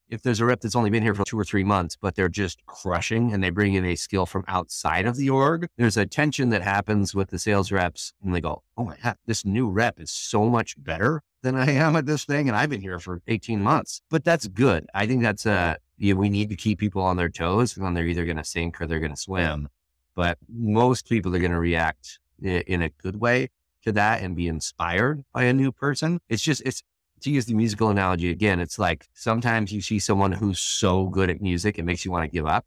if 0.09 0.23
there's 0.23 0.41
a 0.41 0.45
rep 0.45 0.61
that's 0.61 0.77
only 0.77 0.91
been 0.91 1.03
here 1.03 1.15
for 1.15 1.25
two 1.25 1.39
or 1.39 1.45
three 1.45 1.65
months, 1.65 1.97
but 2.01 2.15
they're 2.15 2.29
just 2.29 2.65
crushing 2.67 3.33
and 3.33 3.43
they 3.43 3.51
bring 3.51 3.75
in 3.75 3.85
a 3.85 3.97
skill 3.97 4.25
from 4.25 4.45
outside 4.47 5.05
of 5.05 5.17
the 5.17 5.29
org, 5.29 5.69
there's 5.77 5.97
a 5.97 6.07
tension 6.07 6.51
that 6.51 6.63
happens 6.63 7.15
with 7.15 7.31
the 7.31 7.39
sales 7.39 7.73
reps 7.73 8.13
and 8.23 8.35
they 8.35 8.41
go, 8.41 8.63
Oh 8.77 8.85
my 8.85 8.97
God, 9.03 9.17
this 9.27 9.45
new 9.45 9.69
rep 9.69 9.99
is 9.99 10.11
so 10.11 10.49
much 10.49 10.77
better 10.79 11.23
than 11.47 11.57
I 11.57 11.71
am 11.71 11.97
at 11.97 12.07
this 12.07 12.25
thing. 12.25 12.49
And 12.49 12.57
I've 12.57 12.69
been 12.69 12.81
here 12.81 12.99
for 12.99 13.23
18 13.29 13.63
months, 13.63 14.03
but 14.11 14.25
that's 14.25 14.49
good. 14.49 14.87
I 14.93 15.07
think 15.07 15.23
that's 15.23 15.47
uh, 15.47 15.77
yeah, 15.97 16.15
we 16.15 16.29
need 16.29 16.51
to 16.51 16.57
keep 16.57 16.79
people 16.79 17.03
on 17.03 17.17
their 17.17 17.29
toes 17.29 17.77
and 17.77 17.97
they're 17.97 18.05
either 18.05 18.25
going 18.25 18.37
to 18.37 18.45
sink 18.45 18.81
or 18.81 18.87
they're 18.87 19.01
going 19.01 19.15
to 19.15 19.17
swim. 19.17 19.69
But 20.15 20.39
most 20.49 21.09
people 21.09 21.35
are 21.35 21.39
going 21.39 21.53
to 21.53 21.59
react 21.59 22.19
in 22.43 22.83
a 22.83 22.89
good 22.89 23.21
way 23.21 23.49
to 23.85 23.93
that 23.93 24.23
and 24.23 24.35
be 24.35 24.49
inspired 24.49 25.25
by 25.33 25.45
a 25.45 25.53
new 25.53 25.73
person. 25.73 26.21
It's 26.29 26.43
just, 26.43 26.63
it's, 26.65 26.83
to 27.23 27.31
use 27.31 27.47
the 27.47 27.55
musical 27.55 27.89
analogy 27.89 28.31
again, 28.31 28.61
it's 28.61 28.79
like 28.79 29.07
sometimes 29.15 29.73
you 29.73 29.81
see 29.81 29.99
someone 29.99 30.33
who's 30.33 30.61
so 30.61 31.07
good 31.07 31.31
at 31.31 31.41
music, 31.41 31.79
it 31.79 31.85
makes 31.85 32.05
you 32.05 32.11
want 32.11 32.25
to 32.25 32.35
give 32.35 32.47
up. 32.47 32.67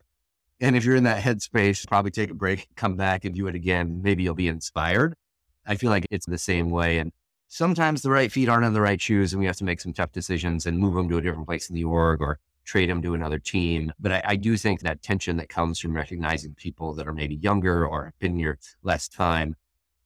And 0.59 0.75
if 0.75 0.83
you're 0.83 0.95
in 0.95 1.03
that 1.03 1.21
headspace, 1.21 1.87
probably 1.87 2.11
take 2.11 2.31
a 2.31 2.33
break, 2.33 2.67
come 2.75 2.95
back 2.95 3.25
and 3.25 3.35
do 3.35 3.47
it 3.47 3.55
again. 3.55 4.01
Maybe 4.01 4.23
you'll 4.23 4.33
be 4.33 4.47
inspired. 4.47 5.15
I 5.67 5.75
feel 5.75 5.91
like 5.91 6.07
it's 6.09 6.25
the 6.25 6.39
same 6.39 6.71
way. 6.71 6.97
And 6.97 7.11
sometimes 7.49 8.01
the 8.01 8.11
right 8.11 8.31
feet 8.31 8.47
aren't 8.47 8.65
in 8.65 8.73
the 8.73 8.81
right 8.81 9.01
shoes 9.01 9.33
and 9.33 9.39
we 9.39 9.45
have 9.47 9.57
to 9.57 9.63
make 9.65 9.81
some 9.81 9.91
tough 9.91 10.11
decisions 10.11 10.65
and 10.65 10.77
move 10.77 10.93
them 10.93 11.09
to 11.09 11.17
a 11.17 11.21
different 11.21 11.47
place 11.47 11.69
in 11.69 11.75
the 11.75 11.83
org 11.83 12.21
or 12.21 12.39
trade 12.63 12.89
them 12.89 13.01
to 13.01 13.15
another 13.15 13.39
team. 13.39 13.91
But 13.99 14.11
I, 14.11 14.21
I, 14.25 14.35
do 14.35 14.55
think 14.55 14.81
that 14.81 15.01
tension 15.01 15.37
that 15.37 15.49
comes 15.49 15.79
from 15.79 15.95
recognizing 15.95 16.53
people 16.53 16.93
that 16.93 17.07
are 17.07 17.13
maybe 17.13 17.35
younger 17.35 17.85
or 17.85 18.05
have 18.05 18.19
been 18.19 18.37
here 18.37 18.59
less 18.83 19.09
time 19.09 19.55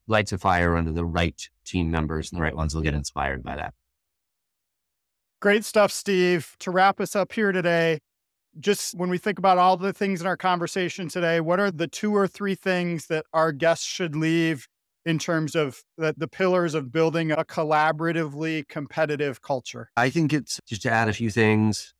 lights 0.08 0.32
a 0.32 0.38
fire 0.38 0.78
under 0.78 0.94
the 0.94 1.06
right 1.06 1.50
team 1.66 1.92
members 1.92 2.32
and 2.32 2.40
the 2.40 2.44
right 2.44 2.56
ones 2.56 2.74
will 2.74 2.82
get 2.82 2.94
inspired 2.94 3.44
by 3.44 3.58
that. 3.58 3.74
Great 5.42 5.66
stuff, 5.66 5.92
Steve. 5.92 6.56
To 6.60 6.72
wrap 6.72 7.02
us 7.02 7.16
up 7.16 7.34
here 7.34 7.52
today, 7.52 8.00
just 8.60 8.96
when 8.96 9.10
we 9.10 9.18
think 9.18 9.38
about 9.38 9.58
all 9.58 9.76
the 9.76 9.92
things 9.92 10.22
in 10.22 10.28
our 10.28 10.38
conversation 10.38 11.10
today, 11.10 11.42
what 11.42 11.60
are 11.60 11.72
the 11.72 11.88
two 11.88 12.16
or 12.16 12.28
three 12.28 12.56
things 12.56 13.08
that 13.08 13.26
our 13.34 13.52
guests 13.52 13.86
should 13.86 14.16
leave 14.16 14.68
in 15.06 15.20
terms 15.20 15.56
of 15.56 15.84
the, 15.98 16.14
the 16.18 16.28
pillars 16.28 16.74
of 16.74 16.92
building 16.92 17.32
a 17.32 17.44
collaboratively 17.44 18.68
competitive 18.68 19.42
culture? 19.42 19.90
I 19.98 20.10
think 20.10 20.34
it's 20.34 20.60
just 20.66 20.84
to 20.84 20.92
add 20.92 21.10
a 21.10 21.14
few 21.14 21.30
things. 21.30 21.94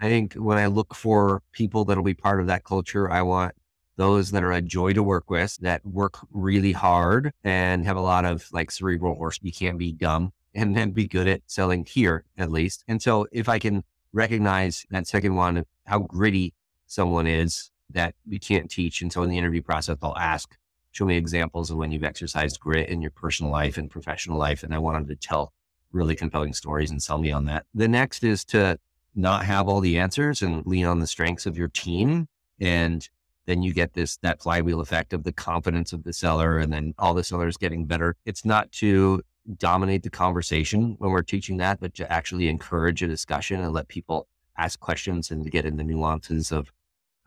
I 0.00 0.08
think 0.08 0.34
when 0.34 0.58
I 0.58 0.66
look 0.66 0.94
for 0.94 1.42
people 1.52 1.84
that'll 1.84 2.04
be 2.04 2.14
part 2.14 2.40
of 2.40 2.46
that 2.46 2.64
culture, 2.64 3.10
I 3.10 3.22
want 3.22 3.54
those 3.96 4.30
that 4.30 4.44
are 4.44 4.52
a 4.52 4.62
joy 4.62 4.92
to 4.92 5.02
work 5.02 5.28
with, 5.28 5.56
that 5.56 5.84
work 5.84 6.18
really 6.30 6.72
hard 6.72 7.32
and 7.42 7.84
have 7.84 7.96
a 7.96 8.00
lot 8.00 8.24
of 8.24 8.46
like 8.52 8.70
cerebral 8.70 9.16
horse. 9.16 9.40
You 9.42 9.52
can't 9.52 9.76
be 9.76 9.92
dumb 9.92 10.32
and 10.54 10.76
then 10.76 10.92
be 10.92 11.08
good 11.08 11.26
at 11.26 11.42
selling 11.46 11.84
here 11.84 12.24
at 12.36 12.50
least. 12.50 12.84
And 12.86 13.02
so 13.02 13.26
if 13.32 13.48
I 13.48 13.58
can 13.58 13.82
recognize 14.12 14.86
that 14.90 15.08
second 15.08 15.34
one, 15.34 15.64
how 15.84 15.98
gritty 15.98 16.54
someone 16.86 17.26
is 17.26 17.70
that 17.90 18.14
we 18.26 18.38
can't 18.38 18.70
teach. 18.70 19.02
And 19.02 19.12
so 19.12 19.22
in 19.22 19.30
the 19.30 19.38
interview 19.38 19.62
process, 19.62 19.98
I'll 20.00 20.16
ask, 20.16 20.56
show 20.98 21.04
me 21.04 21.16
examples 21.16 21.70
of 21.70 21.76
when 21.76 21.92
you've 21.92 22.02
exercised 22.02 22.58
grit 22.58 22.88
in 22.88 23.00
your 23.00 23.12
personal 23.12 23.52
life 23.52 23.78
and 23.78 23.88
professional 23.88 24.36
life. 24.36 24.64
And 24.64 24.74
I 24.74 24.78
want 24.78 24.98
them 24.98 25.06
to 25.06 25.28
tell 25.28 25.52
really 25.92 26.16
compelling 26.16 26.52
stories 26.52 26.90
and 26.90 27.00
sell 27.00 27.18
me 27.18 27.30
on 27.30 27.44
that. 27.44 27.66
The 27.72 27.86
next 27.86 28.24
is 28.24 28.44
to 28.46 28.78
not 29.14 29.44
have 29.44 29.68
all 29.68 29.78
the 29.78 29.96
answers 29.96 30.42
and 30.42 30.66
lean 30.66 30.86
on 30.86 30.98
the 30.98 31.06
strengths 31.06 31.46
of 31.46 31.56
your 31.56 31.68
team. 31.68 32.26
And 32.60 33.08
then 33.46 33.62
you 33.62 33.72
get 33.72 33.94
this, 33.94 34.16
that 34.18 34.42
flywheel 34.42 34.80
effect 34.80 35.12
of 35.12 35.22
the 35.22 35.32
confidence 35.32 35.92
of 35.92 36.02
the 36.02 36.12
seller 36.12 36.58
and 36.58 36.72
then 36.72 36.94
all 36.98 37.14
the 37.14 37.22
sellers 37.22 37.56
getting 37.56 37.86
better. 37.86 38.16
It's 38.24 38.44
not 38.44 38.72
to 38.72 39.22
dominate 39.56 40.02
the 40.02 40.10
conversation 40.10 40.96
when 40.98 41.12
we're 41.12 41.22
teaching 41.22 41.58
that, 41.58 41.78
but 41.78 41.94
to 41.94 42.12
actually 42.12 42.48
encourage 42.48 43.02
a 43.02 43.06
discussion 43.06 43.60
and 43.60 43.72
let 43.72 43.86
people 43.86 44.26
ask 44.58 44.80
questions 44.80 45.30
and 45.30 45.48
get 45.48 45.64
in 45.64 45.76
the 45.76 45.84
nuances 45.84 46.50
of 46.50 46.72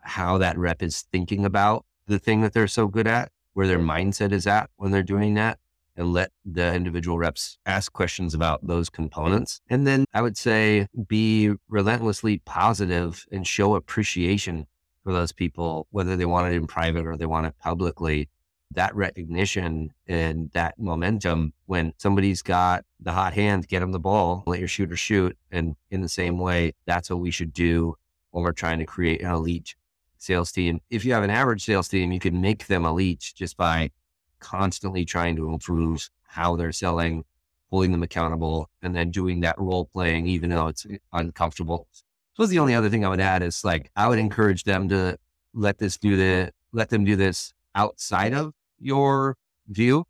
how 0.02 0.36
that 0.36 0.58
rep 0.58 0.82
is 0.82 1.06
thinking 1.10 1.46
about 1.46 1.86
the 2.06 2.18
thing 2.18 2.42
that 2.42 2.52
they're 2.52 2.68
so 2.68 2.86
good 2.86 3.06
at, 3.06 3.32
where 3.52 3.66
their 3.66 3.78
mindset 3.78 4.32
is 4.32 4.46
at 4.46 4.70
when 4.76 4.90
they're 4.90 5.02
doing 5.02 5.34
that, 5.34 5.58
and 5.96 6.12
let 6.12 6.30
the 6.44 6.74
individual 6.74 7.18
reps 7.18 7.58
ask 7.66 7.92
questions 7.92 8.34
about 8.34 8.66
those 8.66 8.88
components. 8.88 9.60
And 9.68 9.86
then 9.86 10.06
I 10.14 10.22
would 10.22 10.36
say 10.36 10.86
be 11.06 11.52
relentlessly 11.68 12.38
positive 12.38 13.26
and 13.30 13.46
show 13.46 13.74
appreciation 13.74 14.66
for 15.04 15.12
those 15.12 15.32
people, 15.32 15.86
whether 15.90 16.16
they 16.16 16.24
want 16.24 16.52
it 16.52 16.56
in 16.56 16.66
private 16.66 17.06
or 17.06 17.16
they 17.16 17.26
want 17.26 17.46
it 17.46 17.54
publicly 17.58 18.28
that 18.74 18.94
recognition 18.94 19.92
and 20.06 20.50
that 20.52 20.78
momentum 20.78 21.52
when 21.66 21.92
somebody's 21.98 22.42
got 22.42 22.84
the 23.00 23.12
hot 23.12 23.34
hand, 23.34 23.68
get 23.68 23.80
them 23.80 23.92
the 23.92 23.98
ball, 23.98 24.42
let 24.46 24.58
your 24.58 24.68
shooter 24.68 24.96
shoot. 24.96 25.36
And 25.50 25.76
in 25.90 26.00
the 26.00 26.08
same 26.08 26.38
way, 26.38 26.72
that's 26.86 27.10
what 27.10 27.20
we 27.20 27.30
should 27.30 27.52
do 27.52 27.96
when 28.30 28.44
we're 28.44 28.52
trying 28.52 28.78
to 28.78 28.86
create 28.86 29.20
an 29.20 29.30
elite 29.30 29.74
sales 30.22 30.52
team. 30.52 30.80
If 30.90 31.04
you 31.04 31.12
have 31.12 31.24
an 31.24 31.30
average 31.30 31.64
sales 31.64 31.88
team, 31.88 32.12
you 32.12 32.20
can 32.20 32.40
make 32.40 32.66
them 32.66 32.84
elite 32.84 33.32
just 33.34 33.56
by 33.56 33.90
constantly 34.38 35.04
trying 35.04 35.36
to 35.36 35.48
improve 35.48 36.08
how 36.22 36.56
they're 36.56 36.72
selling, 36.72 37.24
holding 37.70 37.92
them 37.92 38.02
accountable, 38.02 38.68
and 38.82 38.94
then 38.94 39.10
doing 39.10 39.40
that 39.40 39.58
role 39.58 39.86
playing, 39.86 40.26
even 40.26 40.50
though 40.50 40.68
it's 40.68 40.86
uncomfortable. 41.12 41.86
So 42.34 42.46
the 42.46 42.58
only 42.58 42.74
other 42.74 42.88
thing 42.88 43.04
I 43.04 43.08
would 43.08 43.20
add 43.20 43.42
is 43.42 43.64
like, 43.64 43.90
I 43.94 44.08
would 44.08 44.18
encourage 44.18 44.64
them 44.64 44.88
to 44.88 45.18
let 45.54 45.78
this 45.78 45.98
do 45.98 46.16
the, 46.16 46.52
let 46.72 46.88
them 46.88 47.04
do 47.04 47.16
this 47.16 47.52
outside 47.74 48.32
of 48.32 48.54
your 48.78 49.36
view, 49.68 50.04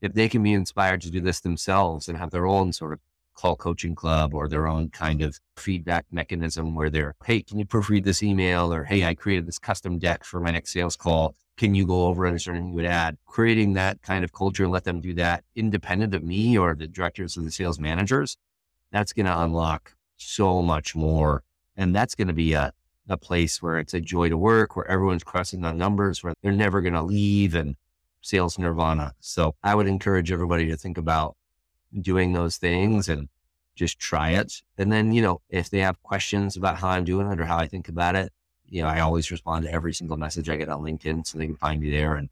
if 0.00 0.14
they 0.14 0.28
can 0.28 0.42
be 0.42 0.52
inspired 0.52 1.00
to 1.02 1.10
do 1.10 1.20
this 1.20 1.40
themselves 1.40 2.08
and 2.08 2.18
have 2.18 2.30
their 2.30 2.46
own 2.46 2.72
sort 2.72 2.92
of 2.92 3.00
call 3.34 3.56
coaching 3.56 3.94
club 3.94 4.34
or 4.34 4.48
their 4.48 4.66
own 4.66 4.88
kind 4.90 5.22
of 5.22 5.38
feedback 5.56 6.06
mechanism 6.10 6.74
where 6.74 6.90
they're, 6.90 7.14
hey, 7.24 7.42
can 7.42 7.58
you 7.58 7.64
proofread 7.64 8.04
this 8.04 8.22
email? 8.22 8.72
Or 8.72 8.84
hey, 8.84 9.04
I 9.04 9.14
created 9.14 9.46
this 9.46 9.58
custom 9.58 9.98
deck 9.98 10.24
for 10.24 10.40
my 10.40 10.50
next 10.50 10.72
sales 10.72 10.96
call. 10.96 11.34
Can 11.56 11.74
you 11.74 11.86
go 11.86 12.06
over 12.06 12.24
there 12.24 12.30
anything 12.30 12.68
you 12.68 12.74
would 12.74 12.84
add? 12.86 13.18
Creating 13.26 13.74
that 13.74 14.02
kind 14.02 14.24
of 14.24 14.32
culture 14.32 14.64
and 14.64 14.72
let 14.72 14.84
them 14.84 15.00
do 15.00 15.14
that 15.14 15.44
independent 15.54 16.14
of 16.14 16.22
me 16.22 16.56
or 16.56 16.74
the 16.74 16.86
directors 16.86 17.36
or 17.36 17.42
the 17.42 17.50
sales 17.50 17.78
managers, 17.78 18.36
that's 18.90 19.12
going 19.12 19.26
to 19.26 19.40
unlock 19.40 19.94
so 20.16 20.62
much 20.62 20.94
more. 20.94 21.42
And 21.76 21.94
that's 21.94 22.14
going 22.14 22.28
to 22.28 22.34
be 22.34 22.52
a, 22.52 22.72
a 23.08 23.16
place 23.16 23.62
where 23.62 23.78
it's 23.78 23.94
a 23.94 24.00
joy 24.00 24.28
to 24.28 24.36
work, 24.36 24.76
where 24.76 24.90
everyone's 24.90 25.24
crossing 25.24 25.64
on 25.64 25.78
numbers, 25.78 26.22
where 26.22 26.34
they're 26.42 26.52
never 26.52 26.80
going 26.80 26.94
to 26.94 27.02
leave 27.02 27.54
and 27.54 27.76
sales 28.22 28.58
nirvana. 28.58 29.12
So 29.20 29.54
I 29.62 29.74
would 29.74 29.86
encourage 29.86 30.30
everybody 30.32 30.68
to 30.68 30.76
think 30.76 30.96
about 30.96 31.36
doing 32.00 32.32
those 32.32 32.56
things 32.56 33.08
and 33.08 33.28
just 33.74 33.98
try 33.98 34.30
it. 34.30 34.62
And 34.78 34.92
then, 34.92 35.12
you 35.12 35.22
know, 35.22 35.40
if 35.48 35.70
they 35.70 35.80
have 35.80 36.02
questions 36.02 36.56
about 36.56 36.78
how 36.78 36.88
I'm 36.88 37.04
doing 37.04 37.30
it 37.30 37.40
or 37.40 37.44
how 37.44 37.58
I 37.58 37.66
think 37.66 37.88
about 37.88 38.16
it, 38.16 38.32
you 38.66 38.82
know, 38.82 38.88
I 38.88 39.00
always 39.00 39.30
respond 39.30 39.64
to 39.64 39.72
every 39.72 39.92
single 39.92 40.16
message 40.16 40.48
I 40.48 40.56
get 40.56 40.68
on 40.68 40.82
LinkedIn 40.82 41.26
so 41.26 41.38
they 41.38 41.46
can 41.46 41.56
find 41.56 41.80
me 41.80 41.90
there. 41.90 42.14
And 42.14 42.28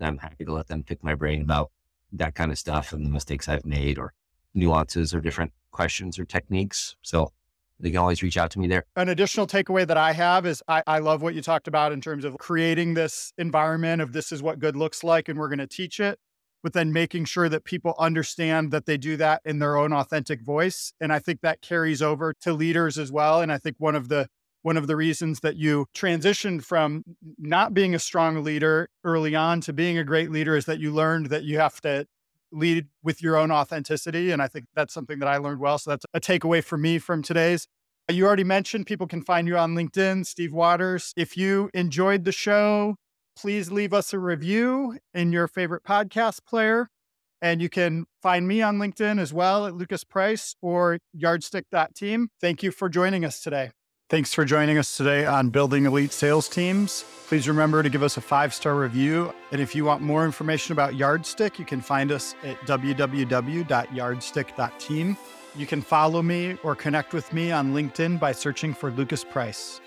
I'm 0.00 0.18
happy 0.18 0.44
to 0.44 0.52
let 0.52 0.66
them 0.66 0.82
pick 0.82 1.02
my 1.04 1.14
brain 1.14 1.42
about 1.42 1.70
that 2.12 2.34
kind 2.34 2.50
of 2.50 2.58
stuff 2.58 2.92
and 2.92 3.04
the 3.04 3.10
mistakes 3.10 3.48
I've 3.48 3.64
made 3.64 3.98
or 3.98 4.12
nuances 4.54 5.14
or 5.14 5.20
different 5.20 5.52
questions 5.70 6.18
or 6.18 6.24
techniques. 6.24 6.96
So 7.02 7.32
they 7.80 7.90
can 7.90 7.98
always 7.98 8.22
reach 8.22 8.36
out 8.36 8.50
to 8.52 8.58
me 8.58 8.66
there. 8.66 8.84
An 8.96 9.08
additional 9.08 9.46
takeaway 9.46 9.86
that 9.86 9.96
I 9.96 10.12
have 10.12 10.46
is 10.46 10.62
I, 10.68 10.82
I 10.86 10.98
love 11.00 11.22
what 11.22 11.34
you 11.34 11.42
talked 11.42 11.68
about 11.68 11.92
in 11.92 12.00
terms 12.00 12.24
of 12.24 12.38
creating 12.38 12.94
this 12.94 13.32
environment 13.36 14.00
of 14.00 14.12
this 14.12 14.32
is 14.32 14.42
what 14.42 14.58
good 14.58 14.76
looks 14.76 15.02
like 15.02 15.28
and 15.28 15.38
we're 15.38 15.48
going 15.48 15.58
to 15.58 15.66
teach 15.66 16.00
it, 16.00 16.18
but 16.64 16.72
then 16.72 16.94
making 16.94 17.26
sure 17.26 17.50
that 17.50 17.62
people 17.62 17.94
understand 17.98 18.70
that 18.72 18.86
they 18.86 18.96
do 18.96 19.18
that 19.18 19.42
in 19.44 19.58
their 19.58 19.76
own 19.76 19.92
authentic 19.92 20.40
voice. 20.40 20.94
And 20.98 21.12
I 21.12 21.18
think 21.18 21.42
that 21.42 21.60
carries 21.60 22.00
over 22.00 22.32
to 22.40 22.54
leaders 22.54 22.98
as 22.98 23.12
well. 23.12 23.42
And 23.42 23.52
I 23.52 23.58
think 23.58 23.76
one 23.78 23.94
of 23.94 24.08
the 24.08 24.28
one 24.62 24.78
of 24.78 24.86
the 24.86 24.96
reasons 24.96 25.40
that 25.40 25.56
you 25.56 25.84
transitioned 25.94 26.64
from 26.64 27.04
not 27.36 27.74
being 27.74 27.94
a 27.94 27.98
strong 27.98 28.42
leader 28.42 28.88
early 29.04 29.34
on 29.34 29.60
to 29.60 29.74
being 29.74 29.98
a 29.98 30.04
great 30.04 30.30
leader 30.30 30.56
is 30.56 30.64
that 30.64 30.80
you 30.80 30.90
learned 30.90 31.26
that 31.26 31.44
you 31.44 31.58
have 31.58 31.82
to 31.82 32.06
lead 32.50 32.86
with 33.02 33.22
your 33.22 33.36
own 33.36 33.50
authenticity. 33.50 34.30
And 34.30 34.40
I 34.40 34.48
think 34.48 34.64
that's 34.74 34.94
something 34.94 35.18
that 35.18 35.28
I 35.28 35.36
learned 35.36 35.60
well. 35.60 35.76
So 35.76 35.90
that's 35.90 36.06
a 36.14 36.20
takeaway 36.20 36.64
for 36.64 36.78
me 36.78 36.98
from 36.98 37.22
today's. 37.22 37.68
You 38.10 38.24
already 38.24 38.44
mentioned 38.44 38.86
people 38.86 39.06
can 39.06 39.20
find 39.20 39.46
you 39.46 39.58
on 39.58 39.74
LinkedIn, 39.74 40.24
Steve 40.24 40.54
Waters. 40.54 41.12
If 41.14 41.36
you 41.36 41.68
enjoyed 41.74 42.24
the 42.24 42.32
show, 42.32 42.96
please 43.36 43.70
leave 43.70 43.92
us 43.92 44.12
a 44.12 44.18
review 44.18 44.98
in 45.12 45.32
your 45.32 45.48
favorite 45.48 45.84
podcast 45.84 46.44
player. 46.46 46.88
And 47.42 47.60
you 47.60 47.68
can 47.68 48.06
find 48.22 48.48
me 48.48 48.62
on 48.62 48.78
LinkedIn 48.78 49.20
as 49.20 49.32
well 49.32 49.66
at 49.66 49.74
Lucas 49.74 50.02
Price 50.02 50.56
or 50.62 50.98
yardstick.team. 51.12 52.28
Thank 52.40 52.62
you 52.62 52.70
for 52.70 52.88
joining 52.88 53.24
us 53.24 53.40
today. 53.40 53.70
Thanks 54.10 54.34
for 54.34 54.44
joining 54.44 54.76
us 54.78 54.96
today 54.96 55.26
on 55.26 55.50
Building 55.50 55.86
Elite 55.86 56.12
Sales 56.12 56.48
Teams. 56.48 57.04
Please 57.26 57.48
remember 57.48 57.82
to 57.82 57.88
give 57.88 58.02
us 58.02 58.16
a 58.16 58.20
five 58.20 58.54
star 58.54 58.76
review. 58.76 59.32
And 59.50 59.60
if 59.60 59.74
you 59.74 59.84
want 59.84 60.02
more 60.02 60.24
information 60.24 60.72
about 60.72 60.94
Yardstick, 60.94 61.58
you 61.58 61.64
can 61.64 61.80
find 61.80 62.12
us 62.12 62.34
at 62.44 62.56
www.yardstick.team. 62.60 65.16
You 65.56 65.66
can 65.66 65.82
follow 65.82 66.22
me 66.22 66.56
or 66.62 66.74
connect 66.74 67.12
with 67.12 67.32
me 67.32 67.50
on 67.50 67.72
LinkedIn 67.72 68.20
by 68.20 68.32
searching 68.32 68.74
for 68.74 68.90
Lucas 68.90 69.24
Price. 69.24 69.80